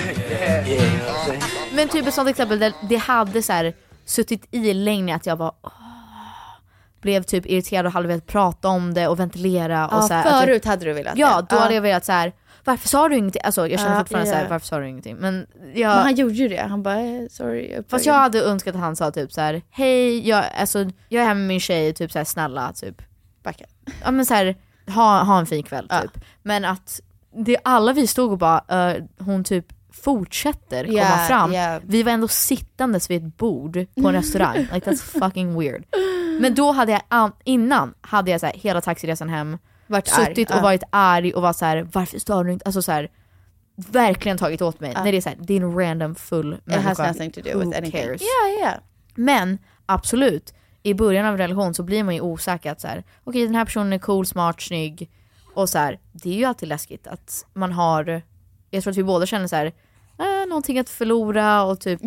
Yeah. 0.08 0.70
yeah? 0.70 1.44
Men 1.74 1.88
typ 1.88 2.08
ett 2.08 2.14
sånt 2.14 2.30
exempel 2.30 2.60
där 2.60 2.74
det 2.90 2.96
hade 2.96 3.42
så 3.42 3.54
här, 3.54 3.74
suttit 4.06 4.48
i 4.52 4.74
länge 4.74 5.16
att 5.16 5.26
jag 5.26 5.42
åh, 5.42 5.72
blev 7.02 7.24
typ 7.24 7.46
irriterad 7.46 7.86
och 7.86 7.92
hade 7.92 8.08
velat 8.08 8.28
prata 8.28 8.68
om 8.68 8.94
det 8.94 9.08
och 9.08 9.20
ventilera. 9.20 9.88
och 9.88 9.94
Ja, 9.94 10.02
så 10.02 10.14
här, 10.14 10.42
förut 10.42 10.62
jag, 10.66 10.72
hade 10.72 10.86
du 10.86 10.94
velat 10.94 11.18
Ja, 11.18 11.46
då 11.50 11.56
hade 11.56 11.74
jag 11.74 11.82
velat 11.82 12.06
så 12.06 12.12
här. 12.12 12.34
varför 12.64 12.88
sa 12.88 13.10
du 13.10 13.18
ingenting? 13.18 13.42
Alltså 13.46 13.68
jag 13.68 13.80
känner 13.80 13.94
Ja, 13.94 14.00
fortfarande 14.00 14.30
så 14.30 14.36
här, 14.36 14.44
ja. 14.44 14.50
varför 14.50 14.68
sa 14.68 14.80
du 14.80 14.88
ingenting? 14.90 15.16
Men, 15.16 15.48
jag, 15.74 15.96
Men 15.96 16.04
han 16.04 16.16
gjorde 16.16 16.34
ju 16.34 16.48
det. 16.48 16.62
Han 16.70 16.84
bara, 16.84 17.00
eh, 17.00 17.28
sorry. 17.30 17.74
jag 17.74 17.86
Fast 17.90 18.06
jag 18.06 18.14
hade 18.14 18.42
önskat 18.42 18.76
att 18.76 18.82
han 18.82 18.96
sa 18.96 19.12
typ 19.12 19.32
så 19.34 19.42
här: 19.42 19.62
hej, 19.70 20.30
jag, 20.30 20.46
alltså, 20.60 20.86
jag 21.10 21.24
är 21.24 21.28
här 21.28 21.36
med 21.36 21.48
min 21.48 21.60
tjej, 21.60 21.94
typ 21.94 22.12
så 22.12 22.20
här, 22.20 22.26
snälla, 22.26 22.74
typ. 22.74 23.02
Backa. 23.44 23.66
Ja 24.04 24.12
men 24.12 24.26
så 24.26 24.34
här, 24.34 24.56
ha, 24.88 25.24
ha 25.24 25.40
en 25.40 25.46
fin 25.46 25.64
kväll 25.64 25.90
typ. 26.02 26.24
Men 26.44 26.66
att 26.66 27.02
det, 27.46 27.58
alla 27.64 27.94
vi 27.94 28.08
stod 28.08 28.32
och 28.32 28.38
bara, 28.38 28.92
eh, 28.92 29.04
hon 29.20 29.44
typ 29.44 29.66
fortsätter 30.12 30.86
komma 30.86 30.98
Ja, 30.98 31.26
fram. 31.28 31.54
ja. 31.54 31.80
Vi 31.84 32.04
var 32.04 32.12
ändå 32.12 32.28
sittandes 32.28 33.10
vid 33.10 33.28
ett 33.28 33.38
bord 33.38 33.74
på 34.02 34.08
en 34.08 34.14
restaurang. 34.22 34.58
Like 34.74 34.92
that's 34.92 35.20
fucking 35.20 35.60
weird. 35.60 35.84
Men 36.42 36.56
då 36.56 36.72
hade 36.72 36.92
jag, 36.92 37.02
an- 37.08 37.32
innan 37.44 37.94
hade 38.02 38.32
jag 38.32 38.40
så 38.40 38.46
här, 38.46 38.54
hela 38.56 38.82
taxiresan 38.82 39.30
hem, 39.30 39.58
Varit 39.88 40.14
arg, 40.18 40.26
suttit 40.26 40.52
och 40.52 40.58
ja. 40.58 40.62
varit 40.62 40.84
arg 40.90 41.34
och 41.34 41.42
var 41.42 41.54
så 41.54 41.66
här: 41.66 41.88
varför 41.94 42.20
stör 42.20 42.44
du 42.44 42.52
inte? 42.54 42.66
Alltså 42.66 42.82
så 42.82 42.92
här, 42.92 43.10
verkligen 43.76 44.38
tagit 44.38 44.62
åt 44.62 44.80
mig. 44.80 44.92
Ja. 44.96 45.04
När 45.04 45.12
det 45.12 45.18
är 45.18 45.22
så 45.22 45.30
här, 45.30 45.38
det 45.42 45.54
är 45.58 45.62
en 45.62 45.80
random 45.80 46.16
full 46.16 46.54
It 46.54 46.74
has 46.74 46.98
människa. 46.98 47.08
nothing 47.08 47.32
to 47.32 47.42
do 47.42 47.54
Who 47.54 47.60
with 47.66 47.78
anything. 47.78 48.02
cares? 48.04 48.22
Yeah, 48.22 48.60
yeah. 48.60 48.76
Men 49.16 49.58
absolut, 49.86 50.54
i 50.84 50.94
början 50.94 51.26
av 51.26 51.32
en 51.34 51.38
relation 51.38 51.74
så 51.74 51.84
blir 51.84 52.04
man 52.04 52.16
ju 52.16 52.22
osäker 52.22 52.72
att 52.72 52.82
så 52.82 52.88
här, 52.88 53.04
okej 53.24 53.46
den 53.46 53.56
här 53.56 53.66
personen 53.66 53.94
är 53.94 54.00
cool, 54.00 54.26
smart, 54.26 54.62
snygg. 54.62 55.10
Och 55.56 55.70
så 55.70 55.78
här, 55.78 56.00
det 56.12 56.30
är 56.30 56.34
ju 56.34 56.46
alltid 56.46 56.70
läskigt 56.70 57.08
att 57.08 57.46
man 57.54 57.72
har, 57.72 58.22
jag 58.70 58.84
tror 58.84 58.92
att 58.92 58.98
vi 58.98 59.04
båda 59.04 59.26
känner 59.26 59.48
så 59.48 59.56
här, 59.56 59.72
eh, 60.20 60.48
någonting 60.48 60.80
att 60.80 60.90
förlora 60.90 61.64
och 61.64 61.80
typ 61.80 62.02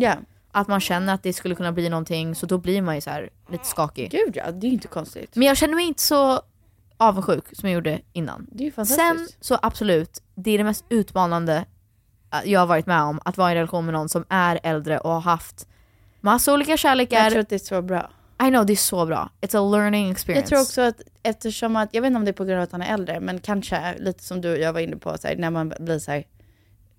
att 0.51 0.67
man 0.67 0.79
känner 0.79 1.13
att 1.13 1.23
det 1.23 1.33
skulle 1.33 1.55
kunna 1.55 1.71
bli 1.71 1.89
någonting 1.89 2.35
så 2.35 2.45
då 2.45 2.57
blir 2.57 2.81
man 2.81 2.95
ju 2.95 3.01
så 3.01 3.09
här 3.09 3.29
lite 3.51 3.65
skakig. 3.67 4.11
Gud 4.11 4.35
ja, 4.35 4.51
det 4.51 4.67
är 4.67 4.69
ju 4.69 4.73
inte 4.73 4.87
konstigt. 4.87 5.35
Men 5.35 5.47
jag 5.47 5.57
känner 5.57 5.75
mig 5.75 5.85
inte 5.85 6.01
så 6.01 6.41
avundsjuk 6.97 7.45
som 7.53 7.69
jag 7.69 7.75
gjorde 7.75 8.01
innan. 8.13 8.47
Det 8.51 8.63
är 8.63 8.65
ju 8.65 8.71
Sen 8.71 8.85
fantastiskt. 8.85 9.43
så 9.45 9.59
absolut, 9.61 10.23
det 10.35 10.51
är 10.51 10.57
det 10.57 10.63
mest 10.63 10.85
utmanande 10.89 11.65
jag 12.45 12.59
har 12.59 12.67
varit 12.67 12.85
med 12.85 13.01
om, 13.01 13.19
att 13.25 13.37
vara 13.37 13.49
i 13.49 13.51
en 13.51 13.57
relation 13.57 13.85
med 13.85 13.93
någon 13.93 14.09
som 14.09 14.25
är 14.29 14.59
äldre 14.63 14.99
och 14.99 15.11
har 15.11 15.21
haft 15.21 15.67
massa 16.19 16.53
olika 16.53 16.77
kärlekar. 16.77 17.17
Jag 17.17 17.31
tror 17.31 17.41
att 17.41 17.49
det 17.49 17.55
är 17.55 17.59
så 17.59 17.81
bra. 17.81 18.09
I 18.43 18.49
know, 18.49 18.65
det 18.65 18.73
är 18.73 18.77
så 18.77 19.05
bra. 19.05 19.29
It's 19.41 19.57
a 19.57 19.71
learning 19.71 20.11
experience. 20.11 20.41
Jag 20.41 20.49
tror 20.49 20.61
också 20.61 20.81
att 20.81 21.01
eftersom 21.23 21.75
att, 21.75 21.89
jag 21.91 22.01
vet 22.01 22.07
inte 22.07 22.17
om 22.17 22.25
det 22.25 22.31
är 22.31 22.33
på 22.33 22.45
grund 22.45 22.57
av 22.57 22.63
att 22.63 22.71
han 22.71 22.81
är 22.81 22.93
äldre, 22.93 23.19
men 23.19 23.39
kanske 23.39 23.95
lite 23.99 24.23
som 24.23 24.41
du 24.41 24.51
och 24.51 24.57
jag 24.59 24.73
var 24.73 24.79
inne 24.79 24.95
på, 24.95 25.17
så 25.17 25.27
här, 25.27 25.35
när 25.35 25.49
man 25.49 25.73
blir 25.79 25.99
så 25.99 26.11
här, 26.11 26.23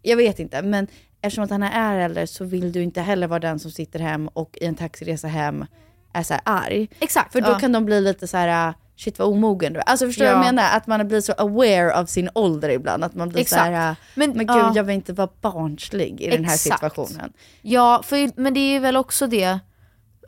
jag 0.02 0.16
vet 0.16 0.38
inte, 0.38 0.62
men 0.62 0.86
eftersom 1.20 1.44
att 1.44 1.50
han 1.50 1.62
är 1.62 1.98
äldre 1.98 2.26
så 2.26 2.44
vill 2.44 2.72
du 2.72 2.82
inte 2.82 3.00
heller 3.00 3.26
vara 3.26 3.40
den 3.40 3.58
som 3.58 3.70
sitter 3.70 3.98
hem 3.98 4.28
och 4.28 4.58
i 4.60 4.64
en 4.64 4.74
taxiresa 4.74 5.28
hem 5.28 5.64
är 6.12 6.22
så 6.22 6.34
här 6.34 6.42
arg. 6.44 6.88
Exakt. 7.00 7.32
För 7.32 7.40
då 7.40 7.50
ja. 7.50 7.58
kan 7.58 7.72
de 7.72 7.84
bli 7.84 8.00
lite 8.00 8.26
så 8.26 8.36
här, 8.36 8.68
uh, 8.68 8.74
shit 8.96 9.18
vad 9.18 9.28
omogen 9.28 9.72
du 9.72 9.78
är. 9.78 9.84
Alltså 9.84 10.06
förstår 10.06 10.24
du 10.24 10.30
Ja. 10.30 10.36
vad 10.36 10.46
jag 10.46 10.54
menar? 10.54 10.76
Att 10.76 10.86
man 10.86 11.08
blir 11.08 11.20
så 11.20 11.32
aware 11.32 11.94
av 11.94 12.06
sin 12.06 12.30
ålder 12.34 12.68
ibland. 12.68 13.04
Att 13.04 13.14
man 13.14 13.28
blir 13.28 13.40
Exakt. 13.40 13.60
så 13.60 13.70
här, 13.70 13.90
uh, 13.90 13.96
Men- 14.14 14.30
men, 14.30 14.46
gud 14.46 14.56
ja. 14.56 14.72
jag 14.74 14.84
vill 14.84 14.94
inte 14.94 15.12
vara 15.12 15.28
barnslig 15.40 16.20
i 16.20 16.30
den 16.30 16.44
här 16.44 16.54
Exakt. 16.54 16.80
situationen. 16.80 17.32
Ja, 17.62 18.02
för, 18.04 18.40
men 18.40 18.54
det 18.54 18.60
är 18.60 18.80
väl 18.80 18.96
också 18.96 19.26
det, 19.26 19.58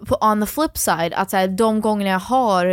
på 0.07 0.19
on 0.21 0.41
the 0.41 0.47
flip 0.47 0.79
side, 0.79 1.15
att 1.15 1.31
så 1.31 1.37
här, 1.37 1.49
de 1.49 1.81
gångerna 1.81 2.11
jag 2.11 2.19
har, 2.19 2.65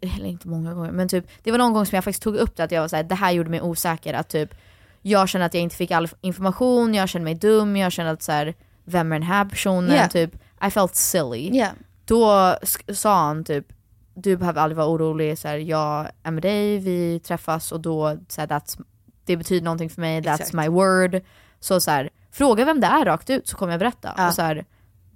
eller 0.00 0.26
inte 0.26 0.48
många 0.48 0.74
gånger, 0.74 0.92
men 0.92 1.08
typ, 1.08 1.26
det 1.42 1.50
var 1.50 1.58
någon 1.58 1.72
gång 1.72 1.86
som 1.86 1.96
jag 1.96 2.04
faktiskt 2.04 2.22
tog 2.22 2.36
upp 2.36 2.56
det, 2.56 2.64
att 2.64 2.72
jag 2.72 2.80
var 2.80 2.88
så 2.88 2.96
här, 2.96 3.02
det 3.02 3.14
här 3.14 3.32
gjorde 3.32 3.50
mig 3.50 3.60
osäker, 3.60 4.14
att 4.14 4.28
typ, 4.28 4.54
jag 5.02 5.28
kände 5.28 5.44
att 5.44 5.54
jag 5.54 5.62
inte 5.62 5.76
fick 5.76 5.90
all 5.90 6.08
information, 6.20 6.94
jag 6.94 7.08
kände 7.08 7.24
mig 7.24 7.34
dum, 7.34 7.76
jag 7.76 7.92
kände 7.92 8.10
att 8.12 8.22
så 8.22 8.32
här, 8.32 8.54
vem 8.84 9.12
är 9.12 9.16
den 9.18 9.28
här 9.28 9.44
personen? 9.44 9.90
Yeah. 9.90 10.08
Typ, 10.10 10.34
I 10.66 10.70
felt 10.70 10.94
silly. 10.94 11.50
Yeah. 11.56 11.72
Då 12.04 12.56
sa 12.94 13.14
han 13.26 13.44
typ, 13.44 13.66
du 14.14 14.36
behöver 14.36 14.60
aldrig 14.60 14.76
vara 14.76 14.88
orolig, 14.88 15.38
så 15.38 15.48
här, 15.48 15.56
jag 15.56 16.08
är 16.22 16.30
med 16.30 16.42
dig, 16.42 16.78
vi 16.78 17.20
träffas 17.20 17.72
och 17.72 17.80
då, 17.80 18.16
så 18.28 18.40
här, 18.40 18.48
that's, 18.48 18.80
det 19.24 19.36
betyder 19.36 19.64
någonting 19.64 19.90
för 19.90 20.00
mig, 20.00 20.20
that's 20.20 20.34
Exakt. 20.34 20.52
my 20.52 20.68
word. 20.68 21.20
Så, 21.60 21.80
så 21.80 21.90
här, 21.90 22.10
fråga 22.32 22.64
vem 22.64 22.80
det 22.80 22.86
är 22.86 23.04
rakt 23.04 23.30
ut 23.30 23.48
så 23.48 23.56
kommer 23.56 23.72
jag 23.72 23.78
berätta. 23.80 24.14
Ja. 24.16 24.28
Och 24.28 24.34
så, 24.34 24.42
här, 24.42 24.64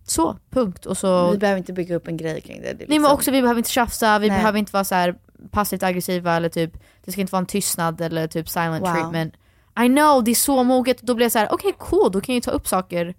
så, 0.05 0.37
punkt. 0.51 0.87
Och 0.87 0.99
så, 0.99 1.31
Vi 1.31 1.38
behöver 1.38 1.59
inte 1.59 1.72
bygga 1.72 1.96
upp 1.96 2.09
en 2.09 2.16
grej 2.16 2.40
kring 2.40 2.57
det. 2.62 2.62
det 2.62 2.68
är 2.70 2.75
Nej 2.75 2.87
men 2.88 2.96
liksom- 2.99 3.14
också 3.14 3.31
vi 3.31 3.40
behöver 3.42 3.59
inte 3.59 3.70
tjafsa, 3.70 4.18
vi 4.18 4.29
Nej. 4.29 4.38
behöver 4.38 4.59
inte 4.59 4.72
vara 4.72 4.85
så 4.85 5.14
passivt 5.51 5.83
aggressiva 5.83 6.37
eller 6.37 6.49
typ, 6.49 6.72
det 7.05 7.12
ska 7.12 7.20
inte 7.20 7.33
vara 7.33 7.40
en 7.40 7.46
tystnad 7.46 8.01
eller 8.01 8.27
typ 8.27 8.49
silent 8.49 8.83
Wow. 8.85 8.92
treatment. 8.92 9.35
I 9.84 9.88
know, 9.88 10.24
det 10.24 10.30
är 10.30 10.34
så 10.34 10.62
moget. 10.62 11.02
Då 11.02 11.14
blir 11.14 11.24
jag 11.24 11.32
så 11.32 11.38
här: 11.38 11.52
okej 11.52 11.72
cool, 11.78 12.12
då 12.12 12.20
kan 12.20 12.34
jag 12.34 12.36
ju 12.36 12.40
ta 12.40 12.50
upp 12.50 12.68
saker 12.68 13.14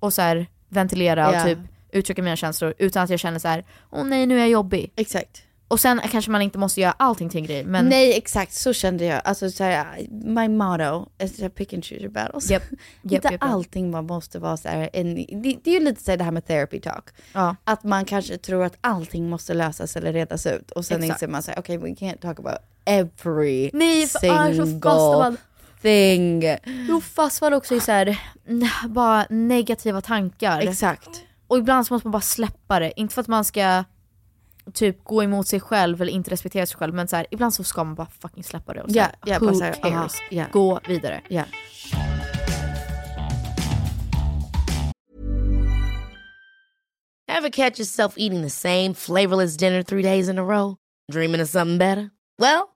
och 0.00 0.12
så 0.12 0.22
här 0.22 0.46
ventilera 0.68 1.28
och 1.28 1.46
typ 1.46 1.58
uttrycka 1.92 2.22
mina 2.22 2.36
känslor 2.36 2.74
utan 2.78 3.04
att 3.04 3.10
jag 3.10 3.20
känner 3.20 3.38
så 3.38 3.48
här: 3.48 3.64
åh 3.90 4.04
nej 4.04 4.26
nu 4.26 4.34
är 4.36 4.40
jag 4.40 4.48
jobbig. 4.48 4.92
Exakt. 4.96 5.42
Och 5.68 5.80
sen 5.80 6.00
kanske 6.10 6.30
man 6.30 6.42
inte 6.42 6.58
måste 6.58 6.80
göra 6.80 6.92
allting 6.92 7.28
till 7.28 7.40
en 7.40 7.46
grej 7.46 7.64
men 7.64 7.88
Nej 7.88 8.16
exakt, 8.16 8.52
så 8.52 8.72
kände 8.72 9.04
jag. 9.04 9.20
Alltså 9.24 9.50
så 9.50 9.64
här, 9.64 10.06
my 10.10 10.48
motto 10.48 11.08
is 11.18 11.36
to 11.36 11.48
pick 11.48 11.72
and 11.72 11.84
choose 11.84 12.00
your 12.00 12.12
battles. 12.12 12.50
Japp, 12.50 12.62
japp, 13.02 13.12
inte 13.24 13.28
japp. 13.32 13.42
allting 13.42 13.90
man 13.90 14.06
måste 14.06 14.38
vara 14.38 14.56
så 14.56 14.68
här, 14.68 14.90
en, 14.92 15.14
det, 15.14 15.56
det 15.64 15.70
är 15.70 15.74
ju 15.74 15.80
lite 15.80 16.04
så 16.04 16.10
här 16.10 16.18
det 16.18 16.24
här 16.24 16.30
med 16.30 16.46
therapy 16.46 16.80
talk. 16.80 17.04
Ja. 17.32 17.56
Att 17.64 17.84
man 17.84 18.04
kanske 18.04 18.38
tror 18.38 18.64
att 18.64 18.76
allting 18.80 19.28
måste 19.28 19.54
lösas 19.54 19.96
eller 19.96 20.12
redas 20.12 20.46
ut 20.46 20.70
och 20.70 20.84
sen 20.84 21.02
Exakt. 21.02 21.22
inser 21.22 21.32
man 21.32 21.42
såhär, 21.42 21.58
okej 21.58 21.78
okay, 21.78 21.90
we 21.90 21.96
can't 21.96 22.20
talk 22.20 22.38
about 22.38 22.58
every 22.84 23.70
Nej, 23.72 24.06
för- 24.06 24.30
ah, 24.30 24.52
single. 24.52 25.36
Thing. 25.86 26.42
Jo 26.88 27.00
fast 27.00 27.40
man 27.40 27.52
också 27.54 27.74
i 27.74 27.80
så 27.80 27.92
här, 27.92 28.18
mm, 28.48 28.68
bara 28.88 29.26
negativa 29.30 30.00
tankar. 30.00 30.60
Exakt. 30.60 31.08
Och 31.48 31.58
ibland 31.58 31.86
så 31.86 31.94
måste 31.94 32.06
man 32.08 32.12
bara 32.12 32.20
släppa 32.20 32.80
det, 32.80 33.00
inte 33.00 33.14
för 33.14 33.20
att 33.20 33.28
man 33.28 33.44
ska 33.44 33.84
typ 34.74 35.04
gå 35.04 35.22
emot 35.22 35.48
sig 35.48 35.60
själv 35.60 36.02
eller 36.02 36.12
inte 36.12 36.30
respektera 36.30 36.66
sig 36.66 36.76
själv 36.76 36.94
men 36.94 37.08
så 37.08 37.16
här, 37.16 37.26
ibland 37.30 37.54
så 37.54 37.64
ska 37.64 37.84
man 37.84 37.94
bara 37.94 38.08
fucking 38.20 38.44
släppa 38.44 38.74
det 38.74 38.82
och 38.82 38.90
så 38.90 38.96
Ja, 38.96 39.02
här, 39.02 39.12
ja, 39.24 39.38
who 39.38 39.46
bara 39.46 39.54
så 39.54 39.64
här, 39.64 39.72
cares? 39.72 39.92
aha, 39.94 40.08
ja. 40.30 40.44
Gå 40.52 40.80
vidare. 40.88 41.20
Ja. 41.28 41.44
Ever 47.28 47.50
catch 47.50 47.78
yourself 47.78 48.14
eating 48.16 48.42
the 48.42 48.50
same 48.50 48.94
flavorless 48.94 49.56
dinner 49.56 49.82
three 49.82 50.02
days 50.02 50.28
in 50.28 50.38
a 50.38 50.44
row? 50.44 50.76
Dreaming 51.12 51.40
of 51.42 51.48
something 51.48 51.78
better? 51.78 52.10
Well, 52.38 52.75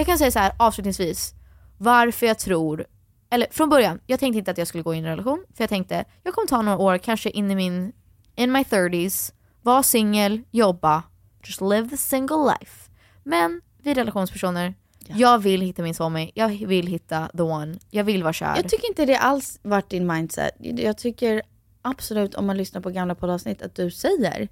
Jag 0.00 0.06
kan 0.06 0.18
säga 0.18 0.30
så 0.30 0.38
här 0.38 0.52
avslutningsvis, 0.56 1.34
varför 1.78 2.26
jag 2.26 2.38
tror, 2.38 2.86
eller 3.30 3.46
från 3.50 3.68
början, 3.68 4.00
jag 4.06 4.20
tänkte 4.20 4.38
inte 4.38 4.50
att 4.50 4.58
jag 4.58 4.66
skulle 4.66 4.82
gå 4.82 4.94
in 4.94 5.04
i 5.04 5.08
en 5.08 5.10
relation, 5.10 5.44
för 5.54 5.62
jag 5.62 5.68
tänkte 5.68 6.04
jag 6.22 6.34
kommer 6.34 6.48
ta 6.48 6.62
några 6.62 6.78
år, 6.78 6.98
kanske 6.98 7.30
in 7.30 7.50
i 7.50 7.54
min, 7.54 7.92
in 8.34 8.52
my 8.52 8.62
30s, 8.62 9.32
vara 9.62 9.82
singel, 9.82 10.42
jobba, 10.50 11.02
just 11.44 11.60
live 11.60 11.88
the 11.88 11.96
single 11.96 12.36
life. 12.36 12.90
Men 13.24 13.60
vi 13.82 13.94
relationspersoner, 13.94 14.74
jag 15.06 15.38
vill 15.38 15.60
hitta 15.60 15.82
min 15.82 15.94
soulmate, 15.94 16.30
jag 16.34 16.48
vill 16.48 16.86
hitta 16.86 17.28
the 17.36 17.42
one, 17.42 17.78
jag 17.90 18.04
vill 18.04 18.22
vara 18.22 18.32
kär. 18.32 18.56
Jag 18.56 18.68
tycker 18.68 18.88
inte 18.88 19.04
det 19.04 19.16
alls 19.16 19.60
varit 19.62 19.90
din 19.90 20.06
mindset. 20.06 20.50
Jag 20.58 20.98
tycker 20.98 21.42
absolut 21.82 22.34
om 22.34 22.46
man 22.46 22.56
lyssnar 22.56 22.80
på 22.80 22.90
gamla 22.90 23.14
poddavsnitt 23.14 23.62
att 23.62 23.74
du 23.74 23.90
säger 23.90 24.48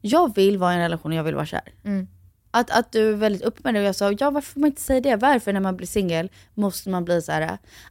jag 0.00 0.34
vill 0.34 0.58
vara 0.58 0.72
i 0.72 0.74
en 0.74 0.82
relation 0.82 1.12
och 1.12 1.18
jag 1.18 1.24
vill 1.24 1.34
vara 1.34 1.46
kär. 1.46 1.74
Mm. 1.84 2.08
Att, 2.50 2.70
att 2.70 2.92
du 2.92 3.08
är 3.08 3.12
väldigt 3.16 3.42
uppe 3.42 3.60
med 3.64 3.74
det 3.74 3.80
och 3.80 3.86
jag 3.86 3.96
sa 3.96 4.12
ja 4.18 4.30
varför 4.30 4.52
får 4.52 4.60
man 4.60 4.66
inte 4.68 4.80
säga 4.82 5.00
det? 5.00 5.16
Varför 5.16 5.52
när 5.52 5.60
man 5.60 5.76
blir 5.76 5.86
singel 5.86 6.30
måste 6.54 6.90
man 6.90 7.04
bli 7.04 7.22
så 7.22 7.32
här: 7.32 7.42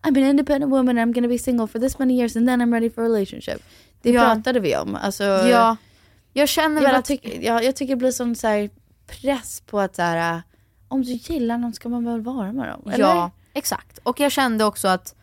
I'm 0.03 0.07
an 0.07 0.18
independent 0.18 0.72
woman 0.72 0.97
and 0.97 0.99
I'm 0.99 1.14
gonna 1.16 1.28
be 1.28 1.39
single 1.39 1.68
for 1.68 1.80
this 1.80 1.99
many 1.99 2.14
years 2.14 2.36
and 2.36 2.47
then 2.47 2.62
I'm 2.62 2.74
ready 2.74 2.89
for 2.89 3.01
a 3.01 3.05
relationship. 3.05 3.64
Det 4.01 4.12
Ja. 4.12 4.22
pratade 4.22 4.60
vi 4.60 4.76
om. 4.78 4.95
Alltså, 4.95 5.24
Ja, 5.24 5.78
jag 6.34 6.49
känner 6.49 6.76
jag, 6.76 6.82
väl 6.82 6.91
bara 6.91 6.97
att... 6.97 7.05
tycker, 7.05 7.41
jag, 7.41 7.64
jag 7.64 7.76
tycker 7.76 7.93
det 7.95 7.99
blir 7.99 8.12
sån 8.12 8.36
så 8.36 8.47
här 8.47 8.70
press 9.07 9.62
på 9.66 9.80
att 9.80 9.95
så 9.95 10.01
här, 10.01 10.41
om 10.88 11.01
du 11.01 11.12
gillar 11.12 11.57
någon 11.57 11.74
ska 11.74 11.89
man 11.89 12.05
väl 12.05 12.22
vara 12.22 12.51
med 12.53 12.68
dem? 12.70 12.91
Eller? 12.93 13.05
Ja, 13.05 13.32
exakt. 13.53 13.97
Och 14.03 14.20
jag 14.20 14.32
kände 14.32 14.66
också 14.66 14.88
att, 14.88 15.16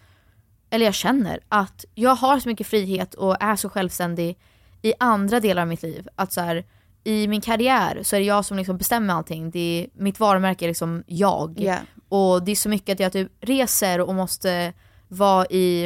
eller 0.70 0.84
jag 0.84 0.94
känner 0.94 1.40
att 1.48 1.84
jag 1.94 2.14
har 2.14 2.40
så 2.40 2.48
mycket 2.48 2.66
frihet 2.66 3.14
och 3.14 3.36
är 3.42 3.56
så 3.56 3.68
självständig 3.68 4.38
i 4.82 4.92
andra 5.00 5.40
delar 5.40 5.62
av 5.62 5.68
mitt 5.68 5.82
liv. 5.82 6.08
Att 6.14 6.32
så 6.32 6.40
här, 6.40 6.64
i 7.06 7.28
min 7.28 7.40
karriär 7.40 8.02
så 8.02 8.16
är 8.16 8.20
det 8.20 8.26
jag 8.26 8.44
som 8.44 8.56
liksom 8.56 8.76
bestämmer 8.76 9.14
allting. 9.14 9.50
Det 9.50 9.58
är, 9.58 10.02
mitt 10.02 10.20
varumärke 10.20 10.64
är 10.64 10.68
liksom 10.68 11.04
jag. 11.06 11.54
Ja. 11.60 11.76
Och 12.08 12.42
det 12.42 12.50
är 12.52 12.56
så 12.56 12.68
mycket 12.68 12.92
att 12.92 13.00
jag 13.00 13.12
typ 13.12 13.32
reser 13.40 14.00
och 14.00 14.14
måste 14.14 14.72
vara 15.08 15.46
i, 15.46 15.84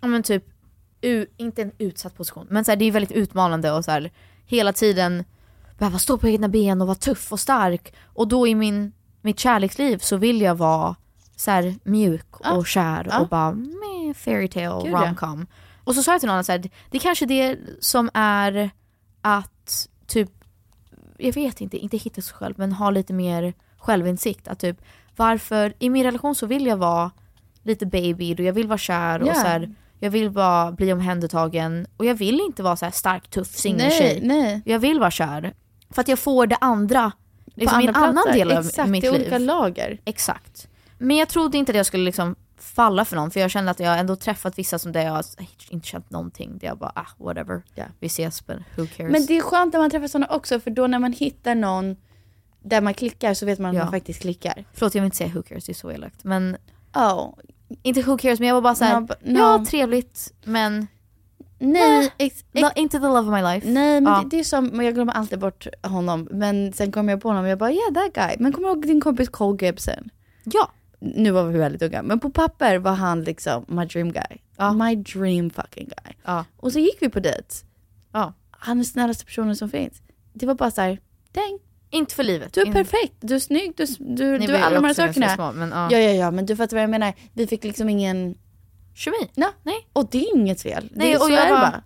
ja 0.00 0.08
men 0.08 0.22
typ, 0.22 0.44
u, 1.00 1.26
inte 1.36 1.62
en 1.62 1.72
utsatt 1.78 2.16
position, 2.16 2.46
men 2.50 2.64
så 2.64 2.70
här, 2.70 2.76
det 2.76 2.84
är 2.84 2.92
väldigt 2.92 3.12
utmanande 3.12 3.72
och 3.72 3.84
så 3.84 3.90
här, 3.90 4.10
hela 4.46 4.72
tiden 4.72 5.24
behöva 5.78 5.98
stå 5.98 6.18
på 6.18 6.28
egna 6.28 6.48
ben 6.48 6.80
och 6.80 6.86
vara 6.86 6.96
tuff 6.98 7.32
och 7.32 7.40
stark. 7.40 7.94
Och 8.04 8.28
då 8.28 8.46
i 8.46 8.54
min, 8.54 8.92
mitt 9.22 9.38
kärleksliv 9.38 9.98
så 9.98 10.16
vill 10.16 10.40
jag 10.40 10.54
vara 10.54 10.96
så 11.36 11.50
här, 11.50 11.74
mjuk 11.82 12.36
och 12.36 12.46
Ja. 12.46 12.64
kär 12.64 13.06
Ja. 13.10 13.20
och 13.20 13.28
bara 13.28 13.52
meh, 13.52 14.14
fairytale, 14.14 14.84
Gud, 14.84 14.92
ja. 14.92 15.06
romcom. 15.06 15.46
Och 15.84 15.94
så 15.94 16.02
sa 16.02 16.12
jag 16.12 16.20
till 16.20 16.28
någon 16.28 16.44
så 16.44 16.52
här, 16.52 16.58
det 16.58 16.98
är 16.98 17.00
kanske 17.00 17.26
det 17.26 17.58
som 17.80 18.10
är 18.14 18.70
att 19.20 19.88
typ, 20.06 20.30
jag 21.18 21.32
vet 21.32 21.60
inte, 21.60 21.78
inte 21.78 21.96
hitta 21.96 22.22
sig 22.22 22.34
själv 22.34 22.54
men 22.58 22.72
ha 22.72 22.90
lite 22.90 23.12
mer 23.12 23.54
självinsikt. 23.78 24.48
Att 24.48 24.58
typ, 24.58 24.76
varför, 25.16 25.72
i 25.78 25.90
min 25.90 26.04
relation 26.04 26.34
så 26.34 26.46
vill 26.46 26.66
jag 26.66 26.76
vara 26.76 27.10
lite 27.62 27.86
baby 27.86 28.34
och 28.34 28.40
jag 28.40 28.52
vill 28.52 28.66
vara 28.68 28.78
kär 28.78 29.22
och 29.22 29.28
Ja. 29.28 29.34
så 29.34 29.40
här, 29.40 29.74
jag 30.00 30.10
vill 30.10 30.30
bara 30.30 30.72
bli 30.72 30.92
omhändertagen 30.92 31.86
och 31.96 32.04
jag 32.04 32.14
vill 32.14 32.40
inte 32.40 32.62
vara 32.62 32.76
så 32.76 32.84
här 32.84 32.92
stark, 32.92 33.28
tuff 33.30 33.48
Nej, 33.48 33.60
singeltjej. 33.60 34.20
nej. 34.22 34.62
Jag 34.64 34.78
vill 34.78 34.98
vara 35.00 35.10
kär. 35.10 35.54
För 35.90 36.00
att 36.00 36.08
jag 36.08 36.18
får 36.18 36.46
det 36.46 36.56
andra 36.60 37.12
liksom, 37.54 37.80
i 37.80 37.86
en 37.86 37.94
annan 37.94 38.24
del 38.32 38.52
av 38.52 38.66
Exakt, 38.66 38.88
mitt 38.90 39.02
liv. 39.02 39.12
olika 39.14 39.38
lager. 39.38 40.00
Exakt. 40.04 40.68
Men 40.98 41.16
jag 41.16 41.28
trodde 41.28 41.58
inte 41.58 41.72
att 41.72 41.76
jag 41.76 41.86
skulle 41.86 42.04
liksom 42.04 42.36
falla 42.62 43.04
för 43.04 43.16
någon 43.16 43.30
för 43.30 43.40
jag 43.40 43.50
kände 43.50 43.70
att 43.70 43.80
jag 43.80 43.98
ändå 43.98 44.16
träffat 44.16 44.58
vissa 44.58 44.78
som 44.78 44.92
där 44.92 45.04
jag 45.04 45.24
inte 45.70 45.86
känt 45.86 46.10
någonting. 46.10 46.58
Där 46.58 46.66
jag 46.66 46.78
bara 46.78 46.92
ah 46.94 47.06
whatever, 47.18 47.62
vi 48.00 48.06
ses 48.06 48.46
men 48.46 48.64
who 48.76 48.86
cares. 48.96 49.12
Men 49.12 49.26
det 49.26 49.36
är 49.36 49.40
skönt 49.42 49.72
när 49.72 49.80
man 49.80 49.90
träffar 49.90 50.08
sådana 50.08 50.26
också 50.34 50.60
för 50.60 50.70
då 50.70 50.86
när 50.86 50.98
man 50.98 51.12
hittar 51.12 51.54
någon 51.54 51.96
där 52.62 52.80
man 52.80 52.94
klickar 52.94 53.34
så 53.34 53.46
vet 53.46 53.58
man 53.58 53.70
att 53.70 53.76
Ja. 53.76 53.82
man 53.84 53.92
faktiskt 53.92 54.20
klickar. 54.20 54.64
Förlåt 54.72 54.94
jag 54.94 55.02
vill 55.02 55.06
inte 55.06 55.16
säga 55.16 55.30
who 55.34 55.42
cares, 55.42 55.64
det 55.64 55.72
är 55.72 55.74
så 55.74 55.90
elakt. 55.92 56.24
Men 56.24 56.56
oh. 56.94 57.34
inte 57.82 58.02
who 58.02 58.18
cares 58.18 58.38
men 58.38 58.48
jag 58.48 58.54
var 58.54 58.62
bara 58.62 58.74
såhär, 58.74 59.00
No, 59.00 59.06
no. 59.20 59.38
ja 59.38 59.64
trevligt 59.68 60.32
men 60.44 60.86
Nej, 61.60 62.06
eh, 62.06 62.12
ex- 62.18 62.44
not, 62.52 62.72
inte 62.76 62.98
the 62.98 63.06
love 63.06 63.20
of 63.20 63.34
my 63.34 63.42
life. 63.42 63.68
Nej 63.68 64.00
men 64.00 64.12
Ja. 64.12 64.20
det, 64.22 64.28
det 64.36 64.40
är 64.40 64.44
som, 64.44 64.66
men 64.66 64.86
jag 64.86 64.94
glömmer 64.94 65.12
alltid 65.12 65.38
bort 65.38 65.66
honom. 65.82 66.28
Men 66.30 66.72
sen 66.72 66.92
kommer 66.92 67.12
jag 67.12 67.22
på 67.22 67.28
honom 67.28 67.44
och 67.44 67.50
jag 67.50 67.58
bara 67.58 67.72
yeah 67.72 67.92
that 67.94 68.12
guy. 68.14 68.36
Men 68.38 68.52
kommer 68.52 68.68
du 68.68 68.74
ihåg 68.74 68.86
din 68.86 69.00
kompis 69.00 69.28
Cole 69.28 69.66
Gibson? 69.66 70.10
Ja. 70.44 70.70
Nu 71.00 71.30
var 71.30 71.44
vi 71.44 71.58
väldigt 71.58 71.82
unga, 71.82 72.02
men 72.02 72.20
på 72.20 72.30
papper 72.30 72.78
var 72.78 72.92
han 72.92 73.24
liksom 73.24 73.64
my 73.68 73.84
dream 73.84 74.12
guy. 74.12 74.38
My 74.74 74.96
dream 74.96 75.50
fucking 75.50 75.84
guy. 76.04 76.14
Ja. 76.24 76.44
Och 76.56 76.72
så 76.72 76.78
gick 76.78 76.96
vi 77.00 77.08
på 77.08 77.20
dejt. 77.20 77.48
Ja. 78.12 78.32
Han 78.50 78.80
är 78.80 78.84
snällaste 78.84 79.24
personen 79.24 79.56
som 79.56 79.70
finns. 79.70 80.02
Det 80.32 80.46
var 80.46 80.54
bara 80.54 80.70
såhär, 80.70 81.00
dang. 81.32 81.58
Inte 81.90 82.14
för 82.14 82.22
livet. 82.22 82.52
Du 82.52 82.60
är 82.60 82.66
In- 82.66 82.72
perfekt, 82.72 83.14
du 83.20 83.34
är 83.34 83.38
snygg, 83.38 83.72
du, 83.76 83.86
du, 83.98 84.38
Ni 84.38 84.46
du 84.46 84.54
är 84.56 84.62
alla 84.62 84.80
de 84.80 84.84
här 84.86 84.94
sakerna. 84.94 85.34
små, 85.34 85.52
men 85.52 85.70
ja. 85.70 85.88
ja, 85.92 85.98
ja, 85.98 86.10
ja, 86.10 86.30
men 86.30 86.46
du 86.46 86.56
fattar 86.56 86.76
vad 86.76 86.82
jag 86.82 86.90
menar. 86.90 87.14
Vi 87.32 87.46
fick 87.46 87.64
liksom 87.64 87.88
ingen... 87.88 88.34
Kemi? 88.94 89.16
Ja. 89.34 89.52
Nej. 89.62 89.88
Och 89.92 90.08
det 90.10 90.18
är 90.18 90.36
inget 90.36 90.62
fel. 90.62 90.88
Nej, 90.92 91.06
det 91.08 91.12
är, 91.14 91.18
och 91.20 91.26
så 91.26 91.32
jag 91.32 91.46
är 91.46 91.50
bara-. 91.50 91.82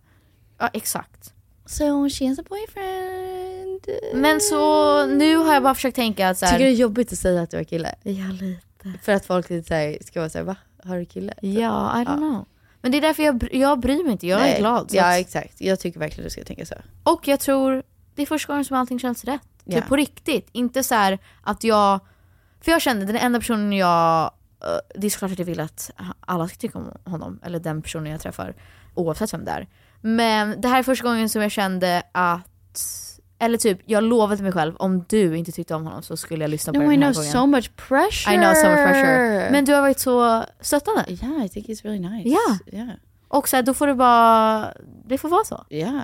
Ja 0.58 0.68
exakt. 0.72 1.32
So 1.66 2.08
she 2.10 2.28
has 2.28 2.38
a 2.38 2.42
boyfriend. 2.48 3.86
Men 4.14 4.40
så 4.40 5.06
nu 5.06 5.36
har 5.36 5.54
jag 5.54 5.62
bara 5.62 5.74
försökt 5.74 5.96
tänka 5.96 6.28
att 6.28 6.38
så 6.38 6.46
här, 6.46 6.52
Tycker 6.52 6.64
du 6.64 6.70
det 6.70 6.76
är 6.76 6.80
jobbigt 6.80 7.12
att 7.12 7.18
säga 7.18 7.42
att 7.42 7.50
du 7.50 7.56
har 7.56 7.64
kille? 7.64 7.94
Ja, 8.02 8.24
lite. 8.40 8.60
För 9.02 9.12
att 9.12 9.26
folk 9.26 9.50
lite 9.50 9.68
så 9.68 9.74
här, 9.74 9.98
ska 10.00 10.20
vara 10.20 10.30
såhär, 10.30 10.44
va? 10.44 10.56
Har 10.84 10.96
du 10.98 11.04
kille? 11.04 11.34
Ja, 11.40 12.00
I 12.00 12.04
don't 12.04 12.16
know. 12.16 12.44
Men 12.80 12.92
det 12.92 12.98
är 12.98 13.02
därför 13.02 13.22
jag, 13.22 13.48
jag 13.54 13.80
bryr 13.80 14.02
mig 14.02 14.12
inte, 14.12 14.26
jag 14.26 14.40
Nej. 14.40 14.52
är 14.54 14.58
glad. 14.58 14.90
så 14.90 14.96
Ja 14.96 15.12
att- 15.12 15.18
exakt, 15.20 15.60
jag 15.60 15.80
tycker 15.80 16.00
verkligen 16.00 16.24
du 16.24 16.30
ska 16.30 16.44
tänka 16.44 16.66
så. 16.66 16.74
Och 17.02 17.28
jag 17.28 17.40
tror 17.40 17.82
det 18.14 18.22
är 18.22 18.26
första 18.26 18.52
gången 18.52 18.64
som 18.64 18.76
allting 18.76 18.98
känns 18.98 19.24
rätt. 19.24 19.40
Ja. 19.64 19.76
Typ 19.80 19.88
på 19.88 19.96
riktigt. 19.96 20.48
Inte 20.52 20.82
så 20.82 20.94
här 20.94 21.18
att 21.42 21.64
jag... 21.64 22.00
För 22.60 22.72
jag 22.72 22.82
kände 22.82 23.06
den 23.06 23.16
enda 23.16 23.38
personen 23.38 23.72
jag... 23.72 24.22
eh, 24.24 24.68
Det 25.00 25.06
är 25.06 25.10
såklart 25.10 25.32
att 25.32 25.38
jag 25.38 25.46
vill 25.46 25.60
att 25.60 25.90
alla 26.20 26.48
ska 26.48 26.56
tycka 26.56 26.78
om 26.78 26.92
honom. 27.04 27.40
Eller 27.44 27.60
den 27.60 27.82
personen 27.82 28.12
jag 28.12 28.20
träffar. 28.20 28.54
Oavsett 28.94 29.34
vem 29.34 29.44
det 29.44 29.50
är. 29.50 29.68
Men 30.00 30.60
det 30.60 30.68
här 30.68 30.78
är 30.78 30.82
första 30.82 31.04
gången 31.04 31.28
som 31.28 31.42
jag 31.42 31.50
kände 31.52 32.02
att... 32.12 33.11
Eller 33.43 33.59
typ, 33.59 33.80
jag 33.86 34.05
lovade 34.05 34.43
mig 34.43 34.53
själv 34.53 34.76
om 34.76 35.05
du 35.09 35.36
inte 35.36 35.53
tyckte 35.53 35.74
om 35.74 35.84
honom 35.84 36.03
så 36.03 36.16
skulle 36.16 36.45
jag 36.45 36.51
lyssna 36.51 36.72
på 36.72 36.78
No 36.78 36.82
den 36.82 36.93
I 36.93 36.97
här 37.05 37.12
know 37.12 37.14
gången. 37.14 37.32
so 37.32 37.47
much 37.47 37.76
pressure. 37.76 38.34
I 38.34 38.38
know 38.38 38.55
so 38.55 38.68
much 38.68 38.76
pressure. 38.76 39.49
Men 39.51 39.64
du 39.64 39.72
har 39.74 39.80
varit 39.80 39.99
så 39.99 40.45
stöttande. 40.61 41.05
Yeah 41.09 41.45
I 41.45 41.49
think 41.49 41.68
he's 41.68 41.82
really 41.84 42.09
nice. 42.09 42.28
Ja. 42.28 42.59
Yeah. 42.78 42.90
Och 43.28 43.49
så 43.49 43.57
här, 43.57 43.62
då 43.62 43.74
får 43.74 43.86
det 43.86 43.95
bara... 43.95 44.72
Det 45.07 45.18
får 45.18 45.28
vara 45.28 45.45
så. 45.45 45.64
Yeah. 45.70 46.03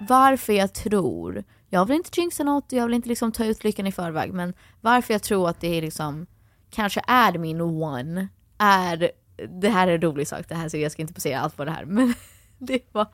varför 0.00 0.52
jag 0.52 0.72
tror, 0.74 1.44
jag 1.68 1.86
vill 1.86 1.96
inte 1.96 2.20
jinxa 2.20 2.44
något, 2.44 2.72
jag 2.72 2.86
vill 2.86 2.94
inte 2.94 3.08
liksom 3.08 3.32
ta 3.32 3.44
ut 3.44 3.64
lyckan 3.64 3.86
i 3.86 3.92
förväg, 3.92 4.32
men 4.32 4.54
varför 4.80 5.14
jag 5.14 5.22
tror 5.22 5.48
att 5.48 5.60
det 5.60 5.78
är 5.78 5.82
liksom, 5.82 6.26
kanske 6.70 7.02
är 7.06 7.38
min 7.38 7.60
one, 7.60 8.28
är, 8.58 9.10
det 9.60 9.68
här 9.68 9.88
är 9.88 9.94
en 9.94 10.00
rolig 10.00 10.28
sak, 10.28 10.48
det 10.48 10.54
här, 10.54 10.68
så 10.68 10.76
jag 10.76 10.92
ska 10.92 11.02
inte 11.02 11.14
posera 11.14 11.40
allt 11.40 11.56
på 11.56 11.64
det 11.64 11.70
här, 11.70 11.84
men 11.84 12.14
det 12.66 12.78
var, 12.92 13.06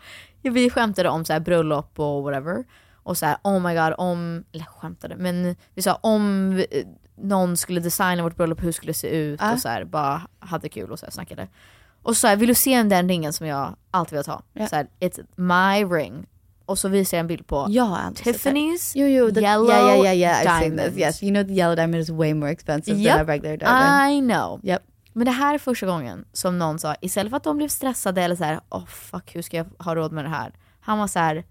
ja, 0.42 0.50
vi 0.52 0.70
skämtade 0.70 1.08
om 1.08 1.24
så 1.24 1.32
här 1.32 1.40
bröllop 1.40 2.00
och 2.00 2.22
whatever. 2.22 2.64
Och 3.02 3.18
så 3.18 3.26
här, 3.26 3.36
oh 3.42 3.60
my 3.60 3.74
god, 3.74 3.94
om, 3.98 4.44
eller 4.52 4.64
skämtade, 4.64 5.16
men 5.16 5.56
vi 5.74 5.82
sa 5.82 5.94
om 5.94 6.54
vi- 6.54 6.84
någon 7.16 7.56
skulle 7.56 7.80
designa 7.80 8.22
vårt 8.22 8.36
bröllop, 8.36 8.62
hur 8.62 8.72
skulle 8.72 8.90
det 8.90 8.94
se 8.98 9.08
ut? 9.08 9.40
Ja. 9.42 9.52
Och 9.52 9.58
så 9.60 9.68
här, 9.68 9.84
bara 9.84 10.22
hade 10.38 10.68
kul 10.68 10.90
och 10.92 10.98
så 10.98 11.06
här, 11.06 11.10
snackade. 11.10 11.48
Och 12.02 12.16
så 12.16 12.26
jag, 12.26 12.36
vill 12.36 12.48
du 12.48 12.54
se 12.54 12.82
den 12.82 13.08
ringen 13.08 13.32
som 13.32 13.46
jag 13.46 13.76
alltid 13.90 14.12
velat 14.12 14.26
ha? 14.26 14.42
Ja. 14.52 14.66
Så 14.68 14.76
här, 14.76 14.86
it's 15.00 15.24
my 15.36 15.84
ring. 15.96 16.26
Och 16.66 16.78
så 16.78 16.88
visade 16.88 17.16
jag 17.16 17.20
en 17.20 17.26
bild 17.26 17.46
på 17.46 17.66
det. 17.66 17.72
Tiffany's 18.32 18.92
Jo, 18.94 19.06
jo, 19.06 19.30
the, 19.30 19.40
yellow 19.40 19.68
yeah, 19.68 19.86
yeah, 19.86 20.00
yeah, 20.00 20.16
yeah. 20.16 20.40
I've 20.42 20.60
seen 20.60 20.70
diamond. 20.76 20.92
this. 20.94 20.98
Yes, 21.00 21.22
you 21.22 21.32
know 21.32 21.44
the 21.46 21.52
yellow 21.54 21.76
diamond 21.76 22.02
is 22.02 22.10
way 22.10 22.34
more 22.34 22.50
expensive 22.52 22.96
Yep. 22.98 23.12
than 23.12 23.20
a 23.20 23.24
regular 23.32 23.56
diamond. 23.56 24.12
I 24.14 24.20
know. 24.34 24.60
Yep. 24.62 24.82
Men 25.16 25.24
det 25.24 25.30
här 25.30 25.54
är 25.54 25.58
första 25.58 25.86
gången 25.86 26.24
som 26.32 26.58
någon 26.58 26.78
sa, 26.78 26.94
istället 27.00 27.30
för 27.30 27.36
att 27.36 27.44
de 27.44 27.56
blev 27.56 27.68
stressade 27.68 28.22
eller 28.22 28.36
så 28.36 28.44
här, 28.44 28.60
oh 28.70 28.86
fuck 28.86 29.36
hur 29.36 29.42
ska 29.42 29.56
jag 29.56 29.66
ha 29.78 29.94
råd 29.94 30.12
med 30.12 30.24
det 30.24 30.28
här? 30.28 30.52
Han 30.80 30.98
var 30.98 31.06
så 31.06 31.18
här, 31.18 31.44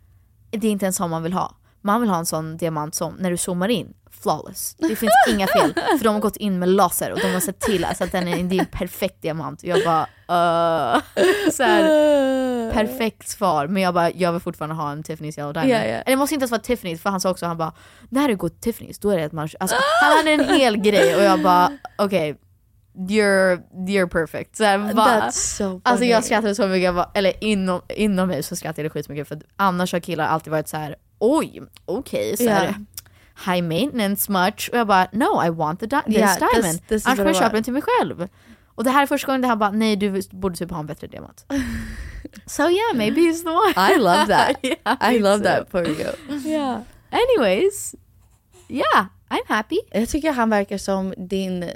det 0.50 0.68
är 0.68 0.72
inte 0.72 0.86
en 0.86 0.94
sån 0.94 1.10
man 1.10 1.24
vill 1.24 1.34
ha. 1.34 1.56
Man 1.82 2.02
vill 2.02 2.10
ha 2.10 2.18
en 2.18 2.26
sån 2.26 2.58
diamant 2.58 2.96
som, 2.96 3.14
när 3.14 3.32
du 3.32 3.38
zoomar 3.38 3.68
in, 3.68 3.94
flawless. 4.22 4.76
Det 4.78 4.96
finns 4.96 5.12
inga 5.30 5.48
fel. 5.48 5.74
För 5.74 6.04
de 6.04 6.14
har 6.14 6.22
gått 6.22 6.38
in 6.38 6.60
med 6.60 6.70
laser 6.70 7.12
och 7.12 7.20
de 7.20 7.34
har 7.34 7.40
sett 7.40 7.60
till 7.60 7.86
alltså, 7.86 8.04
att 8.04 8.12
den 8.12 8.28
är, 8.28 8.44
det 8.44 8.56
är 8.56 8.60
en 8.60 8.66
perfekt 8.66 9.22
diamant. 9.22 9.64
Jag 9.64 9.84
bara, 9.84 10.02
uh, 10.96 11.02
så 11.52 11.64
här, 11.64 12.72
perfekt 12.72 13.30
svar. 13.30 13.68
Men 13.68 13.84
jag 13.84 13.94
bara, 13.94 14.12
jag 14.12 14.32
vill 14.32 14.42
fortfarande 14.42 14.76
ha 14.76 14.92
en 14.92 15.04
Tiffany's 15.04 15.40
Yellow 15.40 15.54
Diamond. 15.54 15.74
Ja, 15.74 15.78
ja. 15.78 15.84
Eller 15.84 16.04
det 16.06 16.16
måste 16.16 16.36
inte 16.36 16.44
ens 16.44 16.52
vara 16.52 16.62
Tiffany's, 16.62 16.98
för 16.98 17.10
han 17.10 17.22
sa 17.22 17.30
också, 17.30 17.46
han 17.46 17.58
bara, 17.58 17.74
när 18.10 18.28
du 18.28 18.36
går 18.36 18.50
till 18.50 18.74
Tiffany's 18.74 18.98
då 19.02 19.10
är 19.10 19.18
det 19.18 19.24
att 19.24 19.32
man, 19.32 19.50
alltså, 19.60 19.78
han 20.02 20.18
hade 20.18 20.32
en 20.32 20.56
hel 20.60 20.78
grej 20.78 21.16
och 21.16 21.24
jag 21.24 21.42
bara, 21.42 21.72
okej, 21.98 22.38
you're, 22.96 23.62
you're 23.88 24.08
perfect. 24.08 24.56
Så 24.56 24.64
här? 24.64 24.78
That's 24.78 25.32
so 25.32 25.82
Alltså 25.84 26.06
jag 26.06 26.24
skrattade 26.24 26.56
så 26.56 26.68
mycket, 26.68 26.96
bara, 26.96 27.12
eller 27.14 27.44
inom, 27.44 27.82
inom 27.90 28.28
mig 28.28 28.44
så 28.44 28.56
skrattade 28.56 28.82
jag 28.86 28.92
skitmycket 28.92 29.28
för 29.28 29.42
annars 29.56 29.94
har 29.94 30.00
killar 30.00 30.28
alltid 30.28 30.52
varit 30.52 30.68
så 30.68 30.78
här: 30.78 30.96
oj, 31.20 31.62
okej, 31.86 32.36
här, 32.40 32.76
high 33.46 33.64
maintenance 33.64 34.32
much. 34.32 34.70
Och 34.72 34.78
jag 34.80 34.88
bara, 34.88 35.08
no 35.12 35.46
I 35.46 35.50
want 35.50 35.80
the, 35.80 35.86
di- 35.86 36.02
this 36.06 36.16
Yeah, 36.18 36.38
this- 36.38 36.54
diamond. 36.54 36.88
this 36.88 37.02
is 37.02 37.06
Annars 37.08 37.18
kommer 37.18 37.30
jag 37.30 37.38
köpa 37.40 37.54
den 37.54 37.64
till 37.64 37.74
mig 37.74 37.82
själv. 37.82 38.28
Och 38.76 38.84
det 38.84 38.90
här 38.90 39.02
är 39.04 39.06
första 39.08 39.26
gången 39.28 39.42
det 39.42 39.48
han 39.48 39.60
bara, 39.60 39.72
nej 39.72 39.96
du 39.96 40.22
borde 40.32 40.56
typ 40.56 40.72
ha 40.72 40.80
en 40.80 40.86
bättre 40.86 41.08
diamant. 41.08 41.46
so 42.46 42.62
yeah, 42.70 42.94
maybe 42.96 43.22
he's 43.22 43.44
the 43.44 43.50
one. 43.50 43.94
I 43.94 43.98
love 43.98 44.26
that. 44.28 44.56
Yeah, 44.64 45.14
I 45.16 45.20
love 45.20 45.38
too. 45.38 45.44
that 45.44 45.72
for 45.72 45.88
you. 45.88 46.10
Yeah. 46.52 46.82
Anyways, 47.12 47.96
yeah, 48.68 49.06
I'm 49.30 49.44
happy. 49.48 49.78
Jag 49.92 50.10
tycker 50.10 50.32
han 50.32 50.50
verkar 50.50 50.78
som 50.78 51.14
din 51.18 51.72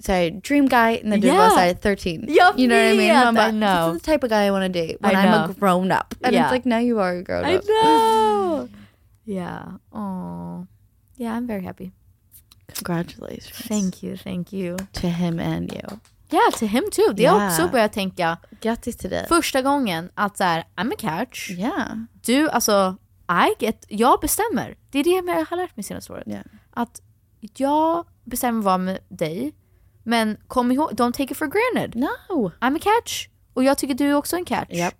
såhär, 0.00 0.30
dream 0.30 0.68
guy 0.68 1.00
när 1.04 1.16
du 1.18 1.26
Yeah. 1.26 1.38
var 1.38 1.48
såhär 1.50 1.74
13. 1.74 2.12
Jag 2.28 2.58
you 2.60 2.68
know 2.68 2.78
what 2.78 2.94
I 2.94 2.96
mean? 2.96 3.24
Man 3.24 3.34
bara, 3.34 3.48
I 3.48 3.52
know. 3.52 3.92
This 3.92 3.96
is 3.96 4.02
the 4.06 4.12
type 4.12 4.26
of 4.26 4.30
guy 4.30 4.46
I 4.46 4.50
want 4.50 4.74
to 4.74 4.80
date 4.80 4.96
when 5.00 5.10
I 5.12 5.14
I'm 5.14 5.34
a 5.34 5.46
know. 5.46 5.54
grown 5.58 5.92
up. 5.92 6.14
And 6.22 6.32
Yeah. 6.34 6.46
it's 6.46 6.52
like 6.54 6.68
now 6.68 6.78
you 6.78 7.00
are 7.00 7.18
a 7.18 7.22
grown 7.22 7.44
I 7.44 7.56
up. 7.56 7.64
know. 7.64 8.68
Yeah. 9.24 9.62
Oh. 9.92 10.66
Yeah, 11.16 11.36
I'm 11.36 11.46
very 11.46 11.64
happy. 11.64 11.92
Congratulations. 12.74 13.68
Thank 13.68 14.02
you, 14.02 14.16
thank 14.16 14.52
you. 14.52 14.76
To 14.92 15.06
him 15.06 15.38
and 15.40 15.72
you. 15.72 15.98
Yeah, 16.30 16.50
to 16.58 16.66
him 16.66 16.84
too. 16.92 17.12
Det 17.14 17.24
har 17.26 17.36
Yeah. 17.38 17.48
också 17.52 17.68
börjat 17.68 17.92
tänka. 17.92 18.38
Grattis 18.60 18.96
till 18.96 19.10
dig. 19.10 19.26
Första 19.28 19.62
gången 19.62 20.10
att 20.14 20.36
så 20.36 20.44
här, 20.44 20.64
I'm 20.76 20.92
a 20.92 20.96
catch. 20.98 21.50
Yeah. 21.50 21.88
Du, 22.24 22.48
alltså, 22.50 22.96
I 23.28 23.64
get, 23.64 23.84
jag 23.88 24.20
bestämmer. 24.20 24.76
Det 24.90 24.98
är 24.98 25.04
det 25.04 25.32
jag 25.32 25.44
har 25.50 25.56
lärt 25.56 25.76
mig 25.76 25.84
senaste 25.84 26.12
året. 26.12 26.28
Yeah. 26.28 26.42
Att 26.70 27.00
jag 27.56 28.06
bestämmer 28.24 28.62
vad 28.62 28.80
med 28.80 28.98
dig. 29.08 29.52
Men 30.02 30.36
kom 30.48 30.72
ihåg, 30.72 30.92
don't 30.92 31.12
take 31.12 31.30
it 31.30 31.36
for 31.36 31.46
granted. 31.46 31.96
No. 31.96 32.50
I'm 32.60 32.76
a 32.76 32.80
catch. 32.82 33.28
Och 33.54 33.64
jag 33.64 33.78
tycker 33.78 33.94
du 33.94 34.10
är 34.10 34.14
också 34.14 34.36
en 34.36 34.44
catch. 34.44 34.70
Yep. 34.70 34.94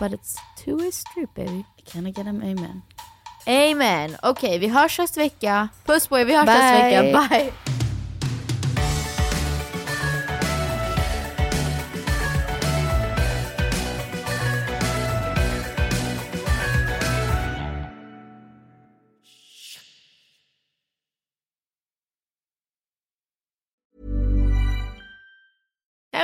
But 0.00 0.12
it's 0.12 0.36
two-way 0.64 0.92
street 0.92 1.34
baby. 1.34 1.64
Can 1.92 2.06
I 2.06 2.10
get 2.10 2.26
him 2.26 2.42
amen? 2.42 2.82
Amen. 3.46 4.16
Okej, 4.22 4.58
vi 4.58 4.68
hörs 4.68 4.98
nästa 4.98 5.20
vecka. 5.20 5.68
Puss 5.84 6.06
på 6.06 6.18
er, 6.18 6.24
vi 6.24 6.36
hörs 6.36 6.46
nästa 6.46 6.72
vecka. 6.72 7.28
Bye. 7.28 7.52